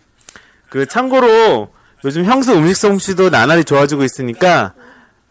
그 0.69 0.87
참고로 0.87 1.69
요즘 2.05 2.25
형수 2.25 2.53
음식 2.53 2.77
솜씨도 2.77 3.31
나날이 3.31 3.65
좋아지고 3.65 4.05
있으니까 4.05 4.75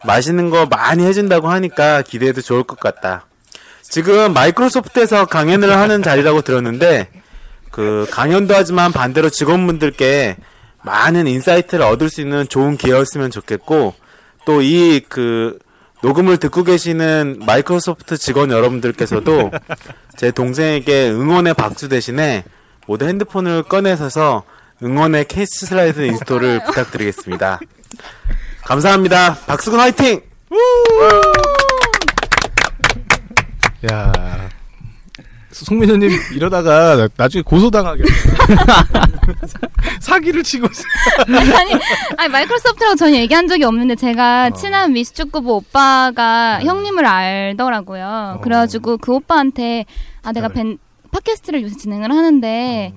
맛있는 0.04 0.50
거 0.50 0.66
많이 0.66 1.04
해준다고 1.04 1.48
하니까 1.48 2.02
기대해도 2.02 2.40
좋을 2.40 2.64
것 2.64 2.78
같다. 2.78 3.26
지금 3.82 4.32
마이크로소프트에서 4.32 5.26
강연을 5.26 5.76
하는 5.76 6.02
자리라고 6.02 6.42
들었는데 6.42 7.08
그 7.70 8.06
강연도 8.10 8.54
하지만 8.54 8.92
반대로 8.92 9.30
직원분들께 9.30 10.36
많은 10.82 11.26
insight를 11.26 11.84
얻을 11.84 12.08
수 12.10 12.20
있는 12.20 12.48
좋은 12.48 12.76
기회였으면 12.76 13.30
좋겠고 13.30 13.94
또 14.44 14.62
이 14.62 15.00
그 15.08 15.58
녹음을 16.02 16.36
듣고 16.36 16.62
계시는 16.62 17.40
마이크로소프트 17.46 18.18
직원 18.18 18.50
여러분들께서도 18.50 19.50
제 20.16 20.30
동생에게 20.30 21.10
응원의 21.10 21.54
박수 21.54 21.88
대신에 21.88 22.44
모두 22.86 23.06
핸드폰을 23.06 23.62
꺼내셔서 23.64 24.44
응원의 24.82 25.26
캐시 25.26 25.66
슬라이드 25.66 26.00
install을 26.06 26.62
부탁드리겠습니다. 26.66 27.60
감사합니다. 28.64 29.36
박수근 29.46 29.78
화이팅! 29.78 30.20
야 33.90 34.12
송민호님 35.52 36.10
이러다가 36.34 37.08
나중에 37.16 37.40
고소당하게 37.42 38.02
사기를 40.00 40.42
치고 40.42 40.66
있어요. 40.70 41.38
아니, 41.58 41.72
아니 42.18 42.28
마이크로소프트라고 42.28 42.96
전혀 42.96 43.16
얘기한 43.18 43.48
적이 43.48 43.64
없는데 43.64 43.94
제가 43.94 44.50
친한 44.50 44.92
미스축구부 44.92 45.50
오빠가 45.54 46.60
형님을 46.60 47.06
알더라고요. 47.06 48.40
그래가지고 48.42 48.98
그 48.98 49.14
오빠한테 49.14 49.86
아 50.22 50.32
내가 50.32 50.48
벤 50.48 50.78
팟캐스트를 51.12 51.62
요새 51.62 51.76
진행을 51.76 52.10
하는데 52.10 52.92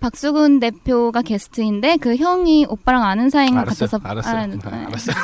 박수근 0.00 0.60
대표가 0.60 1.22
게스트인데 1.22 1.98
그 1.98 2.16
형이 2.16 2.66
오빠랑 2.68 3.04
아는 3.04 3.28
사이인 3.30 3.54
것 3.54 3.60
알았어요. 3.60 3.88
같아서 3.88 4.00
알았어요. 4.02 4.36
아, 4.40 4.44
음, 4.44 4.58
네. 4.58 4.86
알았어요. 4.86 5.16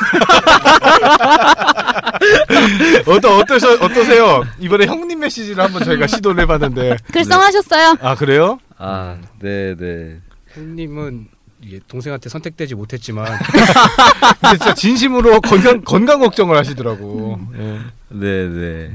어떠 3.17 3.39
어떠셔 3.39 3.73
어떠세요? 3.81 4.45
이번에 4.59 4.87
형님 4.87 5.21
메시지를 5.21 5.63
한번 5.65 5.83
저희가 5.85 6.07
시도를 6.07 6.43
해봤는데 6.43 6.97
글 7.13 7.25
써하셨어요? 7.25 7.97
아 8.01 8.15
그래요? 8.15 8.59
아, 8.79 9.17
네네. 9.41 10.21
형님은 10.49 11.29
이게 11.63 11.81
동생한테 11.89 12.29
선택되지 12.29 12.75
못했지만 12.75 13.27
진짜 14.51 14.75
진심으로 14.75 15.41
건강 15.41 15.81
건강 15.83 16.21
걱정을 16.21 16.57
하시더라고. 16.57 17.41
예. 17.59 17.79
네네. 18.11 18.91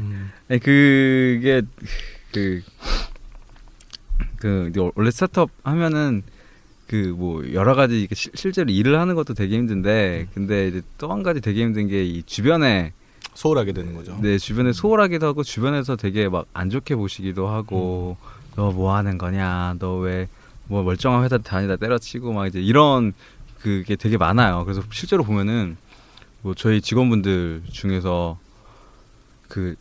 아니, 0.49 0.59
그게 0.59 1.61
그, 2.34 2.61
그 4.41 4.71
원래 4.95 5.11
스타트업 5.11 5.49
하면은 5.63 6.23
그 6.87 7.13
뭐 7.15 7.41
여러 7.53 7.73
가지 7.75 8.07
실- 8.13 8.33
실제로 8.35 8.69
일을 8.69 8.99
하는 8.99 9.15
것도 9.15 9.33
되게 9.33 9.55
힘든데 9.57 10.27
근데 10.33 10.67
이제 10.67 10.81
또 10.97 11.09
한 11.11 11.23
가지 11.23 11.39
되게 11.39 11.61
힘든 11.63 11.87
게 11.87 12.03
이 12.03 12.23
주변에 12.25 12.91
소홀하게 13.33 13.71
되는 13.71 13.93
거죠. 13.95 14.17
네 14.21 14.37
주변에 14.37 14.73
소홀하기도 14.73 15.25
하고 15.25 15.43
주변에서 15.43 15.95
되게 15.95 16.27
막 16.27 16.45
안 16.53 16.69
좋게 16.69 16.95
보시기도 16.95 17.47
하고 17.47 18.17
너뭐 18.57 18.93
하는 18.95 19.17
거냐? 19.17 19.75
너 19.79 20.01
왜 20.03 20.27
뭐 20.67 20.83
멀쩡한 20.83 21.23
회사 21.25 21.37
다니다 21.37 21.75
때려치고 21.75 22.31
막 22.33 22.47
이제 22.47 22.59
이런 22.61 23.13
그게 23.61 23.95
되게 23.95 24.17
많아요. 24.17 24.63
그래서 24.65 24.81
실제로 24.91 25.23
보면은 25.23 25.75
뭐 26.41 26.53
저희 26.55 26.81
직원분들 26.81 27.63
중에서 27.71 28.37
그 29.47 29.75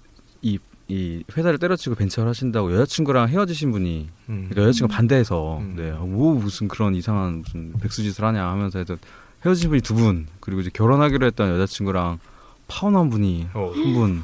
이이 0.91 1.22
회사를 1.36 1.59
때려치고 1.59 1.95
벤처를 1.95 2.28
하신다고 2.30 2.72
여자친구랑 2.74 3.28
헤어지신 3.28 3.70
분이 3.70 4.09
음. 4.28 4.47
그러니까 4.51 4.62
여자친구가 4.62 4.97
반대해서 4.97 5.59
음. 5.59 5.74
네, 5.76 5.93
뭐 5.93 6.34
무슨 6.34 6.66
그런 6.66 6.95
이상한 6.97 7.43
무슨 7.43 7.72
백수짓을 7.80 8.24
하냐 8.24 8.45
하면서 8.47 8.78
해서 8.80 8.97
헤어지신 9.45 9.70
분이 9.70 9.82
두 9.82 9.95
분 9.95 10.26
그리고 10.41 10.61
이제 10.61 10.70
결혼하기로 10.72 11.26
했던 11.26 11.51
여자친구랑 11.51 12.18
파혼한 12.66 13.09
분이 13.11 13.49
어. 13.55 13.72
한분 13.74 14.22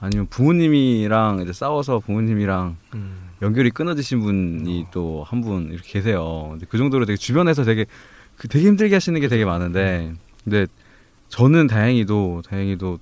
아니면 0.00 0.26
부모님이랑 0.28 1.40
이제 1.42 1.52
싸워서 1.52 1.98
부모님이랑 1.98 2.76
음. 2.94 3.28
연결이 3.42 3.70
끊어지신 3.70 4.20
분이 4.20 4.86
또한 4.92 5.40
분 5.40 5.70
이렇게 5.72 5.92
계세요. 5.92 6.48
근데 6.50 6.66
그 6.68 6.78
정도로 6.78 7.04
되게 7.06 7.16
주변에서 7.16 7.64
되게 7.64 7.86
그 8.36 8.46
되게 8.48 8.66
힘들게 8.68 8.94
하시는 8.94 9.20
게 9.20 9.26
되게 9.28 9.44
많은데 9.44 10.12
근데 10.44 10.66
저는 11.28 11.66
다행히도 11.66 12.42
다행히도 12.48 12.98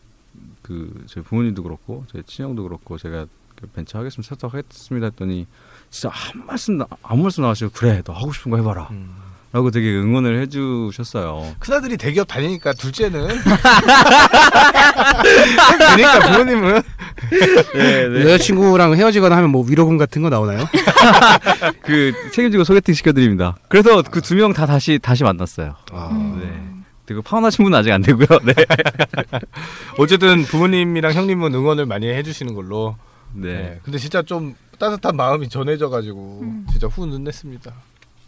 그 0.67 1.05
저희 1.07 1.23
부모님도 1.23 1.63
그렇고 1.63 2.05
저희 2.13 2.23
친형도 2.25 2.65
그렇고 2.65 2.99
제가 2.99 3.27
그 3.55 3.67
벤처 3.69 3.99
하겠습니다 3.99 4.23
스타트업 4.35 4.55
하겠습니다 4.55 5.07
했더니 5.07 5.47
진짜 5.91 6.09
한 6.13 6.45
말씀 6.47 6.77
나- 6.79 6.87
아무 7.03 7.23
말씀 7.23 7.43
나가시고 7.43 7.71
그래 7.73 8.03
너 8.05 8.13
하고 8.13 8.33
싶은 8.33 8.51
거 8.51 8.57
해봐라 8.59 8.89
음. 8.91 9.15
라고 9.53 9.71
되게 9.71 9.89
응원을 9.97 10.41
해주셨어요. 10.43 11.55
큰아들이 11.61 11.97
대기업 11.97 12.27
다니니까 12.27 12.75
둘째는 12.75 13.29
그러니까 15.97 16.21
부모님은 16.33 16.83
여자친구랑 18.25 18.95
헤어지거나 18.97 19.37
하면 19.37 19.51
뭐 19.51 19.65
위로금 19.67 19.97
같은 19.97 20.21
거 20.23 20.29
나오나요? 20.29 20.67
그 21.83 22.13
책임지고 22.33 22.65
소개팅 22.65 22.95
시켜드립니다. 22.95 23.57
그래서 23.69 24.03
그 24.03 24.21
두 24.21 24.35
명 24.35 24.53
다 24.53 24.67
다시 24.67 24.99
다시 25.01 25.25
만났어요. 25.25 25.75
아, 25.93 26.37
네. 26.41 26.76
그리고 27.07 27.23
파혼하신 27.23 27.65
분은 27.65 27.79
아직 27.79 27.93
안 27.93 28.03
되고요. 28.03 28.27
네. 28.45 28.53
어쨌든 29.99 30.43
부모님이랑 30.43 31.13
형님은 31.13 31.55
응원을 31.55 31.87
많이 31.87 32.09
해주시는 32.09 32.55
걸로. 32.55 32.97
네. 33.33 33.53
네. 33.55 33.81
근데 33.83 33.99
진짜 33.99 34.23
좀 34.23 34.55
따뜻한 34.79 35.17
마음이 35.17 35.49
전해져가지고 35.49 36.45
진짜 36.71 36.87
훈훈했습니다. 36.89 37.73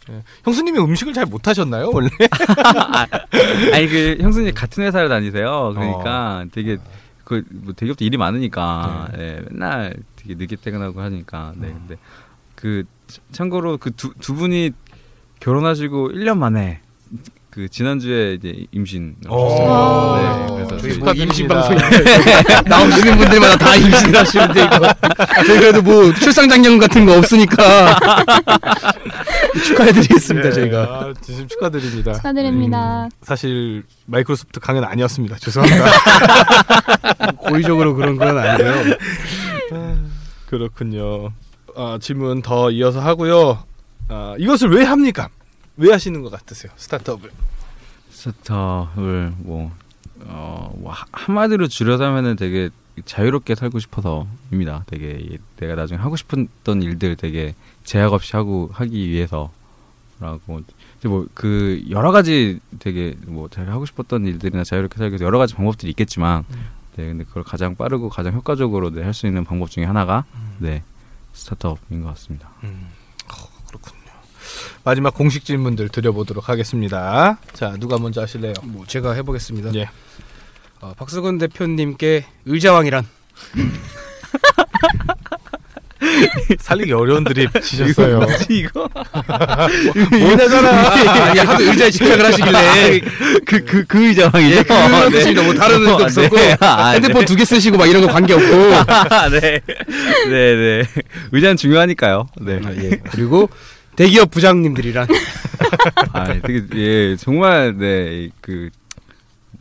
네. 0.09 0.23
형수님이 0.45 0.79
음식을 0.79 1.13
잘 1.13 1.27
못하셨나요 1.27 1.91
원래? 1.93 2.09
아니 3.75 3.89
그 3.89 4.17
형수님 4.21 4.55
같은 4.55 4.85
회사를 4.85 5.09
다니세요. 5.09 5.73
그러니까 5.75 6.47
되게 6.53 6.79
그 7.25 7.43
뭐 7.51 7.75
대기업도 7.75 8.05
일이 8.07 8.17
많으니까 8.17 9.09
예, 9.19 9.43
맨날 9.51 9.95
되게 10.17 10.35
늦게 10.35 10.57
퇴근하고 10.57 11.03
하니까. 11.03 11.53
네. 11.57 11.69
근데 11.73 11.97
그 12.55 12.85
참고로 13.33 13.77
그두두 13.77 14.35
분이 14.35 14.71
결혼하시고 15.41 16.11
1년 16.13 16.39
만에 16.39 16.81
그그 17.59 17.69
지난주에 17.71 18.35
이제 18.35 18.67
임신 18.71 19.17
오. 19.29 20.17
네, 20.17 20.65
그래서 20.65 20.77
저희 20.79 20.97
뭐 20.99 21.13
임신 21.13 21.49
방송. 21.51 21.77
나오시는 22.67 23.19
분들마다 23.19 23.57
다 23.57 23.75
임신을 23.75 24.17
하시는데 24.17 24.65
이거 24.65 24.95
저희 25.45 25.59
그래도 25.59 25.83
뭐 25.83 26.15
출산 26.15 26.49
장려 26.49 26.79
같은 26.79 27.05
거 27.05 27.19
없으니까 27.19 27.97
축하해드리겠습니다 29.65 30.49
네, 30.51 30.55
저희가 30.55 30.83
아, 30.83 31.13
진심 31.21 31.49
축하드립니다. 31.49 32.13
축하드립니다. 32.13 33.09
사실 33.23 33.83
마이크로소프트 34.07 34.61
강연 34.61 34.85
아니었습니다. 34.85 35.37
죄송합니다. 35.39 35.91
고의적으로 37.39 37.97
그런 37.97 38.17
건 38.19 38.39
아니고요. 38.39 38.97
그렇군요. 40.47 41.33
아, 41.75 41.99
질문 42.01 42.41
더 42.41 42.71
이어서 42.71 43.01
하고요. 43.01 43.65
아, 44.09 44.37
이것을 44.39 44.71
왜 44.71 44.85
합니까? 44.85 45.29
왜 45.79 45.93
하시는 45.93 46.21
것 46.23 46.31
같으세요? 46.31 46.73
스타트업을. 46.77 47.31
스타트업을 48.11 49.33
뭐, 49.39 49.73
어, 50.21 50.73
뭐 50.77 50.93
하- 50.93 51.07
한마디로 51.13 51.69
줄여서 51.69 52.05
하면은 52.05 52.37
되게 52.37 52.71
자유롭게 53.05 53.55
살고 53.55 53.79
싶어서입니다. 53.79 54.83
되게 54.87 55.19
이- 55.21 55.39
내가 55.57 55.77
나중에 55.77 55.99
하고 56.01 56.17
싶었던 56.17 56.83
일들 56.83 57.15
되게 57.17 57.55
제약 57.85 58.13
없이 58.13 58.35
하고 58.35 58.71
하기 58.73 59.09
위해서라고 59.09 60.63
뭐그 61.05 61.85
여러 61.91 62.11
가지 62.11 62.59
되게 62.81 63.15
뭐 63.27 63.49
제가 63.49 63.71
하고 63.71 63.87
싶었던 63.87 64.27
일들이나 64.27 64.65
자유롭게 64.65 64.99
살기 64.99 65.13
위해서 65.13 65.25
여러 65.25 65.39
가지 65.39 65.55
방법들이 65.55 65.91
있겠지만 65.91 66.45
네 66.97 67.07
근데 67.07 67.23
그걸 67.23 67.45
가장 67.45 67.77
빠르고 67.77 68.09
가장 68.09 68.35
효과적으로 68.35 68.91
네, 68.91 69.05
할 69.05 69.15
수 69.15 69.29
있는 69.29 69.45
방법 69.45 69.71
중에 69.71 69.85
하나가 69.85 70.25
네 70.59 70.83
스타트업인 71.35 72.03
것 72.03 72.09
같습니다. 72.09 72.51
그렇군요. 72.61 72.98
마지막 74.85 75.13
공식 75.15 75.45
질문들 75.45 75.89
드려보도록 75.91 76.49
하겠습니다. 76.49 77.39
자, 77.53 77.75
누가 77.79 77.99
먼저 77.99 78.23
하실래요? 78.23 78.55
뭐 78.63 78.85
제가 78.87 79.13
해보겠습니다. 79.15 79.71
예. 79.75 79.89
어, 80.81 80.95
박수근 80.97 81.39
대표님께 81.39 82.25
의자왕이란 82.47 83.07
살리기 86.61 86.93
어려운 86.93 87.25
드립 87.25 87.51
치셨어요. 87.61 88.21
이거 88.49 88.89
뭐냐잖아. 90.11 90.71
아니 91.27 91.39
하도 91.41 91.65
의자에 91.65 91.91
집착을 91.91 92.25
하시길래 92.25 93.01
그 93.45 93.65
그 93.65 93.85
그 93.87 94.07
의자왕이죠. 94.07 94.57
예, 94.57 94.63
그건 94.63 94.95
없습니다. 95.07 95.43
뭐 95.43 95.55
다른 95.55 95.81
의도 95.81 95.95
없었고 95.97 96.37
아, 96.61 96.91
핸드폰 96.91 97.25
두개 97.25 97.45
쓰시고 97.45 97.77
막 97.77 97.87
이런 97.87 98.07
거 98.07 98.13
관계 98.13 98.35
없고 98.35 98.47
네. 99.41 99.61
네, 100.29 100.55
네. 100.55 100.83
의자는 101.33 101.57
중요하니까요. 101.57 102.29
네. 102.43 102.61
아, 102.65 102.71
예. 102.77 102.91
그리고 103.11 103.49
대기업 103.99 104.31
부장님들이란 104.31 105.09
아, 106.15 106.25
되게 106.41 106.63
예, 106.77 107.17
정말 107.17 107.77
네, 107.77 108.29
그 108.41 108.71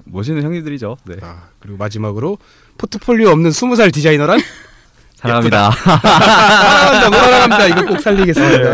멋있는 0.05 0.43
형님들이죠. 0.43 0.95
네. 1.05 1.15
아, 1.23 1.47
그리고 1.59 1.77
마지막으로 1.77 2.37
포트폴리오 2.77 3.29
없는 3.31 3.49
스무 3.49 3.75
살 3.75 3.89
디자이너란 3.89 4.39
사랑합니다. 5.17 5.71
사랑한다고 5.71 7.15
사랑합니다. 7.15 7.65
이거 7.65 7.85
꼭 7.87 7.99
살리겠습니다. 7.99 8.71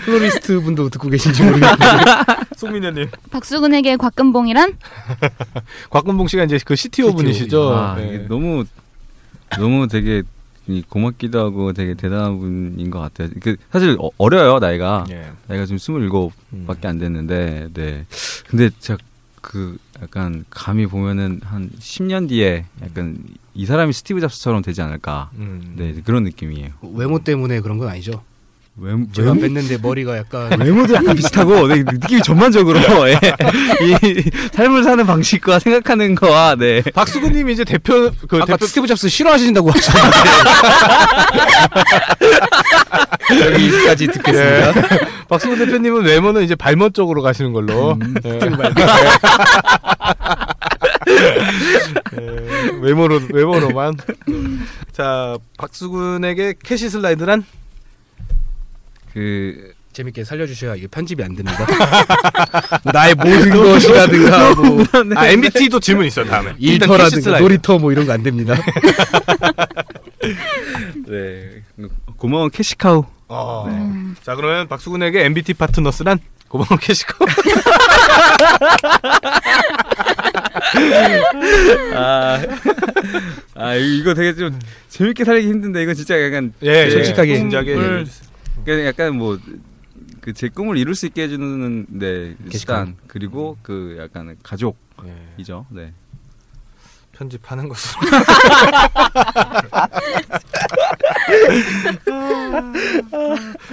플로리스트 0.00 0.60
분도 0.60 0.88
듣고 0.88 1.10
계신지 1.10 1.42
모르겠는데 1.42 1.84
송민현님. 2.56 3.10
박수근에게 3.30 3.98
곽근봉이란 3.98 4.78
곽근봉 5.90 6.28
씨가 6.28 6.44
이제 6.44 6.58
그 6.64 6.74
CTO 6.74 7.12
분이시죠. 7.12 7.74
아, 7.76 7.96
네. 7.96 8.24
너무 8.28 8.64
너무 9.58 9.88
되게 9.88 10.20
이 10.20 10.33
고맙기도 10.88 11.38
하고 11.38 11.72
되게 11.72 11.94
대단한 11.94 12.38
분인 12.38 12.90
것 12.90 12.98
같아요. 13.00 13.28
그 13.40 13.56
사실 13.70 13.96
어, 14.00 14.10
어려요 14.18 14.58
나이가 14.58 15.04
예. 15.10 15.30
나이가 15.46 15.66
지금 15.66 15.78
스물일곱밖에 15.78 16.38
음. 16.54 16.90
안 16.90 16.98
됐는데 16.98 17.68
네. 17.72 18.06
근데 18.48 18.70
제가 18.78 18.98
그 19.40 19.76
약간 20.02 20.44
감이 20.48 20.86
보면은 20.86 21.40
한 21.44 21.70
10년 21.78 22.28
뒤에 22.28 22.64
약간 22.82 23.18
이 23.52 23.66
사람이 23.66 23.92
스티브 23.92 24.20
잡스처럼 24.20 24.62
되지 24.62 24.80
않을까. 24.82 25.30
음. 25.34 25.74
네 25.76 25.94
그런 26.04 26.24
느낌이에요. 26.24 26.70
외모 26.94 27.18
때문에 27.18 27.60
그런 27.60 27.78
건 27.78 27.88
아니죠. 27.88 28.22
외모, 28.76 29.06
제가 29.12 29.34
뺐는데 29.34 29.78
머리가 29.78 30.16
약간 30.16 30.60
외모도 30.60 30.94
약간 30.94 31.14
비슷하고 31.14 31.68
네, 31.68 31.84
느낌이 31.84 32.22
전반적으로 32.22 32.80
예. 33.08 33.20
이 33.80 34.30
삶을 34.52 34.82
사는 34.82 35.06
방식과 35.06 35.60
생각하는 35.60 36.16
거와 36.16 36.56
네. 36.56 36.82
박수근님이 36.82 37.52
이제 37.52 37.62
대표 37.64 38.10
그 38.28 38.38
아까 38.38 38.56
대표 38.56 38.66
스티브 38.66 38.88
잡스 38.88 39.08
싫어하신다고 39.08 39.70
하셨는데 39.70 40.16
여기까지 43.54 44.08
듣겠습니다. 44.08 44.72
박수근 45.28 45.58
대표님은 45.58 46.04
외모는 46.04 46.42
이제 46.42 46.56
발머 46.56 46.92
쪽으로 46.92 47.22
가시는 47.22 47.52
걸로. 47.52 47.96
예. 48.24 48.40
예, 52.18 52.28
외모로 52.80 53.20
외모로만. 53.32 53.94
자, 54.92 55.38
박수근에게 55.58 56.54
캐시 56.62 56.90
슬라이드란 56.90 57.44
그 59.14 59.72
재밌게 59.92 60.24
살려주셔야 60.24 60.74
이게 60.74 60.88
편집이 60.88 61.22
안 61.22 61.36
됩니다. 61.36 61.64
나의 62.92 63.14
모든 63.14 63.50
것이라든가 63.50 64.54
뭐 64.56 64.84
아, 65.14 65.28
NBT도 65.28 65.78
질문 65.78 66.04
있어요, 66.06 66.26
다음에. 66.26 66.52
일단 66.58 66.88
캐시 66.88 66.92
일터라든가 66.96 67.22
슬라이드. 67.22 67.42
놀이터 67.42 67.78
뭐 67.78 67.92
이런 67.92 68.04
거 68.06 68.12
안 68.12 68.22
됩니다. 68.24 68.54
네. 71.06 71.62
고마운 72.16 72.50
캐시카우. 72.50 73.04
어. 73.28 74.14
자, 74.22 74.34
그러면 74.34 74.66
박수근에게 74.68 75.24
MBT 75.26 75.54
파트너스란 75.54 76.18
고마운 76.48 76.78
캐시코. 76.80 77.24
아, 81.94 82.40
아 83.54 83.74
이거 83.74 84.14
되게 84.14 84.34
좀 84.34 84.58
재밌게 84.88 85.24
살기 85.24 85.46
힘든데 85.48 85.82
이거 85.82 85.94
진짜 85.94 86.20
약간 86.22 86.52
예, 86.62 86.84
네, 86.86 86.90
솔직하게 86.90 87.38
꿈을- 87.40 87.52
얘기해 87.68 88.04
주세요. 88.04 88.24
그러니까 88.64 88.86
약간 88.88 89.16
뭐 89.16 89.38
그 90.20 90.32
제 90.32 90.48
꿈을 90.48 90.78
이룰 90.78 90.94
수 90.94 91.04
있게 91.06 91.24
해주는 91.24 91.86
네 91.90 92.34
게시판. 92.50 92.58
시간 92.58 92.96
그리고 93.06 93.58
그 93.62 93.96
약간 94.00 94.34
가족이죠. 94.42 95.66
예. 95.76 95.80
네. 95.82 95.92
편집하는 97.12 97.68
것으로. 97.68 98.00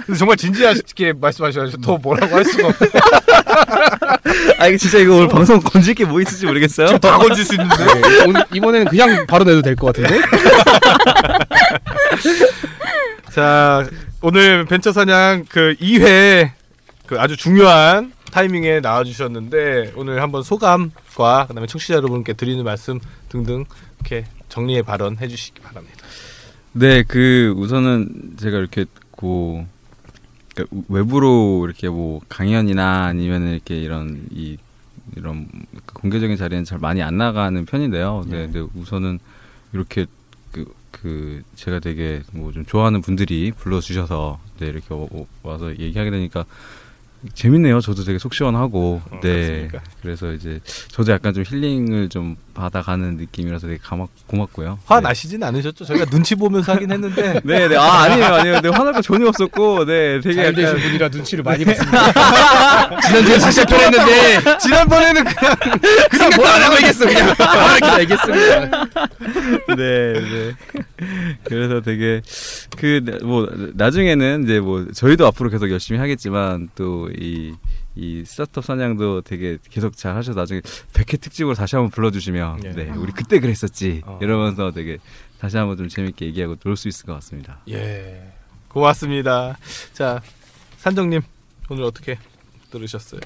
근데 0.06 0.18
정말 0.18 0.36
진지하게 0.36 1.12
말씀하셔가지고 1.14 1.80
더 1.82 1.96
뭐라고 1.98 2.36
할 2.36 2.44
수가 2.44 2.68
없어요. 2.68 2.90
아 4.58 4.66
이거 4.66 4.76
진짜 4.78 4.98
이거 4.98 5.16
오늘 5.16 5.28
방송 5.28 5.58
건질 5.60 5.94
게 5.94 6.02
뭐 6.04 6.20
있을지 6.20 6.44
모르겠어요. 6.46 6.98
다 6.98 7.16
건질 7.18 7.44
수 7.44 7.54
있는데. 7.54 7.76
네, 7.76 8.24
오늘- 8.26 8.44
이번에는 8.52 8.86
그냥 8.88 9.24
바로 9.26 9.44
내도 9.44 9.62
될 9.62 9.76
것 9.76 9.94
같은데. 9.94 10.20
자, 13.32 13.86
오늘 14.24 14.64
벤처 14.66 14.92
사냥 14.92 15.44
그 15.48 15.74
2회 15.80 16.52
그 17.06 17.20
아주 17.20 17.36
중요한 17.36 18.12
타이밍에 18.30 18.78
나와주셨는데 18.78 19.94
오늘 19.96 20.22
한번 20.22 20.44
소감과 20.44 21.46
그다음에 21.48 21.66
청취자 21.66 21.94
여러분께 21.94 22.34
드리는 22.34 22.62
말씀 22.62 23.00
등등 23.28 23.64
이렇게 23.98 24.26
정리의 24.48 24.84
발언 24.84 25.16
해주시기 25.16 25.60
바랍니다. 25.60 25.98
네, 26.70 27.02
그 27.02 27.52
우선은 27.56 28.36
제가 28.38 28.58
이렇게 28.58 28.84
고 29.10 29.66
그러니까 30.54 30.76
외부로 30.88 31.64
이렇게 31.66 31.88
뭐 31.88 32.20
강연이나 32.28 33.06
아니면 33.06 33.48
이렇게 33.48 33.76
이런 33.76 34.24
이 34.30 34.56
이런 35.16 35.48
그 35.84 35.94
공개적인 35.94 36.36
자리는 36.36 36.64
잘 36.64 36.78
많이 36.78 37.02
안 37.02 37.16
나가는 37.16 37.64
편인데요. 37.66 38.24
네, 38.28 38.48
근데 38.48 38.60
우선은 38.76 39.18
이렇게 39.72 40.06
그, 41.02 41.42
그 41.52 41.56
제가 41.56 41.80
되게 41.80 42.22
뭐 42.32 42.52
좀 42.52 42.64
좋아하는 42.64 43.00
분들이 43.02 43.50
불러주셔서 43.56 44.38
네 44.58 44.66
이렇게 44.68 44.86
와- 44.94 45.06
와서 45.42 45.70
얘기하게 45.78 46.10
되니까 46.10 46.44
재밌네요. 47.34 47.80
저도 47.80 48.02
되게 48.04 48.18
속 48.18 48.34
시원하고 48.34 49.00
어, 49.10 49.20
네 49.22 49.68
그렇습니까? 49.68 49.82
그래서 50.02 50.32
이제 50.32 50.60
저도 50.88 51.12
약간 51.12 51.32
좀 51.32 51.44
힐링을 51.46 52.08
좀 52.08 52.36
받아가는 52.54 53.16
느낌이라서 53.16 53.66
되게 53.66 53.78
가마, 53.82 54.06
고맙고요. 54.26 54.78
화 54.86 54.96
네. 55.00 55.08
나시진 55.08 55.42
않으셨죠? 55.42 55.84
저희가 55.84 56.04
눈치 56.06 56.34
보면서 56.34 56.72
하긴 56.72 56.90
했는데 56.92 57.40
네, 57.44 57.68
네. 57.68 57.76
아, 57.76 58.02
아니에요, 58.02 58.24
아니에요. 58.26 58.60
네, 58.60 58.68
화날 58.68 58.92
거 58.92 59.02
전혀 59.02 59.26
없었고, 59.28 59.84
네, 59.84 60.20
되게 60.20 60.34
잘 60.36 60.54
되신. 60.54 60.76
분이라 60.78 61.08
눈치를 61.08 61.44
많이 61.44 61.64
봤습니다. 61.66 63.00
지난주에 63.00 63.38
사실 63.38 63.66
통했는데 63.66 64.58
지난번에는 64.58 65.24
그냥 65.24 65.56
그냥 66.10 66.30
뭐라고 66.36 66.74
얘기했어 66.76 67.06
그냥. 67.06 67.34
아, 67.38 67.76
이렇게 67.76 67.86
알겠습니다. 67.86 68.84
네, 69.76 70.12
네. 70.12 70.52
그래서 71.44 71.80
되게, 71.80 72.20
그, 72.78 73.00
뭐, 73.22 73.48
나중에는 73.74 74.44
이제 74.44 74.60
뭐, 74.60 74.86
저희도 74.94 75.26
앞으로 75.26 75.50
계속 75.50 75.70
열심히 75.70 75.98
하겠지만, 76.00 76.68
또 76.74 77.08
이, 77.18 77.52
이 77.94 78.24
스타트업 78.24 78.64
사냥도 78.64 79.20
되게 79.22 79.58
계속 79.70 79.96
잘 79.96 80.16
하셔서 80.16 80.38
나중에 80.40 80.60
100회 80.60 81.20
특집으로 81.20 81.54
다시 81.54 81.76
한번 81.76 81.90
불러주시면, 81.90 82.64
예. 82.64 82.70
네, 82.72 82.90
우리 82.96 83.12
그때 83.12 83.38
그랬었지. 83.38 84.00
어. 84.06 84.18
이러면서 84.22 84.70
되게 84.72 84.98
다시 85.38 85.56
한번 85.58 85.76
좀 85.76 85.88
재밌게 85.88 86.24
얘기하고 86.26 86.56
놀 86.64 86.76
수 86.76 86.88
있을 86.88 87.04
것 87.06 87.14
같습니다. 87.14 87.58
예 87.68 88.32
고맙습니다. 88.68 89.58
자 89.92 90.22
산정님 90.78 91.20
오늘 91.68 91.82
어떻게 91.84 92.16
들으셨어요? 92.70 93.20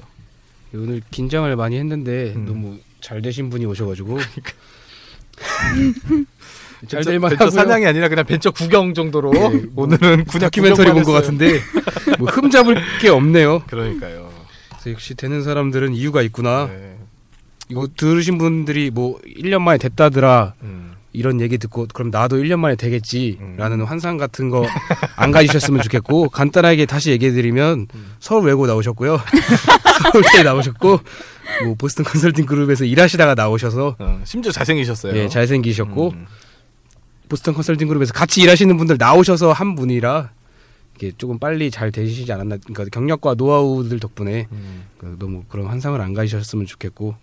오늘 0.74 1.00
긴장을 1.10 1.54
많이 1.54 1.76
했는데 1.78 2.32
음. 2.34 2.44
너무 2.46 2.78
잘 3.00 3.22
되신 3.22 3.50
분이 3.50 3.66
오셔가지고 3.66 4.18
잘 6.88 7.00
벤처- 7.00 7.10
될만 7.10 7.32
하고요. 7.32 7.50
사냥이 7.50 7.86
아니라 7.86 8.08
그냥 8.08 8.24
벤처 8.26 8.50
구경 8.50 8.94
정도로 8.94 9.30
네, 9.32 9.62
뭐 9.70 9.84
오늘은 9.84 10.24
그냥 10.24 10.40
다큐멘터리 10.50 10.90
본 10.92 11.04
것 11.04 11.12
같은데 11.12 11.60
뭐 12.18 12.28
흠잡을 12.28 12.76
게 13.00 13.08
없네요. 13.08 13.60
그러니까요. 13.68 14.25
역시 14.92 15.14
되는 15.14 15.42
사람들은 15.42 15.94
이유가 15.94 16.22
있구나. 16.22 16.66
네. 16.66 16.96
이거 17.68 17.88
들으신 17.96 18.38
분들이 18.38 18.90
뭐 18.90 19.18
1년 19.26 19.60
만에 19.60 19.78
됐다더라 19.78 20.54
음. 20.62 20.94
이런 21.12 21.40
얘기 21.40 21.58
듣고 21.58 21.88
그럼 21.92 22.10
나도 22.10 22.36
1년 22.36 22.58
만에 22.58 22.76
되겠지라는 22.76 23.80
음. 23.80 23.84
환상 23.84 24.16
같은 24.18 24.50
거 24.50 24.64
안 25.16 25.32
가지셨으면 25.32 25.82
좋겠고 25.82 26.28
간단하게 26.30 26.86
다시 26.86 27.10
얘기해 27.10 27.32
드리면 27.32 27.88
음. 27.92 28.06
서울 28.20 28.46
외고 28.46 28.66
나오셨고요 28.66 29.18
서울대 30.12 30.42
나오셨고 30.42 31.00
뭐 31.64 31.74
보스턴 31.76 32.04
컨설팅 32.04 32.46
그룹에서 32.46 32.84
일하시다가 32.84 33.34
나오셔서 33.34 33.96
어, 33.98 34.20
심지어 34.24 34.52
잘생기셨어요. 34.52 35.16
예, 35.16 35.28
잘생기셨고 35.28 36.10
음. 36.10 36.26
보스턴 37.28 37.54
컨설팅 37.54 37.88
그룹에서 37.88 38.12
같이 38.12 38.42
일하시는 38.42 38.76
분들 38.76 38.96
나오셔서 38.98 39.52
한 39.52 39.74
분이라 39.74 40.30
이게 40.96 41.12
조금 41.16 41.38
빨리 41.38 41.70
잘 41.70 41.92
되시지 41.92 42.30
않았나 42.32 42.56
그러니까 42.56 42.84
경력과 42.90 43.34
노하우들 43.34 44.00
덕분에 44.00 44.46
음. 44.50 44.84
그 44.98 45.16
너무 45.18 45.44
그런 45.48 45.66
환상을 45.66 46.00
안 46.00 46.14
가지셨으면 46.14 46.66
좋겠고 46.66 47.14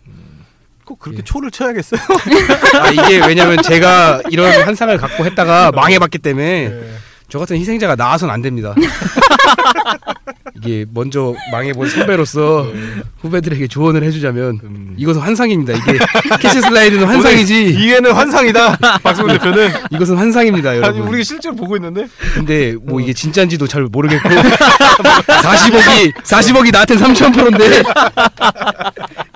꼭 0.85 0.99
그렇게 0.99 1.19
예. 1.19 1.23
초를 1.23 1.49
쳐야겠어요. 1.49 2.01
아 2.79 2.91
이게 2.91 3.25
왜냐면 3.25 3.61
제가 3.63 4.21
이런 4.29 4.51
환상을 4.61 4.95
갖고 4.97 5.25
했다가 5.25 5.71
망해봤기 5.71 6.19
때문에 6.19 6.69
네. 6.69 6.93
저 7.29 7.39
같은 7.39 7.57
희생자가 7.57 7.95
나와선 7.95 8.29
안 8.29 8.41
됩니다. 8.41 8.75
이게 10.55 10.85
먼저 10.93 11.33
망해본 11.51 11.89
선배로서 11.89 12.67
후배들에게 13.21 13.67
조언을 13.67 14.03
해주자면 14.03 14.59
음. 14.63 14.93
이것은 14.97 15.21
환상입니다. 15.21 15.73
이게 15.73 15.97
캐시 16.39 16.59
슬라이드는 16.61 17.05
환상이지 17.05 17.69
이해는 17.69 18.11
환상이다. 18.11 18.77
박수근 19.01 19.37
대표는 19.37 19.69
이것은 19.91 20.17
환상입니다, 20.17 20.71
아니 20.71 20.79
여러분. 20.79 21.07
우리가 21.07 21.23
실제로 21.23 21.55
보고 21.55 21.75
있는데 21.77 22.07
근데 22.33 22.75
뭐 22.81 22.99
이게 22.99 23.13
진짜인지도 23.13 23.67
잘 23.67 23.83
모르겠고 23.83 24.27
40억이 24.29 26.13
40억이 26.23 26.71
나한테 26.71 26.95
3천 26.95 27.33
프로인데 27.33 27.83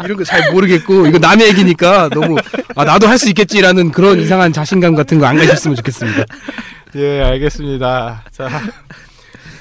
이런 0.03 0.17
거 0.17 0.23
잘 0.23 0.51
모르겠고 0.51 1.07
이거 1.07 1.17
남의 1.19 1.47
얘기니까 1.47 2.09
너무 2.09 2.37
아 2.75 2.83
나도 2.83 3.07
할 3.07 3.17
수 3.17 3.29
있겠지라는 3.29 3.91
그런 3.91 4.19
이상한 4.19 4.51
자신감 4.53 4.93
같은 4.93 5.19
거 5.19 5.25
안 5.25 5.37
가셨으면 5.37 5.75
좋겠습니다. 5.77 6.23
예 6.97 7.21
알겠습니다. 7.23 8.23
자 8.31 8.49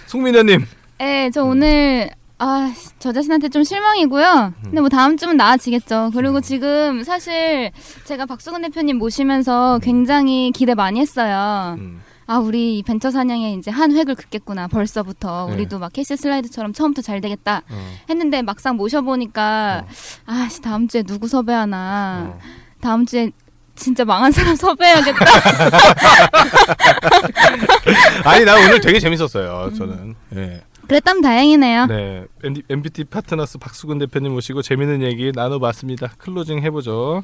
송민현님 0.07 0.66
네, 0.99 1.30
저 1.30 1.44
오늘 1.44 2.11
아, 2.38 2.72
저 2.99 3.12
자신한테 3.12 3.49
좀 3.49 3.64
실망이고요. 3.64 4.53
근데 4.62 4.80
뭐 4.80 4.88
다음 4.88 5.16
주면 5.16 5.36
나아지겠죠. 5.36 6.11
그리고 6.14 6.40
지금 6.40 7.03
사실 7.03 7.70
제가 8.05 8.26
박수근 8.26 8.62
대표님 8.62 8.99
모시면서 8.99 9.78
굉장히 9.82 10.51
기대 10.53 10.74
많이 10.74 11.01
했어요. 11.01 11.76
음. 11.78 12.03
아, 12.26 12.38
우리 12.38 12.78
이 12.78 12.82
벤처 12.82 13.11
사냥에 13.11 13.55
이제 13.55 13.70
한 13.70 13.92
획을 13.92 14.16
긋겠구나. 14.16 14.66
벌써부터 14.68 15.47
네. 15.49 15.55
우리도 15.55 15.78
막 15.78 15.92
캐시 15.92 16.16
슬라이드처럼 16.16 16.72
처음부터 16.72 17.01
잘 17.01 17.20
되겠다. 17.20 17.62
어. 17.70 17.92
했는데 18.11 18.42
막상 18.42 18.76
모셔보니까 18.76 19.84
아, 20.26 20.49
씨, 20.51 20.61
다음 20.61 20.88
주에 20.88 21.05
누구 21.05 21.28
섭외하나. 21.28 22.34
어. 22.34 22.38
다음 22.80 23.07
주에 23.07 23.30
진짜 23.76 24.05
망한 24.05 24.32
사람 24.32 24.57
섭외해야겠다. 24.57 25.24
아니 28.24 28.44
나 28.44 28.57
오늘 28.57 28.80
되게 28.80 28.99
재밌었어요. 28.99 29.70
저는 29.76 30.16
예. 30.34 30.62
그랬다면 30.89 31.22
다행이네요. 31.22 31.87
네 31.87 32.24
MBT 32.68 33.05
파트너스 33.05 33.59
박수근 33.59 33.99
대표님 33.99 34.32
모시고 34.32 34.62
재밌는 34.62 35.03
얘기 35.03 35.32
나눠봤습니다. 35.34 36.12
클로징 36.18 36.62
해보죠. 36.62 37.22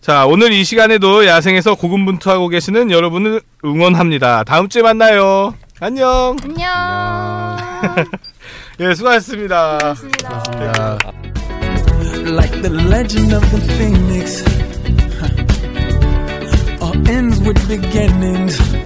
자 0.00 0.26
오늘 0.26 0.52
이 0.52 0.64
시간에도 0.64 1.26
야생에서 1.26 1.74
고군분투하고 1.74 2.48
계시는 2.48 2.90
여러분을 2.90 3.40
응원합니다. 3.64 4.44
다음 4.44 4.68
주에 4.68 4.82
만나요. 4.82 5.54
안녕. 5.80 6.36
안녕. 6.42 7.56
예 8.80 8.94
수고하셨습니다. 8.94 9.78
고맙습니다. 9.78 10.42
자, 10.42 10.98
like 12.26 12.62
the 12.62 12.72
legend 12.88 13.34
of 13.34 13.50
the 13.50 13.60
phoenix. 13.74 14.44
All 16.82 16.94
ends 17.08 17.40
with 17.40 17.68
beginnings. 17.68 18.85